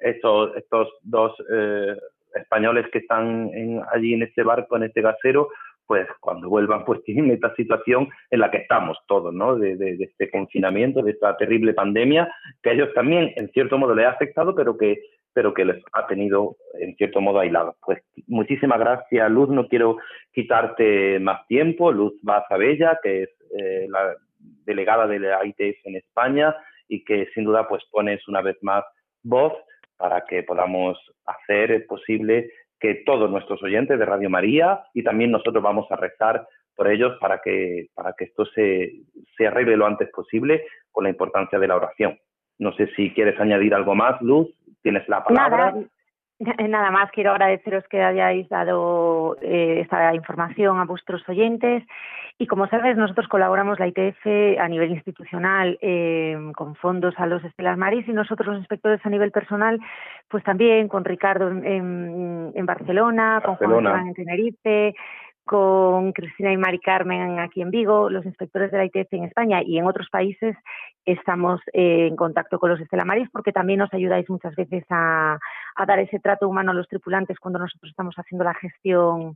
estos, 0.00 0.56
estos 0.56 0.88
dos 1.02 1.34
eh, 1.52 1.96
españoles 2.34 2.86
que 2.92 2.98
están 2.98 3.50
en, 3.52 3.82
allí 3.92 4.14
en 4.14 4.22
este 4.22 4.42
barco, 4.42 4.76
en 4.76 4.84
este 4.84 5.02
gasero, 5.02 5.48
pues 5.90 6.06
cuando 6.20 6.48
vuelvan, 6.48 6.84
pues 6.84 7.02
tienen 7.04 7.32
esta 7.32 7.52
situación 7.56 8.08
en 8.30 8.38
la 8.38 8.48
que 8.52 8.58
estamos 8.58 8.96
todos, 9.08 9.34
¿no? 9.34 9.56
De, 9.56 9.96
este 9.98 10.30
confinamiento, 10.30 11.02
de 11.02 11.10
esta 11.10 11.36
terrible 11.36 11.74
pandemia, 11.74 12.32
que 12.62 12.70
a 12.70 12.72
ellos 12.74 12.94
también, 12.94 13.32
en 13.34 13.48
cierto 13.48 13.76
modo, 13.76 13.92
les 13.96 14.06
ha 14.06 14.10
afectado, 14.10 14.54
pero 14.54 14.78
que, 14.78 15.02
pero 15.32 15.52
que 15.52 15.64
les 15.64 15.82
ha 15.92 16.06
tenido, 16.06 16.54
en 16.78 16.94
cierto 16.94 17.20
modo, 17.20 17.40
aislados. 17.40 17.74
Pues 17.84 18.04
muchísimas 18.28 18.78
gracias, 18.78 19.28
Luz. 19.32 19.48
No 19.48 19.66
quiero 19.66 19.96
quitarte 20.32 21.18
más 21.18 21.44
tiempo. 21.48 21.90
Luz 21.90 22.12
Bazabella, 22.22 23.00
que 23.02 23.24
es 23.24 23.30
eh, 23.58 23.88
la 23.88 24.14
delegada 24.38 25.08
de 25.08 25.18
la 25.18 25.44
ITF 25.44 25.86
en 25.86 25.96
España 25.96 26.54
y 26.86 27.02
que 27.04 27.26
sin 27.34 27.42
duda 27.42 27.66
pues 27.66 27.82
pones 27.90 28.28
una 28.28 28.42
vez 28.42 28.56
más 28.62 28.84
voz 29.24 29.54
para 29.96 30.24
que 30.24 30.44
podamos 30.44 30.96
hacer 31.26 31.84
posible 31.86 32.52
que 32.80 33.02
todos 33.06 33.30
nuestros 33.30 33.62
oyentes 33.62 33.98
de 33.98 34.04
Radio 34.04 34.30
María 34.30 34.84
y 34.94 35.02
también 35.02 35.30
nosotros 35.30 35.62
vamos 35.62 35.86
a 35.90 35.96
rezar 35.96 36.46
por 36.74 36.90
ellos 36.90 37.16
para 37.20 37.40
que, 37.42 37.88
para 37.94 38.14
que 38.14 38.24
esto 38.24 38.46
se, 38.46 39.02
se 39.36 39.46
arregle 39.46 39.76
lo 39.76 39.86
antes 39.86 40.08
posible 40.10 40.64
con 40.90 41.04
la 41.04 41.10
importancia 41.10 41.58
de 41.58 41.68
la 41.68 41.76
oración. 41.76 42.18
No 42.58 42.72
sé 42.72 42.88
si 42.96 43.12
quieres 43.12 43.38
añadir 43.38 43.74
algo 43.74 43.94
más, 43.94 44.20
Luz, 44.22 44.48
tienes 44.82 45.06
la 45.08 45.22
palabra. 45.22 45.74
más 46.92 47.10
quiero 47.12 47.32
agradeceros 47.32 47.84
que 47.88 48.02
hayáis 48.02 48.48
dado 48.48 49.36
eh, 49.42 49.80
esta 49.82 50.14
información 50.14 50.78
a 50.78 50.84
vuestros 50.84 51.26
oyentes. 51.28 51.84
Y 52.38 52.46
como 52.46 52.66
sabes, 52.68 52.96
nosotros 52.96 53.28
colaboramos 53.28 53.78
la 53.78 53.86
ITF 53.88 54.58
a 54.58 54.66
nivel 54.66 54.92
institucional 54.92 55.78
eh, 55.82 56.38
con 56.56 56.74
fondos 56.74 57.14
a 57.18 57.26
los 57.26 57.44
Estelas 57.44 57.76
Maris 57.76 58.08
y 58.08 58.12
nosotros 58.12 58.48
los 58.48 58.58
inspectores 58.58 59.04
a 59.04 59.10
nivel 59.10 59.30
personal, 59.30 59.78
pues 60.28 60.42
también 60.42 60.88
con 60.88 61.04
Ricardo 61.04 61.50
en, 61.50 62.52
en, 62.54 62.66
Barcelona, 62.66 63.42
con 63.44 63.56
Juan 63.56 64.08
en 64.08 64.14
Tenerife, 64.14 64.94
con 65.44 66.12
Cristina 66.12 66.52
y 66.52 66.56
Mari 66.56 66.78
Carmen 66.78 67.40
aquí 67.40 67.60
en 67.60 67.70
Vigo, 67.70 68.08
los 68.08 68.24
inspectores 68.24 68.70
de 68.70 68.78
la 68.78 68.84
ITF 68.86 69.12
en 69.12 69.24
España 69.24 69.62
y 69.62 69.76
en 69.76 69.86
otros 69.86 70.08
países 70.08 70.56
estamos 71.04 71.60
eh, 71.72 72.06
en 72.08 72.16
contacto 72.16 72.58
con 72.58 72.70
los 72.70 72.80
Estela 72.80 73.04
Maris 73.04 73.28
porque 73.32 73.52
también 73.52 73.78
nos 73.78 73.92
ayudáis 73.92 74.28
muchas 74.28 74.54
veces 74.54 74.84
a, 74.90 75.38
a 75.76 75.86
dar 75.86 75.98
ese 75.98 76.20
trato 76.20 76.48
humano 76.48 76.70
a 76.70 76.74
los 76.74 76.88
tripulantes 76.88 77.38
cuando 77.38 77.58
nosotros 77.58 77.90
estamos 77.90 78.14
haciendo 78.16 78.44
la 78.44 78.54
gestión 78.54 79.34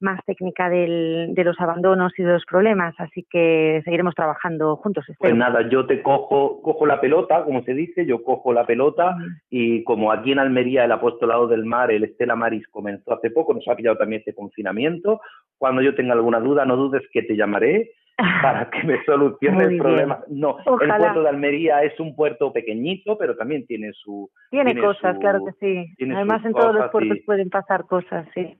más 0.00 0.20
técnica 0.24 0.68
del, 0.68 1.30
de 1.34 1.44
los 1.44 1.58
abandonos 1.60 2.12
y 2.18 2.22
de 2.22 2.32
los 2.32 2.44
problemas, 2.44 2.94
así 2.98 3.26
que 3.28 3.82
seguiremos 3.84 4.14
trabajando 4.14 4.76
juntos. 4.76 5.04
Pues 5.18 5.34
nada, 5.34 5.68
yo 5.68 5.86
te 5.86 6.02
cojo, 6.02 6.62
cojo 6.62 6.86
la 6.86 7.00
pelota, 7.00 7.44
como 7.44 7.62
se 7.64 7.74
dice, 7.74 8.06
yo 8.06 8.22
cojo 8.22 8.52
la 8.52 8.64
pelota 8.64 9.16
y 9.50 9.82
como 9.84 10.12
aquí 10.12 10.32
en 10.32 10.38
Almería 10.38 10.84
el 10.84 10.92
apostolado 10.92 11.48
del 11.48 11.64
mar, 11.64 11.90
el 11.90 12.04
Estela 12.04 12.36
Maris 12.36 12.66
comenzó 12.68 13.12
hace 13.12 13.30
poco, 13.30 13.54
nos 13.54 13.66
ha 13.66 13.74
pillado 13.74 13.96
también 13.96 14.20
este 14.20 14.34
confinamiento, 14.34 15.20
cuando 15.58 15.82
yo 15.82 15.94
tenga 15.94 16.14
alguna 16.14 16.40
duda, 16.40 16.64
no 16.64 16.76
dudes 16.76 17.02
que 17.12 17.22
te 17.22 17.36
llamaré 17.36 17.92
para 18.42 18.70
que 18.70 18.82
me 18.84 19.04
solucione 19.04 19.64
el 19.64 19.78
problema. 19.78 20.24
No, 20.28 20.58
el 20.80 20.88
puerto 20.88 21.22
de 21.22 21.28
Almería 21.28 21.82
es 21.82 21.98
un 22.00 22.16
puerto 22.16 22.52
pequeñito, 22.52 23.18
pero 23.18 23.36
también 23.36 23.66
tiene 23.66 23.92
su... 23.92 24.30
Tiene, 24.50 24.78
cosas, 24.78 25.18
claro 25.18 25.40
que 25.44 25.52
sí. 25.60 26.04
Además 26.12 26.44
en 26.44 26.52
todos 26.52 26.74
los 26.74 26.90
puertos 26.90 27.18
pueden 27.26 27.50
pasar 27.50 27.84
cosas, 27.86 28.26
sí. 28.34 28.56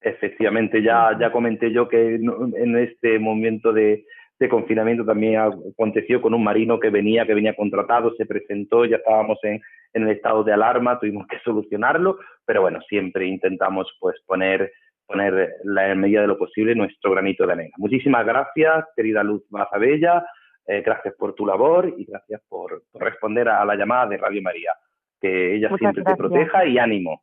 Efectivamente, 0.00 0.82
ya, 0.82 1.16
ya 1.18 1.30
comenté 1.30 1.70
yo 1.72 1.88
que 1.88 2.16
en 2.16 2.76
este 2.76 3.18
momento 3.18 3.72
de, 3.72 4.04
confinamiento 4.50 5.04
también 5.04 5.38
aconteció 5.38 6.20
con 6.20 6.34
un 6.34 6.42
marino 6.42 6.80
que 6.80 6.90
venía, 6.90 7.24
que 7.24 7.34
venía 7.34 7.54
contratado, 7.54 8.12
se 8.16 8.26
presentó, 8.26 8.84
ya 8.84 8.96
estábamos 8.96 9.38
en, 9.44 9.60
en 9.92 10.02
el 10.02 10.10
estado 10.10 10.42
de 10.42 10.52
alarma, 10.52 10.98
tuvimos 10.98 11.28
que 11.28 11.38
solucionarlo, 11.44 12.18
pero 12.44 12.62
bueno, 12.62 12.80
siempre 12.88 13.26
intentamos 13.26 13.86
pues 14.00 14.16
poner, 14.26 14.72
poner 15.06 15.56
la, 15.64 15.90
en 15.90 16.00
medida 16.00 16.22
de 16.22 16.26
lo 16.26 16.38
posible 16.38 16.74
nuestro 16.74 17.12
granito 17.12 17.46
de 17.46 17.52
arena. 17.52 17.74
Muchísimas 17.78 18.24
gracias, 18.24 18.86
querida 18.96 19.22
Luz 19.22 19.44
Mazabella, 19.50 20.24
eh, 20.66 20.82
gracias 20.82 21.14
por 21.16 21.34
tu 21.34 21.44
labor 21.44 21.92
y 21.96 22.04
gracias 22.04 22.40
por, 22.48 22.82
responder 22.94 23.48
a 23.48 23.64
la 23.64 23.74
llamada 23.74 24.06
de 24.06 24.16
Radio 24.16 24.42
María. 24.42 24.72
Que 25.20 25.56
ella 25.56 25.70
siempre 25.78 26.02
te 26.02 26.16
proteja 26.16 26.64
y 26.66 26.78
ánimo. 26.78 27.22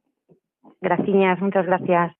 Gracias, 0.82 1.40
muchas 1.42 1.66
gracias. 1.66 2.16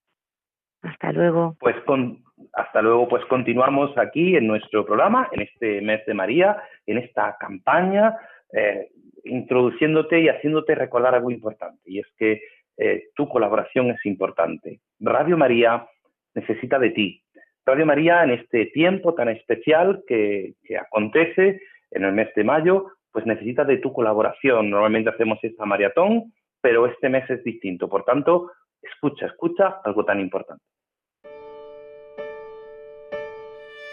Hasta 0.82 1.12
luego. 1.12 1.56
Pues 1.60 1.76
con, 1.86 2.24
Hasta 2.54 2.82
luego, 2.82 3.08
pues 3.08 3.24
continuamos 3.26 3.98
aquí 3.98 4.36
en 4.36 4.48
nuestro 4.48 4.86
programa, 4.86 5.30
en 5.32 5.42
este 5.42 5.82
mes 5.82 6.06
de 6.06 6.14
María, 6.14 6.62
en 6.86 6.98
esta 6.98 7.36
campaña, 7.40 8.18
eh, 8.54 8.90
introduciéndote 9.26 10.22
y 10.22 10.30
haciéndote 10.30 10.76
recordar 10.76 11.16
algo 11.16 11.32
importante, 11.32 11.82
y 11.86 12.00
es 12.00 12.08
que 12.18 12.42
eh, 12.80 13.10
tu 13.14 13.28
colaboración 13.28 13.92
es 13.92 14.06
importante. 14.06 14.80
Radio 15.00 15.38
María 15.38 15.86
necesita 16.34 16.80
de 16.80 16.92
ti. 16.92 17.22
Radio 17.66 17.86
María, 17.86 18.24
en 18.24 18.32
este 18.32 18.68
tiempo 18.68 19.14
tan 19.14 19.28
especial 19.30 20.02
que, 20.08 20.54
que 20.64 20.78
acontece 20.78 21.62
en 21.92 22.04
el 22.06 22.14
mes 22.14 22.30
de 22.36 22.44
mayo, 22.44 22.88
pues 23.12 23.26
necesita 23.26 23.66
de 23.66 23.78
tu 23.78 23.92
colaboración. 23.92 24.70
Normalmente 24.70 25.10
hacemos 25.10 25.40
esta 25.42 25.66
maratón, 25.66 26.34
pero 26.62 26.86
este 26.86 27.10
mes 27.10 27.30
es 27.30 27.44
distinto. 27.44 27.90
Por 27.90 28.06
tanto, 28.06 28.52
escucha, 28.82 29.26
escucha 29.26 29.82
algo 29.84 30.06
tan 30.06 30.22
importante. 30.22 30.64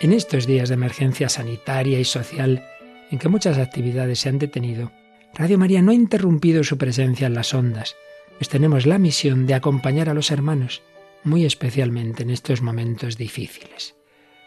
En 0.01 0.13
estos 0.13 0.47
días 0.47 0.69
de 0.69 0.75
emergencia 0.75 1.29
sanitaria 1.29 1.99
y 1.99 2.05
social, 2.05 2.63
en 3.11 3.19
que 3.19 3.29
muchas 3.29 3.59
actividades 3.59 4.21
se 4.21 4.29
han 4.29 4.39
detenido, 4.39 4.93
Radio 5.35 5.59
María 5.59 5.83
no 5.83 5.91
ha 5.91 5.95
interrumpido 5.95 6.63
su 6.65 6.79
presencia 6.79 7.27
en 7.27 7.35
las 7.35 7.55
ondas, 7.55 7.97
pues 8.39 8.49
tenemos 8.49 8.87
la 8.87 8.99
misión 8.99 9.47
de 9.47 9.55
acompañar 9.55 10.09
a 10.09 10.15
los 10.15 10.31
hermanos, 10.31 10.83
muy 11.25 11.45
especialmente 11.45 12.23
en 12.23 12.31
estos 12.31 12.63
momentos 12.63 13.17
difíciles. 13.17 13.97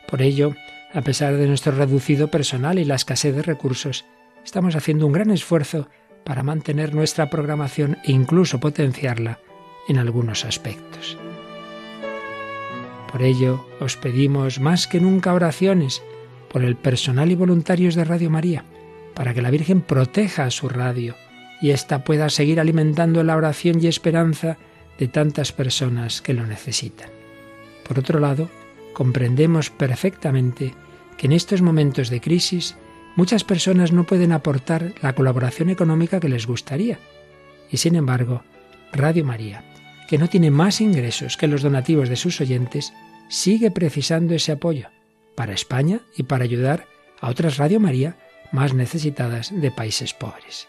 Por 0.08 0.22
ello, 0.22 0.56
a 0.94 1.02
pesar 1.02 1.36
de 1.36 1.48
nuestro 1.48 1.72
reducido 1.72 2.30
personal 2.30 2.80
y 2.80 2.86
la 2.86 2.96
escasez 2.96 3.36
de 3.36 3.42
recursos, 3.42 4.06
estamos 4.44 4.76
haciendo 4.76 5.06
un 5.06 5.14
gran 5.14 5.32
esfuerzo 5.32 5.88
para 6.24 6.44
mantener 6.44 6.94
nuestra 6.94 7.30
programación 7.30 7.98
e 8.04 8.12
incluso 8.12 8.60
potenciarla 8.60 9.40
en 9.88 9.98
algunos 9.98 10.46
aspectos. 10.46 11.18
Por 13.12 13.24
ello, 13.24 13.66
os 13.80 13.98
pedimos 13.98 14.60
más 14.60 14.88
que 14.88 15.00
nunca 15.00 15.34
oraciones 15.34 16.04
por 16.50 16.64
el 16.64 16.76
personal 16.76 17.32
y 17.32 17.36
voluntarios 17.36 17.96
de 17.96 18.04
Radio 18.04 18.30
María, 18.30 18.66
para 19.16 19.34
que 19.34 19.42
la 19.42 19.52
Virgen 19.52 19.82
proteja 19.82 20.46
a 20.46 20.52
su 20.52 20.70
radio 20.70 21.16
y 21.62 21.72
ésta 21.72 22.04
pueda 22.04 22.30
seguir 22.30 22.60
alimentando 22.60 23.24
la 23.24 23.36
oración 23.36 23.80
y 23.82 23.88
esperanza 23.88 24.58
de 24.98 25.08
tantas 25.08 25.52
personas 25.52 26.22
que 26.22 26.34
lo 26.34 26.46
necesitan. 26.46 27.10
Por 27.88 28.00
otro 28.00 28.20
lado, 28.20 28.50
comprendemos 28.94 29.70
perfectamente 29.70 30.74
que 31.18 31.28
en 31.28 31.34
estos 31.34 31.62
momentos 31.62 32.10
de 32.10 32.22
crisis 32.22 32.76
muchas 33.16 33.44
personas 33.44 33.92
no 33.92 34.06
pueden 34.06 34.32
aportar 34.32 34.94
la 35.02 35.14
colaboración 35.14 35.70
económica 35.70 36.20
que 36.20 36.30
les 36.30 36.46
gustaría. 36.46 37.00
Y 37.72 37.78
sin 37.78 37.96
embargo, 37.96 38.44
Radio 38.92 39.26
María 39.26 39.64
que 40.10 40.18
no 40.18 40.28
tiene 40.28 40.50
más 40.50 40.82
ingresos 40.82 41.38
que 41.38 41.46
los 41.46 41.62
donativos 41.62 42.10
de 42.10 42.16
sus 42.16 42.42
oyentes, 42.42 42.94
sigue 43.28 43.70
precisando 43.70 44.34
ese 44.34 44.52
apoyo 44.52 44.90
para 45.36 45.54
España 45.54 46.00
y 46.18 46.24
para 46.24 46.46
ayudar 46.46 46.88
a 47.22 47.30
otras 47.30 47.58
Radio 47.58 47.80
María 47.80 48.18
más 48.52 48.74
necesitadas 48.74 49.52
de 49.54 49.70
países 49.70 50.16
pobres. 50.16 50.68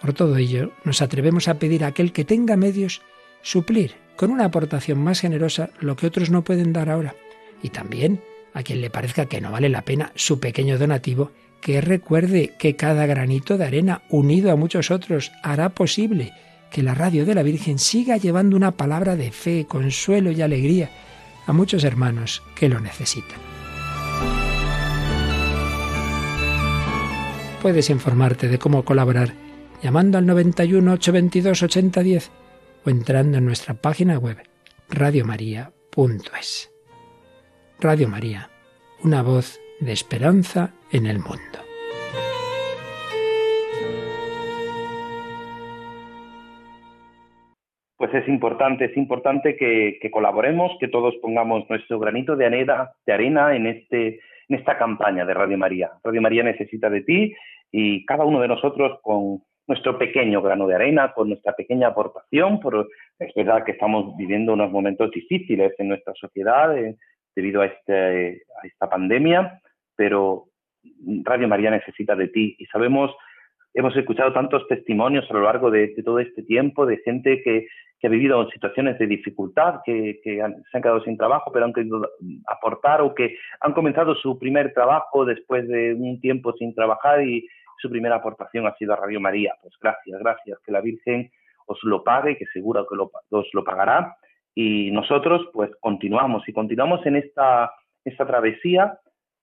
Por 0.00 0.12
todo 0.12 0.36
ello, 0.36 0.72
nos 0.84 1.02
atrevemos 1.02 1.48
a 1.48 1.58
pedir 1.58 1.84
a 1.84 1.88
aquel 1.88 2.12
que 2.12 2.24
tenga 2.24 2.56
medios 2.56 3.02
suplir 3.42 3.94
con 4.16 4.30
una 4.30 4.46
aportación 4.46 4.98
más 4.98 5.20
generosa 5.20 5.70
lo 5.80 5.96
que 5.96 6.06
otros 6.06 6.30
no 6.30 6.44
pueden 6.44 6.72
dar 6.72 6.90
ahora, 6.90 7.14
y 7.62 7.70
también 7.70 8.20
a 8.52 8.62
quien 8.62 8.80
le 8.80 8.90
parezca 8.90 9.26
que 9.26 9.40
no 9.40 9.50
vale 9.50 9.68
la 9.68 9.82
pena 9.82 10.12
su 10.14 10.38
pequeño 10.38 10.78
donativo, 10.78 11.32
que 11.60 11.80
recuerde 11.80 12.52
que 12.58 12.76
cada 12.76 13.06
granito 13.06 13.58
de 13.58 13.64
arena 13.64 14.02
unido 14.10 14.52
a 14.52 14.56
muchos 14.56 14.90
otros 14.90 15.32
hará 15.42 15.70
posible 15.70 16.32
que 16.70 16.82
la 16.82 16.94
radio 16.94 17.24
de 17.24 17.34
la 17.34 17.42
Virgen 17.42 17.78
siga 17.78 18.16
llevando 18.16 18.56
una 18.56 18.72
palabra 18.72 19.16
de 19.16 19.30
fe, 19.30 19.66
consuelo 19.68 20.30
y 20.30 20.42
alegría 20.42 20.90
a 21.46 21.52
muchos 21.52 21.84
hermanos 21.84 22.42
que 22.54 22.68
lo 22.68 22.80
necesitan. 22.80 23.38
Puedes 27.62 27.90
informarte 27.90 28.48
de 28.48 28.58
cómo 28.58 28.84
colaborar 28.84 29.43
llamando 29.84 30.16
al 30.16 30.24
91 30.24 30.92
822 30.94 31.62
8010 31.62 32.32
o 32.86 32.90
entrando 32.90 33.36
en 33.36 33.44
nuestra 33.44 33.74
página 33.74 34.18
web 34.18 34.38
radiomaria.es. 34.88 36.72
Radio 37.80 38.08
María, 38.08 38.48
una 39.02 39.22
voz 39.22 39.60
de 39.80 39.92
esperanza 39.92 40.72
en 40.90 41.04
el 41.04 41.18
mundo. 41.18 41.58
pues 47.96 48.12
es 48.14 48.28
importante, 48.28 48.84
es 48.86 48.96
importante 48.98 49.56
que, 49.56 49.98
colaboremos, 50.10 50.72
que 50.78 50.88
todos 50.88 51.14
pongamos 51.22 51.68
nuestro 51.70 51.98
granito 51.98 52.36
de 52.36 52.44
arena, 52.44 52.90
de 53.06 53.12
arena 53.14 53.56
en, 53.56 53.66
este, 53.66 54.20
en 54.48 54.58
esta 54.58 54.76
campaña 54.76 55.24
de 55.24 55.32
Radio 55.32 55.56
María. 55.56 55.90
Radio 56.02 56.20
María 56.20 56.42
necesita 56.42 56.90
de 56.90 57.00
ti 57.00 57.34
y 57.72 58.04
cada 58.04 58.24
uno 58.24 58.40
de 58.40 58.48
nosotros 58.48 58.98
con 59.02 59.40
nuestro 59.66 59.98
pequeño 59.98 60.42
grano 60.42 60.66
de 60.66 60.74
arena, 60.74 61.12
con 61.12 61.28
nuestra 61.28 61.54
pequeña 61.54 61.88
aportación, 61.88 62.60
por, 62.60 62.88
es 63.18 63.34
verdad 63.34 63.64
que 63.64 63.72
estamos 63.72 64.16
viviendo 64.16 64.52
unos 64.52 64.70
momentos 64.70 65.10
difíciles 65.10 65.72
en 65.78 65.88
nuestra 65.88 66.12
sociedad 66.14 66.76
eh, 66.76 66.96
debido 67.34 67.62
a, 67.62 67.66
este, 67.66 68.42
a 68.62 68.66
esta 68.66 68.88
pandemia, 68.88 69.60
pero 69.96 70.46
Radio 71.22 71.48
María 71.48 71.70
necesita 71.70 72.14
de 72.14 72.28
ti 72.28 72.56
y 72.58 72.66
sabemos 72.66 73.10
hemos 73.74 73.94
escuchado 73.96 74.32
tantos 74.32 74.66
testimonios 74.68 75.28
a 75.28 75.34
lo 75.34 75.42
largo 75.42 75.70
de, 75.70 75.88
todo 76.04 76.20
este 76.20 76.42
tiempo 76.42 76.86
de 76.86 76.98
gente 76.98 77.42
que, 77.42 77.66
ha 78.04 78.08
vivido 78.10 78.46
situaciones 78.50 78.98
de 78.98 79.06
dificultad, 79.06 79.80
que, 79.82 80.20
se 80.22 80.42
han 80.42 80.82
quedado 80.82 81.02
sin 81.04 81.16
trabajo, 81.16 81.50
pero 81.50 81.64
han 81.64 81.72
querido 81.72 82.06
aportar 82.46 83.00
o 83.00 83.14
que 83.14 83.34
han 83.60 83.72
comenzado 83.72 84.14
su 84.16 84.38
primer 84.38 84.74
trabajo 84.74 85.24
después 85.24 85.66
de 85.66 85.94
un 85.94 86.20
tiempo 86.20 86.52
sin 86.52 86.74
trabajar 86.74 87.26
y 87.26 87.48
su 87.84 87.90
primera 87.90 88.16
aportación 88.16 88.66
ha 88.66 88.74
sido 88.76 88.94
a 88.94 88.96
Radio 88.96 89.20
María. 89.20 89.54
Pues 89.60 89.74
gracias, 89.78 90.18
gracias, 90.18 90.58
que 90.64 90.72
la 90.72 90.80
Virgen 90.80 91.30
os 91.66 91.78
lo 91.82 92.02
pague, 92.02 92.38
que 92.38 92.46
seguro 92.46 92.86
que 92.86 92.96
os 93.36 93.48
lo 93.52 93.62
pagará. 93.62 94.16
Y 94.54 94.90
nosotros 94.90 95.50
pues 95.52 95.70
continuamos 95.80 96.48
y 96.48 96.52
continuamos 96.54 97.04
en 97.04 97.16
esta, 97.16 97.70
esta 98.04 98.26
travesía 98.26 98.98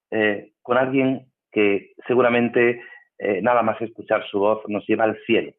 eh, 0.09 0.53
con 0.63 0.77
alguien 0.77 1.27
que 1.51 1.91
seguramente 2.07 2.81
eh, 3.19 3.41
nada 3.43 3.61
más 3.61 3.79
escuchar 3.79 4.25
su 4.25 4.39
voz, 4.39 4.63
nos 4.67 4.87
lleva 4.87 5.03
al 5.03 5.19
cielo. 5.27 5.51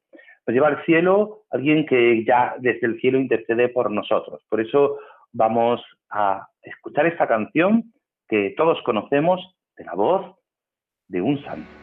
Nos 0.44 0.54
lleva 0.54 0.66
al 0.66 0.84
cielo 0.84 1.44
alguien 1.50 1.86
que 1.86 2.24
ya 2.24 2.56
desde 2.58 2.88
el 2.88 3.00
cielo 3.00 3.18
intercede 3.18 3.68
por 3.68 3.92
nosotros. 3.92 4.42
Por 4.48 4.60
eso 4.60 4.98
vamos 5.32 5.80
a 6.10 6.48
escuchar 6.62 7.06
esta 7.06 7.28
canción 7.28 7.92
que 8.28 8.54
todos 8.56 8.82
conocemos 8.82 9.40
de 9.76 9.84
la 9.84 9.94
voz 9.94 10.36
de 11.06 11.22
un 11.22 11.40
santo. 11.44 11.81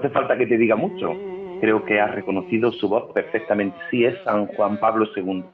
Hace 0.00 0.10
falta 0.10 0.36
que 0.36 0.46
te 0.46 0.56
diga 0.56 0.76
mucho. 0.76 1.12
creo 1.60 1.84
que 1.84 2.00
ha 2.00 2.06
reconocido 2.06 2.72
su 2.72 2.88
voz 2.88 3.12
perfectamente. 3.12 3.76
Sí, 3.90 4.04
es 4.04 4.16
San 4.24 4.46
Juan 4.46 4.80
Pablo 4.80 5.06
II. 5.14 5.44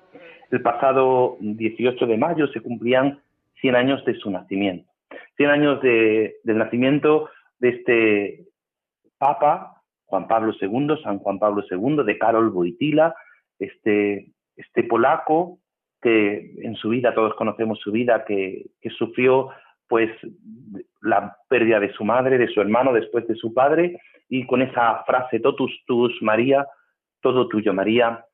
El 0.53 0.63
pasado 0.63 1.37
18 1.41 2.07
de 2.07 2.17
mayo 2.17 2.47
se 2.49 2.61
cumplían 2.61 3.21
100 3.61 3.75
años 3.75 4.05
de 4.05 4.15
su 4.15 4.31
nacimiento. 4.31 4.89
100 5.37 5.51
años 5.51 5.83
de, 5.83 6.37
del 6.45 6.59
nacimiento 6.59 7.29
de 7.59 7.69
este 7.71 8.45
Papa, 9.19 9.83
Juan 10.05 10.29
Pablo 10.29 10.55
II, 10.61 10.97
San 11.03 11.19
Juan 11.19 11.41
Pablo 11.41 11.65
II, 11.69 12.05
de 12.05 12.19
Karol 12.19 12.51
Wojtyla, 12.51 13.13
este, 13.59 14.31
este 14.57 14.85
polaco 14.85 15.59
que 16.01 16.55
en 16.63 16.77
su 16.77 16.91
vida, 16.91 17.15
todos 17.15 17.35
conocemos 17.35 17.81
su 17.81 17.91
vida, 17.91 18.25
que, 18.25 18.67
que 18.81 18.91
sufrió 18.91 19.49
pues 19.89 20.11
la 21.01 21.37
pérdida 21.49 21.81
de 21.81 21.93
su 21.95 22.05
madre, 22.05 22.39
de 22.39 22.49
su 22.49 22.61
hermano, 22.61 22.93
después 22.93 23.27
de 23.27 23.35
su 23.35 23.53
padre, 23.53 23.99
y 24.29 24.47
con 24.47 24.63
esa 24.63 25.05
frase 25.05 25.41
totus 25.41 25.73
tus 25.87 26.21
María, 26.23 26.67
todo 27.21 27.49
tuyo 27.49 27.73
María, 27.73 28.25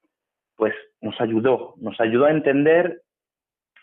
pues 0.56 0.74
nos 1.00 1.20
ayudó, 1.20 1.74
nos 1.78 2.00
ayudó 2.00 2.26
a 2.26 2.30
entender 2.30 3.02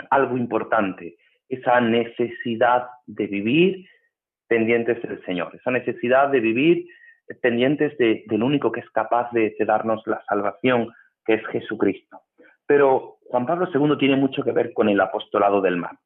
algo 0.10 0.38
importante, 0.38 1.18
esa 1.47 1.82
necesidad 1.82 2.88
de 3.05 3.28
vivir 3.28 3.86
pendientes 4.47 5.01
del 5.01 5.24
Señor, 5.26 5.55
esa 5.55 5.72
necesidad 5.72 6.30
de 6.30 6.39
vivir 6.39 6.88
pendientes 7.41 7.97
del 7.97 8.43
único 8.43 8.72
que 8.72 8.80
es 8.80 8.89
capaz 8.89 9.32
de, 9.32 9.55
de 9.57 9.66
darnos 9.66 10.01
la 10.07 10.24
salvación, 10.28 10.91
que 11.26 11.36
es 11.36 11.47
Jesucristo. 11.47 12.22
Pero 12.66 13.18
Juan 13.26 13.45
Pablo 13.45 13.68
II 13.72 13.97
tiene 13.97 14.16
mucho 14.16 14.43
que 14.43 14.51
ver 14.51 14.74
con 14.74 14.89
el 14.89 14.99
apostolado 14.99 15.62
del 15.62 15.78
mar. 15.78 15.97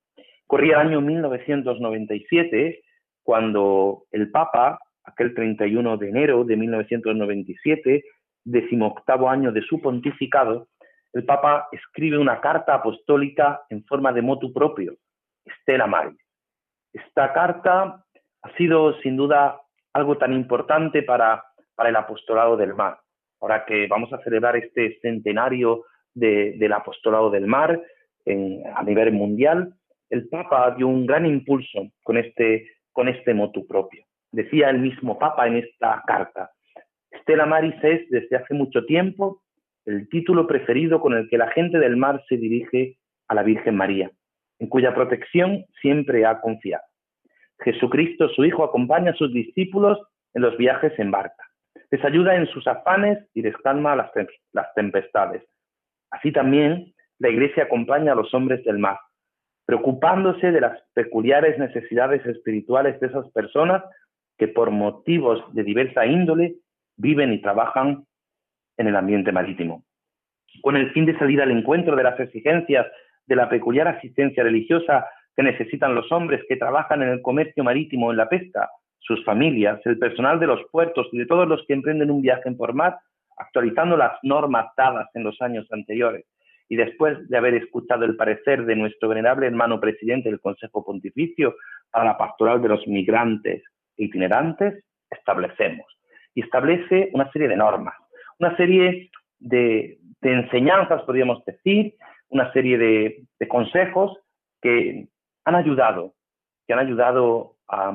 Corría 0.47 0.81
el 0.81 0.87
año 0.87 1.01
1997 1.01 2.83
cuando 3.23 4.03
el 4.11 4.29
Papa, 4.29 4.79
aquel 5.03 5.33
31 5.33 5.97
de 5.97 6.09
enero 6.09 6.43
de 6.43 6.55
1997, 6.55 8.03
decimoctavo 8.43 9.29
año 9.29 9.51
de 9.51 9.61
su 9.61 9.81
pontificado, 9.81 10.67
el 11.13 11.25
Papa 11.25 11.67
escribe 11.71 12.17
una 12.17 12.41
carta 12.41 12.73
apostólica 12.73 13.61
en 13.69 13.85
forma 13.85 14.11
de 14.11 14.21
motu 14.21 14.51
propio, 14.51 14.95
Stella 15.61 15.85
Maris. 15.85 16.17
Esta 16.91 17.33
carta 17.33 18.03
ha 18.41 18.57
sido 18.57 18.99
sin 19.01 19.15
duda 19.15 19.61
algo 19.93 20.17
tan 20.17 20.33
importante 20.33 21.03
para, 21.03 21.43
para 21.75 21.89
el 21.89 21.95
apostolado 21.95 22.57
del 22.57 22.73
mar. 22.73 22.99
Ahora 23.39 23.65
que 23.65 23.87
vamos 23.87 24.11
a 24.13 24.19
celebrar 24.23 24.55
este 24.55 24.99
centenario 25.01 25.85
del 26.13 26.73
apostolado 26.73 27.29
del 27.29 27.47
mar 27.47 27.81
a 28.75 28.83
nivel 28.83 29.11
mundial, 29.11 29.73
el 30.09 30.29
Papa 30.29 30.73
dio 30.77 30.87
un 30.87 31.05
gran 31.05 31.25
impulso 31.25 31.91
con 32.03 32.17
este, 32.17 32.67
con 32.91 33.07
este 33.07 33.33
motu 33.33 33.67
propio. 33.67 34.05
Decía 34.33 34.71
el 34.71 34.79
mismo 34.79 35.19
Papa 35.19 35.45
en 35.45 35.57
esta 35.57 36.01
carta, 36.07 36.49
Stella 37.21 37.45
Maris 37.45 37.75
es 37.83 38.09
desde 38.09 38.35
hace 38.35 38.55
mucho 38.55 38.83
tiempo 38.83 39.43
el 39.85 40.09
título 40.09 40.47
preferido 40.47 40.99
con 40.99 41.13
el 41.13 41.29
que 41.29 41.37
la 41.37 41.51
gente 41.51 41.77
del 41.77 41.97
mar 41.97 42.19
se 42.27 42.37
dirige 42.37 42.97
a 43.27 43.35
la 43.35 43.43
Virgen 43.43 43.75
María, 43.75 44.09
en 44.57 44.69
cuya 44.69 44.95
protección 44.95 45.65
siempre 45.79 46.25
ha 46.25 46.41
confiado. 46.41 46.83
Jesucristo, 47.59 48.27
su 48.29 48.43
Hijo, 48.43 48.63
acompaña 48.63 49.11
a 49.11 49.15
sus 49.15 49.31
discípulos 49.31 49.99
en 50.33 50.41
los 50.41 50.57
viajes 50.57 50.97
en 50.97 51.11
barca. 51.11 51.43
Les 51.91 52.03
ayuda 52.03 52.35
en 52.35 52.47
sus 52.47 52.65
afanes 52.65 53.19
y 53.35 53.43
les 53.43 53.55
calma 53.57 53.95
las, 53.95 54.09
las 54.51 54.73
tempestades. 54.73 55.43
Así 56.09 56.31
también 56.31 56.91
la 57.19 57.29
Iglesia 57.29 57.65
acompaña 57.65 58.13
a 58.13 58.15
los 58.15 58.33
hombres 58.33 58.63
del 58.63 58.79
mar, 58.79 58.97
preocupándose 59.67 60.51
de 60.51 60.61
las 60.61 60.81
peculiares 60.93 61.59
necesidades 61.59 62.25
espirituales 62.25 62.99
de 62.99 63.07
esas 63.07 63.29
personas 63.31 63.83
que 64.37 64.47
por 64.47 64.71
motivos 64.71 65.43
de 65.53 65.63
diversa 65.63 66.05
índole 66.05 66.55
viven 66.97 67.33
y 67.33 67.41
trabajan 67.41 68.05
en 68.77 68.87
el 68.87 68.95
ambiente 68.95 69.31
marítimo. 69.31 69.83
Con 70.61 70.75
el 70.75 70.91
fin 70.91 71.05
de 71.05 71.17
salir 71.17 71.41
al 71.41 71.51
encuentro 71.51 71.95
de 71.95 72.03
las 72.03 72.19
exigencias 72.19 72.85
de 73.25 73.35
la 73.35 73.49
peculiar 73.49 73.87
asistencia 73.87 74.43
religiosa 74.43 75.05
que 75.35 75.43
necesitan 75.43 75.95
los 75.95 76.11
hombres 76.11 76.41
que 76.47 76.57
trabajan 76.57 77.01
en 77.01 77.09
el 77.09 77.21
comercio 77.21 77.63
marítimo, 77.63 78.11
en 78.11 78.17
la 78.17 78.29
pesca, 78.29 78.69
sus 78.99 79.23
familias, 79.25 79.81
el 79.85 79.97
personal 79.97 80.39
de 80.39 80.47
los 80.47 80.61
puertos 80.71 81.07
y 81.11 81.17
de 81.17 81.25
todos 81.25 81.47
los 81.47 81.65
que 81.67 81.73
emprenden 81.73 82.11
un 82.11 82.21
viaje 82.21 82.51
por 82.51 82.73
mar, 82.73 82.97
actualizando 83.37 83.97
las 83.97 84.13
normas 84.23 84.67
dadas 84.77 85.09
en 85.13 85.23
los 85.23 85.41
años 85.41 85.67
anteriores. 85.71 86.25
Y 86.69 86.75
después 86.75 87.27
de 87.27 87.37
haber 87.37 87.55
escuchado 87.55 88.05
el 88.05 88.15
parecer 88.15 88.65
de 88.65 88.75
nuestro 88.75 89.09
venerable 89.09 89.47
hermano 89.47 89.79
presidente 89.79 90.29
del 90.29 90.39
Consejo 90.39 90.85
Pontificio 90.85 91.55
para 91.91 92.05
la 92.05 92.17
pastoral 92.17 92.61
de 92.61 92.69
los 92.69 92.87
migrantes 92.87 93.63
itinerantes, 93.97 94.83
establecemos. 95.09 95.85
Y 96.35 96.41
establece 96.41 97.09
una 97.13 97.31
serie 97.31 97.47
de 97.47 97.57
normas, 97.57 97.95
una 98.39 98.55
serie 98.57 99.11
de, 99.39 99.99
enseñanzas, 100.21 101.03
podríamos 101.03 101.43
decir, 101.45 101.95
una 102.29 102.51
serie 102.53 102.77
de, 102.77 103.47
consejos 103.47 104.17
que 104.61 105.07
han 105.45 105.55
ayudado, 105.55 106.13
que 106.65 106.73
han 106.73 106.79
ayudado 106.79 107.55
a, 107.67 107.93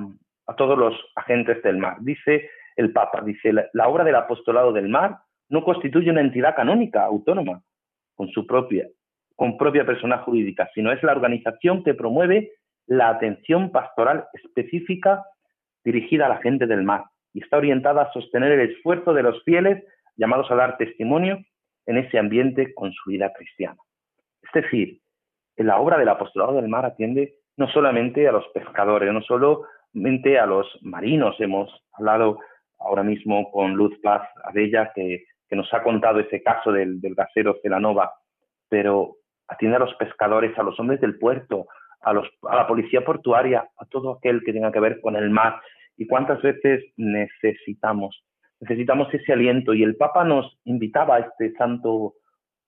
todos 0.56 0.78
los 0.78 0.94
agentes 1.14 1.62
del 1.62 1.78
mar. 1.78 1.96
Dice 2.00 2.48
el 2.76 2.92
Papa, 2.92 3.22
dice, 3.22 3.52
la, 3.52 3.88
obra 3.88 4.04
del 4.04 4.14
apostolado 4.14 4.72
del 4.72 4.88
mar 4.88 5.18
no 5.48 5.64
constituye 5.64 6.10
una 6.10 6.20
entidad 6.20 6.54
canónica 6.54 7.04
autónoma 7.04 7.62
con 8.14 8.28
su 8.28 8.46
propia, 8.46 8.86
con 9.36 9.58
propia 9.58 9.84
persona 9.84 10.18
jurídica, 10.18 10.70
sino 10.74 10.92
es 10.92 11.02
la 11.02 11.12
organización 11.12 11.82
que 11.84 11.94
promueve 11.94 12.52
la 12.86 13.10
atención 13.10 13.70
pastoral 13.70 14.26
específica 14.32 15.22
dirigida 15.92 16.26
a 16.26 16.28
la 16.28 16.38
gente 16.38 16.66
del 16.66 16.82
mar 16.82 17.04
y 17.32 17.42
está 17.42 17.56
orientada 17.56 18.02
a 18.02 18.12
sostener 18.12 18.52
el 18.52 18.70
esfuerzo 18.70 19.14
de 19.14 19.22
los 19.22 19.42
fieles 19.44 19.84
llamados 20.16 20.50
a 20.50 20.54
dar 20.54 20.76
testimonio 20.76 21.38
en 21.86 21.98
ese 21.98 22.18
ambiente 22.18 22.74
con 22.74 22.92
su 22.92 23.10
vida 23.10 23.32
cristiana. 23.32 23.78
Es 24.42 24.62
decir, 24.62 25.00
en 25.56 25.66
la 25.66 25.78
obra 25.78 25.98
del 25.98 26.08
apostolado 26.08 26.54
del 26.54 26.68
mar 26.68 26.84
atiende 26.84 27.36
no 27.56 27.68
solamente 27.68 28.28
a 28.28 28.32
los 28.32 28.46
pescadores, 28.48 29.12
no 29.12 29.22
solamente 29.22 30.38
a 30.38 30.46
los 30.46 30.66
marinos. 30.82 31.36
Hemos 31.40 31.70
hablado 31.92 32.38
ahora 32.78 33.02
mismo 33.02 33.50
con 33.50 33.74
Luz 33.74 33.98
Paz 34.02 34.28
Abella, 34.44 34.92
que, 34.94 35.24
nos 35.50 35.72
ha 35.72 35.82
contado 35.82 36.20
ese 36.20 36.42
caso 36.42 36.70
del, 36.70 37.00
del 37.00 37.14
gasero 37.14 37.56
Celanova, 37.62 38.12
pero 38.68 39.16
atiende 39.48 39.76
a 39.76 39.80
los 39.80 39.94
pescadores, 39.94 40.56
a 40.58 40.62
los 40.62 40.78
hombres 40.78 41.00
del 41.00 41.18
puerto, 41.18 41.66
a, 42.02 42.12
los, 42.12 42.28
a 42.42 42.56
la 42.56 42.66
policía 42.66 43.04
portuaria, 43.04 43.66
a 43.78 43.86
todo 43.86 44.12
aquel 44.12 44.42
que 44.44 44.52
tenga 44.52 44.70
que 44.70 44.80
ver 44.80 45.00
con 45.00 45.16
el 45.16 45.30
mar. 45.30 45.60
¿Y 45.98 46.06
cuántas 46.06 46.40
veces 46.40 46.82
necesitamos 46.96 48.24
necesitamos 48.60 49.12
ese 49.12 49.32
aliento. 49.32 49.74
Y 49.74 49.82
el 49.82 49.96
Papa 49.96 50.24
nos 50.24 50.58
invitaba, 50.64 51.18
este 51.18 51.52
santo 51.54 52.14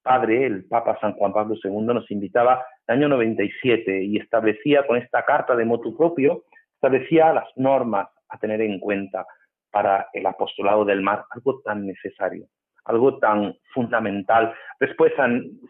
padre, 0.02 0.46
el 0.46 0.64
Papa 0.64 0.98
San 1.00 1.12
Juan 1.14 1.32
Pablo 1.32 1.56
II, 1.62 1.86
nos 1.86 2.10
invitaba 2.10 2.64
en 2.86 2.94
el 2.94 2.98
año 2.98 3.08
97 3.08 4.04
y 4.04 4.16
establecía 4.16 4.86
con 4.86 4.96
esta 4.96 5.24
carta 5.24 5.54
de 5.54 5.64
motu 5.64 5.96
propio, 5.96 6.44
establecía 6.74 7.32
las 7.32 7.48
normas 7.56 8.08
a 8.28 8.38
tener 8.38 8.60
en 8.62 8.78
cuenta 8.80 9.26
para 9.70 10.08
el 10.12 10.26
apostolado 10.26 10.84
del 10.84 11.02
mar, 11.02 11.24
algo 11.30 11.60
tan 11.60 11.86
necesario, 11.86 12.46
algo 12.84 13.18
tan 13.18 13.54
fundamental. 13.74 14.54
Después 14.80 15.12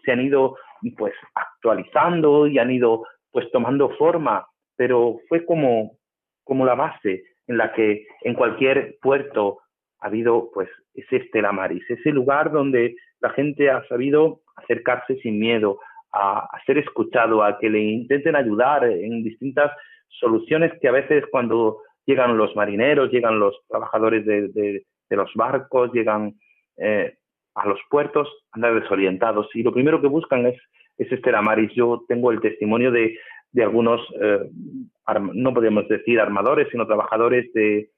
se 0.04 0.12
han 0.12 0.20
ido 0.20 0.56
pues 0.96 1.12
actualizando 1.34 2.46
y 2.46 2.58
han 2.58 2.70
ido 2.70 3.04
pues 3.32 3.50
tomando 3.52 3.90
forma, 3.96 4.46
pero 4.76 5.18
fue 5.28 5.44
como, 5.44 5.98
como 6.44 6.64
la 6.64 6.74
base 6.74 7.24
en 7.50 7.58
la 7.58 7.72
que 7.72 8.06
en 8.22 8.34
cualquier 8.34 8.96
puerto 9.02 9.58
ha 9.98 10.06
habido 10.06 10.50
pues 10.54 10.68
ese 10.94 11.16
Estela 11.16 11.50
Maris, 11.50 11.82
ese 11.90 12.10
lugar 12.10 12.52
donde 12.52 12.94
la 13.20 13.30
gente 13.30 13.68
ha 13.68 13.84
sabido 13.88 14.42
acercarse 14.54 15.16
sin 15.16 15.40
miedo, 15.40 15.80
a, 16.12 16.48
ser 16.64 16.78
escuchado, 16.78 17.42
a 17.42 17.58
que 17.58 17.68
le 17.68 17.80
intenten 17.80 18.36
ayudar 18.36 18.84
en 18.84 19.24
distintas 19.24 19.72
soluciones 20.08 20.72
que 20.80 20.86
a 20.86 20.92
veces 20.92 21.24
cuando 21.32 21.78
llegan 22.06 22.36
los 22.36 22.54
marineros, 22.54 23.10
llegan 23.10 23.40
los 23.40 23.56
trabajadores 23.68 24.24
de, 24.24 24.84
los 25.10 25.34
barcos, 25.34 25.92
llegan 25.92 26.34
eh, 26.76 27.14
a 27.56 27.66
los 27.66 27.80
puertos, 27.90 28.28
andan 28.52 28.78
desorientados. 28.80 29.48
Y 29.54 29.64
lo 29.64 29.72
primero 29.72 30.00
que 30.00 30.06
buscan 30.06 30.46
es, 30.46 30.56
es 30.98 31.08
Maris. 31.42 31.72
Yo 31.74 32.04
tengo 32.06 32.30
el 32.30 32.40
testimonio 32.40 32.92
de, 32.92 33.18
algunos, 33.58 34.00
eh, 34.20 34.50
no 35.34 35.54
podemos 35.54 35.88
decir 35.88 36.20
armadores, 36.20 36.68
sino 36.70 36.86
trabajadores 36.86 37.52
de, 37.52 37.90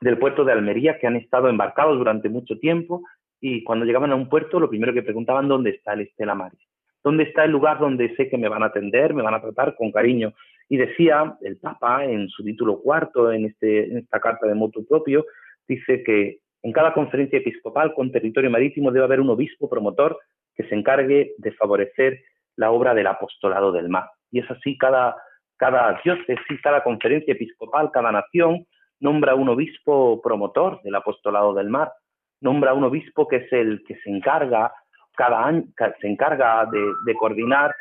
del 0.00 0.18
puerto 0.18 0.44
de 0.44 0.52
Almería 0.52 0.98
que 0.98 1.06
han 1.06 1.16
estado 1.16 1.48
embarcados 1.48 1.98
durante 1.98 2.28
mucho 2.28 2.58
tiempo 2.58 3.02
y 3.40 3.62
cuando 3.62 3.84
llegaban 3.84 4.12
a 4.12 4.14
un 4.14 4.28
puerto 4.28 4.58
lo 4.58 4.70
primero 4.70 4.94
que 4.94 5.02
preguntaban 5.02 5.48
dónde 5.48 5.70
está 5.70 5.92
el 5.92 6.02
Estela 6.02 6.34
Maris, 6.34 6.60
dónde 7.02 7.24
está 7.24 7.44
el 7.44 7.50
lugar 7.50 7.78
donde 7.78 8.14
sé 8.16 8.28
que 8.28 8.38
me 8.38 8.48
van 8.48 8.62
a 8.62 8.66
atender, 8.66 9.12
me 9.12 9.22
van 9.22 9.34
a 9.34 9.40
tratar 9.42 9.74
con 9.76 9.92
cariño. 9.92 10.32
Y 10.68 10.78
decía 10.78 11.36
el 11.42 11.58
Papa 11.58 12.06
en 12.06 12.28
su 12.28 12.42
título 12.42 12.80
cuarto, 12.80 13.30
en, 13.30 13.44
este, 13.44 13.84
en 13.84 13.98
esta 13.98 14.18
carta 14.18 14.46
de 14.46 14.54
motu 14.54 14.86
propio, 14.86 15.26
dice 15.68 16.02
que 16.02 16.38
en 16.62 16.72
cada 16.72 16.94
conferencia 16.94 17.38
episcopal 17.38 17.92
con 17.92 18.10
territorio 18.10 18.50
marítimo 18.50 18.90
debe 18.90 19.04
haber 19.04 19.20
un 19.20 19.28
obispo 19.28 19.68
promotor 19.68 20.18
que 20.54 20.64
se 20.64 20.74
encargue 20.74 21.34
de 21.36 21.52
favorecer 21.52 22.22
la 22.56 22.70
obra 22.70 22.94
del 22.94 23.06
apostolado 23.06 23.72
del 23.72 23.90
mar. 23.90 24.06
Y 24.34 24.40
es 24.40 24.50
así 24.50 24.76
cada, 24.76 25.14
cada 25.56 26.00
diócesis, 26.02 26.60
cada 26.60 26.82
conferencia 26.82 27.34
episcopal, 27.34 27.92
cada 27.92 28.10
nación 28.10 28.66
nombra 28.98 29.36
un 29.36 29.48
obispo 29.48 30.20
promotor 30.20 30.82
del 30.82 30.96
apostolado 30.96 31.54
del 31.54 31.70
mar, 31.70 31.92
nombra 32.40 32.74
un 32.74 32.82
obispo 32.82 33.28
que 33.28 33.36
es 33.36 33.52
el 33.52 33.84
que 33.86 33.94
se 34.00 34.10
encarga 34.10 34.72
cada 35.16 35.46
año, 35.46 35.62
se 36.00 36.08
encarga 36.08 36.66
de, 36.66 37.14
coordinar 37.14 37.72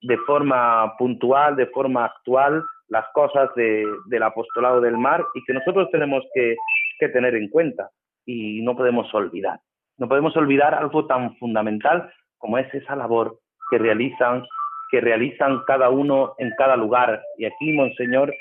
de 0.00 0.18
forma 0.26 0.92
puntual, 0.98 1.54
de 1.54 1.66
forma 1.66 2.06
actual, 2.06 2.64
las 2.88 3.06
cosas 3.14 3.50
del 3.54 4.22
apostolado 4.24 4.80
del 4.80 4.98
mar 4.98 5.24
y 5.34 5.44
que 5.44 5.52
nosotros 5.52 5.88
tenemos 5.92 6.24
que, 6.34 6.56
que 6.98 7.10
tener 7.10 7.36
en 7.36 7.48
cuenta 7.48 7.90
y 8.26 8.60
no 8.62 8.74
podemos 8.74 9.14
olvidar. 9.14 9.60
No 9.98 10.08
podemos 10.08 10.36
olvidar 10.36 10.74
algo 10.74 11.06
tan 11.06 11.36
fundamental 11.36 12.12
como 12.38 12.58
es 12.58 12.74
esa 12.74 12.96
labor 12.96 13.38
que 13.70 13.78
realizan, 13.78 14.44
que 14.92 15.00
realizan 15.00 15.62
cada 15.66 15.88
uno 15.88 16.34
en 16.36 16.52
cada 16.58 16.76
lugar. 16.76 17.22
Y 17.38 17.46
aquí, 17.46 17.72
Monseñor, 17.72 18.34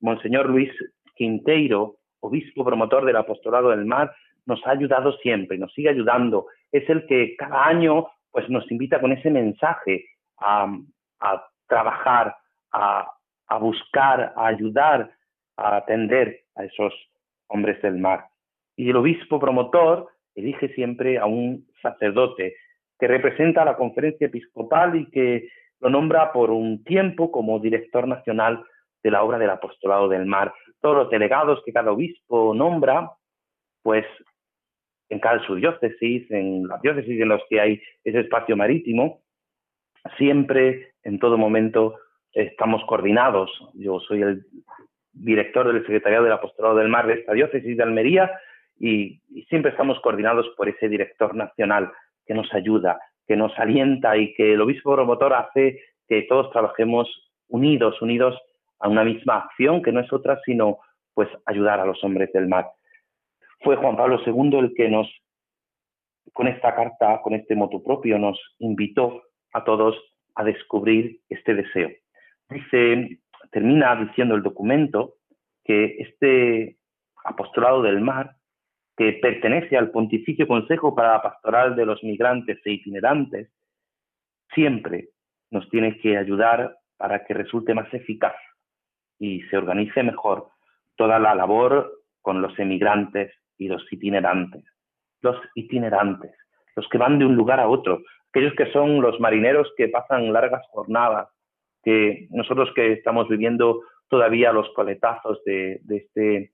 Monseñor 0.00 0.50
Luis 0.50 0.70
Quinteiro, 1.14 1.96
obispo 2.20 2.66
promotor 2.66 3.06
del 3.06 3.16
apostolado 3.16 3.70
del 3.70 3.86
mar, 3.86 4.14
nos 4.44 4.64
ha 4.66 4.72
ayudado 4.72 5.16
siempre, 5.22 5.56
nos 5.56 5.72
sigue 5.72 5.88
ayudando. 5.88 6.48
Es 6.70 6.88
el 6.90 7.06
que 7.06 7.34
cada 7.36 7.66
año 7.66 8.08
pues, 8.30 8.46
nos 8.50 8.70
invita 8.70 9.00
con 9.00 9.12
ese 9.12 9.30
mensaje 9.30 10.04
a, 10.38 10.68
trabajar, 11.66 12.36
a, 12.72 13.10
a 13.48 13.58
buscar, 13.58 14.34
a 14.36 14.48
ayudar, 14.48 15.10
a 15.56 15.76
atender 15.76 16.42
a 16.56 16.64
esos 16.64 16.92
hombres 17.48 17.80
del 17.80 17.96
mar. 17.96 18.26
Y 18.76 18.90
el 18.90 18.96
obispo 18.96 19.40
promotor 19.40 20.08
elige 20.34 20.68
siempre 20.74 21.16
a 21.16 21.24
un 21.24 21.66
sacerdote 21.80 22.54
que 22.98 23.08
representa 23.08 23.62
a 23.62 23.64
la 23.64 23.76
conferencia 23.76 24.26
episcopal 24.26 24.94
y 24.94 25.10
que 25.10 25.48
lo 25.80 25.90
nombra 25.90 26.32
por 26.32 26.50
un 26.50 26.82
tiempo 26.84 27.30
como 27.30 27.58
director 27.58 28.08
nacional 28.08 28.64
de 29.02 29.10
la 29.10 29.22
obra 29.22 29.38
del 29.38 29.50
apostolado 29.50 30.08
del 30.08 30.26
mar. 30.26 30.52
Todos 30.80 30.96
los 30.96 31.10
delegados 31.10 31.62
que 31.64 31.72
cada 31.72 31.92
obispo 31.92 32.54
nombra, 32.54 33.10
pues 33.82 34.04
en 35.08 35.20
cada 35.20 35.44
su 35.46 35.54
diócesis, 35.54 36.30
en 36.30 36.66
las 36.66 36.80
diócesis 36.82 37.20
en 37.20 37.28
los 37.28 37.42
que 37.48 37.60
hay 37.60 37.82
ese 38.04 38.20
espacio 38.20 38.56
marítimo, 38.56 39.20
siempre, 40.16 40.94
en 41.02 41.18
todo 41.18 41.38
momento, 41.38 41.96
estamos 42.32 42.84
coordinados. 42.86 43.50
Yo 43.74 44.00
soy 44.00 44.22
el 44.22 44.46
director 45.12 45.72
del 45.72 45.82
Secretariado 45.82 46.24
del 46.24 46.34
Apostolado 46.34 46.76
del 46.76 46.88
Mar 46.88 47.06
de 47.06 47.14
esta 47.14 47.32
diócesis 47.32 47.76
de 47.76 47.82
Almería 47.82 48.30
y, 48.78 49.20
siempre 49.48 49.70
estamos 49.70 50.00
coordinados 50.00 50.46
por 50.56 50.68
ese 50.68 50.88
director 50.88 51.34
nacional 51.34 51.90
que 52.26 52.34
nos 52.34 52.52
ayuda, 52.52 52.98
que 53.26 53.36
nos 53.36 53.56
alienta 53.58 54.16
y 54.16 54.34
que 54.34 54.52
el 54.52 54.60
obispo 54.60 54.94
promotor 54.94 55.34
hace 55.34 55.80
que 56.08 56.22
todos 56.22 56.50
trabajemos 56.50 57.08
unidos, 57.48 58.00
unidos 58.00 58.40
a 58.78 58.88
una 58.88 59.04
misma 59.04 59.38
acción 59.38 59.82
que 59.82 59.92
no 59.92 60.00
es 60.00 60.12
otra 60.12 60.40
sino 60.44 60.78
pues 61.14 61.28
ayudar 61.46 61.80
a 61.80 61.86
los 61.86 62.02
hombres 62.04 62.32
del 62.32 62.46
mar. 62.46 62.70
Fue 63.60 63.76
Juan 63.76 63.96
Pablo 63.96 64.20
II 64.24 64.58
el 64.58 64.74
que 64.74 64.88
nos, 64.88 65.08
con 66.32 66.46
esta 66.46 66.74
carta, 66.74 67.20
con 67.22 67.34
este 67.34 67.56
motu 67.56 67.82
propio, 67.82 68.18
nos 68.18 68.38
invitó 68.58 69.22
a 69.52 69.64
todos 69.64 69.96
a 70.34 70.44
descubrir 70.44 71.20
este 71.30 71.54
deseo. 71.54 71.90
Dice, 72.50 73.18
termina 73.50 73.96
diciendo 73.96 74.34
el 74.34 74.42
documento 74.42 75.14
que 75.64 75.96
este 75.98 76.76
apostolado 77.24 77.82
del 77.82 78.00
mar 78.00 78.35
que 78.96 79.12
pertenece 79.14 79.76
al 79.76 79.90
Pontificio 79.90 80.48
Consejo 80.48 80.94
para 80.94 81.12
la 81.12 81.22
Pastoral 81.22 81.76
de 81.76 81.84
los 81.84 82.02
Migrantes 82.02 82.58
e 82.64 82.72
Itinerantes, 82.72 83.50
siempre 84.54 85.10
nos 85.50 85.68
tiene 85.68 85.98
que 85.98 86.16
ayudar 86.16 86.76
para 86.96 87.24
que 87.24 87.34
resulte 87.34 87.74
más 87.74 87.92
eficaz 87.92 88.34
y 89.18 89.42
se 89.42 89.56
organice 89.58 90.02
mejor 90.02 90.48
toda 90.96 91.18
la 91.18 91.34
labor 91.34 91.92
con 92.22 92.40
los 92.40 92.58
emigrantes 92.58 93.32
y 93.58 93.68
los 93.68 93.84
itinerantes. 93.92 94.64
Los 95.20 95.36
itinerantes, 95.54 96.32
los 96.74 96.88
que 96.88 96.98
van 96.98 97.18
de 97.18 97.26
un 97.26 97.36
lugar 97.36 97.60
a 97.60 97.68
otro, 97.68 98.02
aquellos 98.30 98.54
que 98.54 98.70
son 98.72 99.00
los 99.00 99.20
marineros 99.20 99.72
que 99.76 99.88
pasan 99.88 100.32
largas 100.32 100.62
jornadas, 100.70 101.28
que 101.82 102.26
nosotros 102.30 102.70
que 102.74 102.92
estamos 102.92 103.28
viviendo 103.28 103.82
todavía 104.08 104.52
los 104.52 104.68
coletazos 104.74 105.42
de, 105.44 105.80
de 105.84 105.96
este 105.96 106.52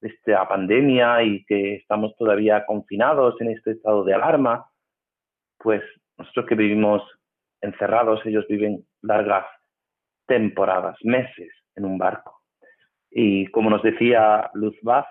esta 0.00 0.46
pandemia 0.48 1.22
y 1.22 1.44
que 1.44 1.76
estamos 1.76 2.14
todavía 2.16 2.64
confinados 2.66 3.40
en 3.40 3.50
este 3.50 3.72
estado 3.72 4.04
de 4.04 4.14
alarma, 4.14 4.66
pues 5.58 5.82
nosotros 6.18 6.46
que 6.46 6.54
vivimos 6.54 7.02
encerrados, 7.60 8.24
ellos 8.24 8.46
viven 8.48 8.84
largas 9.02 9.46
temporadas, 10.26 10.96
meses 11.02 11.52
en 11.74 11.84
un 11.84 11.98
barco. 11.98 12.42
Y 13.10 13.46
como 13.48 13.70
nos 13.70 13.82
decía 13.82 14.50
Luz 14.54 14.76
Vaz, 14.82 15.06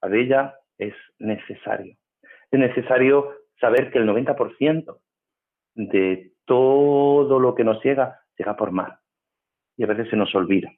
a 0.00 0.08
ella 0.08 0.54
es 0.78 0.94
necesario. 1.18 1.96
Es 2.50 2.58
necesario 2.58 3.32
saber 3.60 3.90
que 3.90 3.98
el 3.98 4.08
90% 4.08 4.98
de 5.74 6.32
todo 6.44 7.38
lo 7.38 7.54
que 7.54 7.64
nos 7.64 7.82
llega 7.82 8.20
llega 8.36 8.56
por 8.56 8.72
mar. 8.72 8.98
Y 9.76 9.84
a 9.84 9.86
veces 9.86 10.08
se 10.10 10.16
nos 10.16 10.34
olvida. 10.34 10.70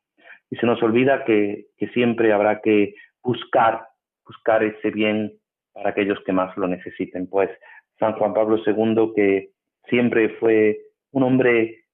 Y 0.51 0.57
se 0.57 0.67
nos 0.67 0.83
olvida 0.83 1.25
que, 1.25 1.67
que 1.77 1.89
siempre 1.89 2.33
habrá 2.33 2.61
que 2.61 2.95
buscar, 3.25 3.89
buscar 4.25 4.63
ese 4.63 4.91
bien 4.91 5.33
para 5.73 5.91
aquellos 5.91 6.23
que 6.25 6.33
más 6.33 6.57
lo 6.57 6.69
necesiten. 6.69 7.27
Pues 7.27 7.51
San 7.99 8.13
Juan 8.13 8.35
Pablo 8.35 8.59
II, 8.65 9.13
que 9.17 9.51
siempre 9.89 10.29
fue 10.41 10.79
un 11.11 11.25
hombre 11.25 11.85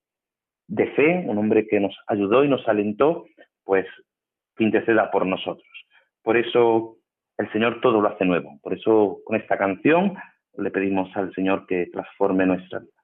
de 0.67 0.87
fe, 0.91 1.23
un 1.27 1.37
hombre 1.37 1.67
que 1.67 1.79
nos 1.79 1.97
ayudó 2.07 2.43
y 2.43 2.49
nos 2.49 2.67
alentó, 2.67 3.25
pues 3.63 3.87
que 4.55 4.63
interceda 4.63 5.09
por 5.09 5.25
nosotros. 5.25 5.67
Por 6.21 6.37
eso 6.37 6.97
el 7.37 7.51
Señor 7.51 7.81
todo 7.81 8.01
lo 8.01 8.09
hace 8.09 8.25
nuevo. 8.25 8.59
Por 8.61 8.73
eso 8.73 9.19
con 9.25 9.35
esta 9.35 9.57
canción 9.57 10.15
le 10.57 10.71
pedimos 10.71 11.09
al 11.15 11.33
Señor 11.33 11.65
que 11.65 11.87
transforme 11.87 12.45
nuestra 12.45 12.79
vida. 12.79 13.00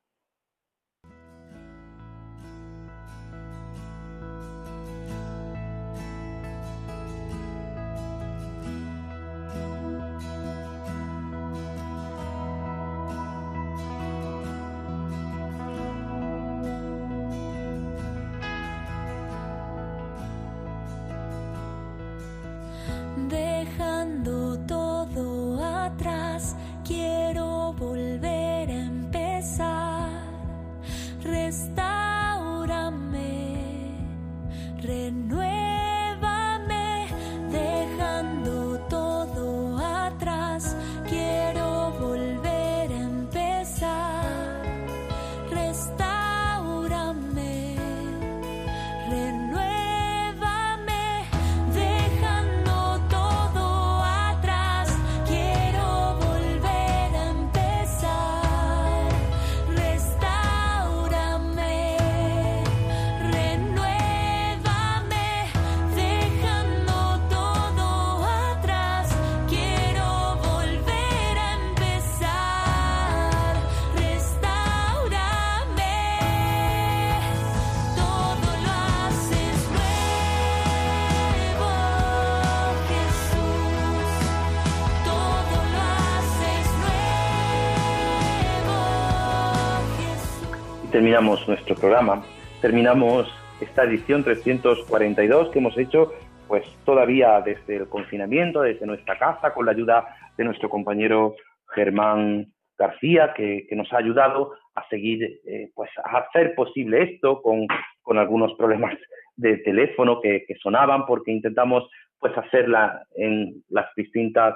Terminamos 90.97 91.47
nuestro 91.47 91.75
programa, 91.75 92.23
terminamos 92.59 93.31
esta 93.61 93.83
edición 93.83 94.23
342 94.23 95.49
que 95.51 95.59
hemos 95.59 95.77
hecho 95.77 96.11
pues 96.47 96.65
todavía 96.85 97.39
desde 97.41 97.75
el 97.75 97.87
confinamiento, 97.87 98.63
desde 98.63 98.87
nuestra 98.87 99.15
casa, 99.15 99.53
con 99.53 99.67
la 99.67 99.73
ayuda 99.73 100.07
de 100.35 100.43
nuestro 100.43 100.71
compañero 100.71 101.35
Germán 101.67 102.47
García, 102.79 103.31
que, 103.35 103.67
nos 103.73 103.93
ha 103.93 103.97
ayudado 103.97 104.53
a 104.73 104.89
seguir, 104.89 105.39
eh, 105.45 105.69
pues 105.75 105.91
a 106.03 106.17
hacer 106.17 106.55
posible 106.55 107.03
esto 107.03 107.43
con, 107.43 107.67
con 108.01 108.17
algunos 108.17 108.55
problemas 108.55 108.97
de 109.35 109.57
teléfono 109.57 110.19
que, 110.19 110.45
que, 110.47 110.55
sonaban, 110.55 111.05
porque 111.05 111.31
intentamos 111.31 111.87
pues 112.17 112.35
hacerla 112.35 113.03
en 113.15 113.63
las 113.69 113.85
distintas 113.95 114.55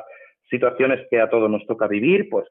situaciones 0.49 1.05
que 1.11 1.21
a 1.21 1.29
todos 1.29 1.51
nos 1.51 1.67
toca 1.67 1.85
vivir, 1.85 2.29
pues 2.31 2.47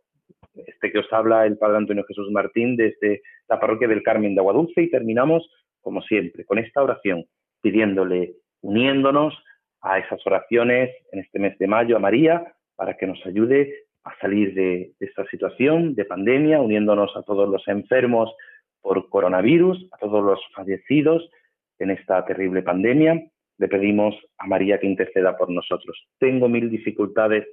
este 0.66 0.92
que 0.92 0.98
os 0.98 1.12
habla 1.12 1.46
el 1.46 1.58
Padre 1.58 1.78
Antonio 1.78 2.04
Jesús 2.04 2.30
Martín 2.30 2.76
desde 2.76 3.22
la 3.48 3.58
parroquia 3.58 3.88
del 3.88 4.02
Carmen 4.02 4.34
de 4.34 4.40
Aguadulce 4.40 4.82
y 4.82 4.90
terminamos, 4.90 5.48
como 5.80 6.02
siempre, 6.02 6.44
con 6.44 6.58
esta 6.58 6.82
oración, 6.82 7.24
pidiéndole, 7.60 8.34
uniéndonos 8.62 9.34
a 9.82 9.98
esas 9.98 10.24
oraciones 10.26 10.90
en 11.12 11.20
este 11.20 11.38
mes 11.38 11.58
de 11.58 11.66
mayo 11.66 11.96
a 11.96 12.00
María 12.00 12.54
para 12.76 12.96
que 12.96 13.06
nos 13.06 13.24
ayude 13.26 13.74
a 14.04 14.16
salir 14.20 14.54
de, 14.54 14.92
esta 15.00 15.26
situación 15.26 15.94
de 15.94 16.04
pandemia, 16.04 16.60
uniéndonos 16.60 17.14
a 17.16 17.22
todos 17.22 17.48
los 17.48 17.66
enfermos 17.68 18.34
por 18.80 19.08
coronavirus, 19.08 19.86
a 19.92 19.98
todos 19.98 20.24
los 20.24 20.40
fallecidos 20.54 21.28
en 21.78 21.90
esta 21.90 22.24
terrible 22.24 22.62
pandemia. 22.62 23.22
Le 23.58 23.68
pedimos 23.68 24.14
a 24.38 24.46
María 24.46 24.78
que 24.78 24.86
interceda 24.86 25.36
por 25.36 25.50
nosotros. 25.50 26.08
Tengo 26.18 26.48
mil 26.48 26.70
dificultades, 26.70 27.46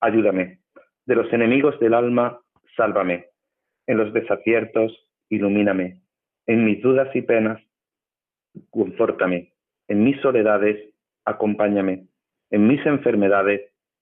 ayúdame. 0.00 0.58
De 1.06 1.14
los 1.14 1.32
enemigos 1.32 1.78
del 1.78 1.94
alma, 1.94 2.40
sálvame. 2.76 3.26
En 3.86 3.98
los 3.98 4.12
desaciertos, 4.12 4.92
ilumíname. 5.28 6.02
En 6.46 6.64
mis 6.64 6.82
dudas 6.82 7.14
y 7.14 7.22
penas, 7.22 7.60
confórtame. 8.70 9.52
En 9.88 10.04
mis 10.04 10.20
soledades, 10.20 10.94
acompáñame. 11.24 12.06
En 12.50 12.66
mis 12.66 12.84
enfermedades, 12.86 13.60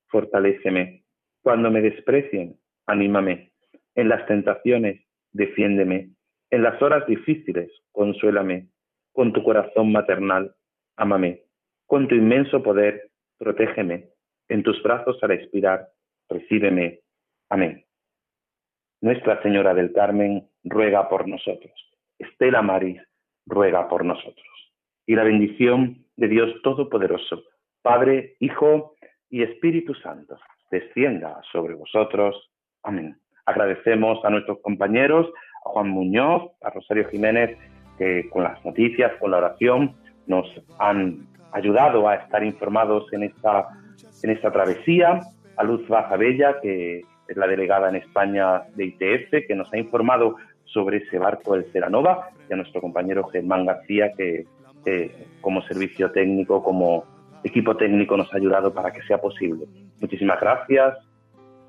fortaléceme. 0.08 1.04
Cuando 1.42 1.70
me 1.70 1.80
desprecien, 1.80 2.56
anímame. 2.86 3.52
En 3.94 4.08
las 4.08 4.26
tentaciones, 4.26 5.00
defiéndeme. 5.32 6.10
En 6.50 6.62
las 6.62 6.80
horas 6.82 7.06
difíciles, 7.06 7.70
consuélame. 7.92 8.68
Con 9.12 9.32
tu 9.32 9.42
corazón 9.42 9.92
maternal, 9.92 10.54
ámame. 10.96 11.42
Con 11.86 12.08
tu 12.08 12.14
inmenso 12.14 12.62
poder, 12.62 13.10
protégeme. 13.38 14.08
En 14.48 14.62
tus 14.62 14.82
brazos 14.82 15.18
al 15.22 15.32
expirar, 15.32 15.88
recíbeme. 16.28 17.00
Amén. 17.48 17.84
Nuestra 19.02 19.42
Señora 19.42 19.72
del 19.72 19.92
Carmen 19.92 20.46
ruega 20.62 21.08
por 21.08 21.26
nosotros. 21.26 21.72
Estela 22.18 22.60
Maris 22.60 23.00
ruega 23.46 23.88
por 23.88 24.04
nosotros. 24.04 24.46
Y 25.06 25.14
la 25.14 25.24
bendición 25.24 26.04
de 26.16 26.28
Dios 26.28 26.50
Todopoderoso, 26.62 27.42
Padre, 27.82 28.36
Hijo 28.40 28.94
y 29.30 29.42
Espíritu 29.42 29.94
Santo, 29.94 30.38
descienda 30.70 31.40
sobre 31.50 31.74
vosotros. 31.74 32.50
Amén. 32.82 33.16
Agradecemos 33.46 34.22
a 34.24 34.30
nuestros 34.30 34.58
compañeros, 34.60 35.26
a 35.64 35.70
Juan 35.70 35.88
Muñoz, 35.88 36.50
a 36.60 36.70
Rosario 36.70 37.08
Jiménez, 37.08 37.56
que 37.96 38.28
con 38.28 38.44
las 38.44 38.62
noticias, 38.64 39.12
con 39.18 39.30
la 39.30 39.38
oración, 39.38 39.96
nos 40.26 40.46
han 40.78 41.26
ayudado 41.52 42.06
a 42.06 42.16
estar 42.16 42.44
informados 42.44 43.10
en 43.12 43.24
esta, 43.24 43.66
en 44.22 44.30
esta 44.30 44.52
travesía, 44.52 45.20
a 45.56 45.64
Luz 45.64 45.86
Baja 45.88 46.16
Bella, 46.16 46.60
que 46.60 47.02
es 47.30 47.36
la 47.36 47.46
delegada 47.46 47.88
en 47.88 47.96
España 47.96 48.62
de 48.74 48.84
ITF, 48.86 49.46
que 49.46 49.54
nos 49.54 49.72
ha 49.72 49.78
informado 49.78 50.36
sobre 50.64 50.98
ese 50.98 51.18
barco 51.18 51.54
del 51.54 51.70
Ceranova, 51.72 52.30
y 52.48 52.52
a 52.52 52.56
nuestro 52.56 52.80
compañero 52.80 53.24
Germán 53.28 53.66
García, 53.66 54.12
que 54.16 54.46
como 55.40 55.62
servicio 55.62 56.10
técnico, 56.10 56.62
como 56.62 57.04
equipo 57.44 57.76
técnico 57.76 58.16
nos 58.16 58.32
ha 58.32 58.36
ayudado 58.36 58.72
para 58.72 58.92
que 58.92 59.02
sea 59.02 59.18
posible. 59.18 59.66
Muchísimas 60.00 60.40
gracias. 60.40 60.98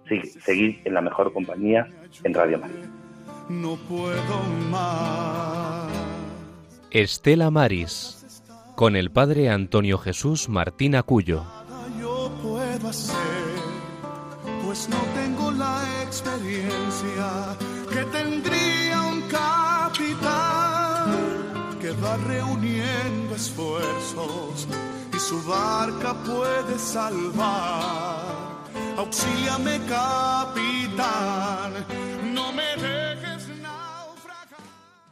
Sí, 0.08 0.22
seguid 0.22 0.78
en 0.86 0.94
la 0.94 1.02
mejor 1.02 1.32
compañía 1.32 1.88
en 2.24 2.34
Radio 2.34 2.60
María. 2.60 2.90
No 3.50 3.76
puedo 3.88 4.44
más. 4.70 5.92
Estela 6.90 7.52
Maris, 7.52 8.44
con 8.76 8.96
el 8.96 9.12
padre 9.12 9.50
Antonio 9.50 9.98
Jesús 9.98 10.50
Martín 10.50 10.96
Acuyo. 10.96 11.44
reuniendo 22.18 23.36
esfuerzos 23.36 24.68
y 25.14 25.20
su 25.20 25.42
barca 25.44 26.14
puede 26.24 26.78
salvar. 26.78 28.22
Auxíliame, 28.98 29.80
capitán 29.88 31.74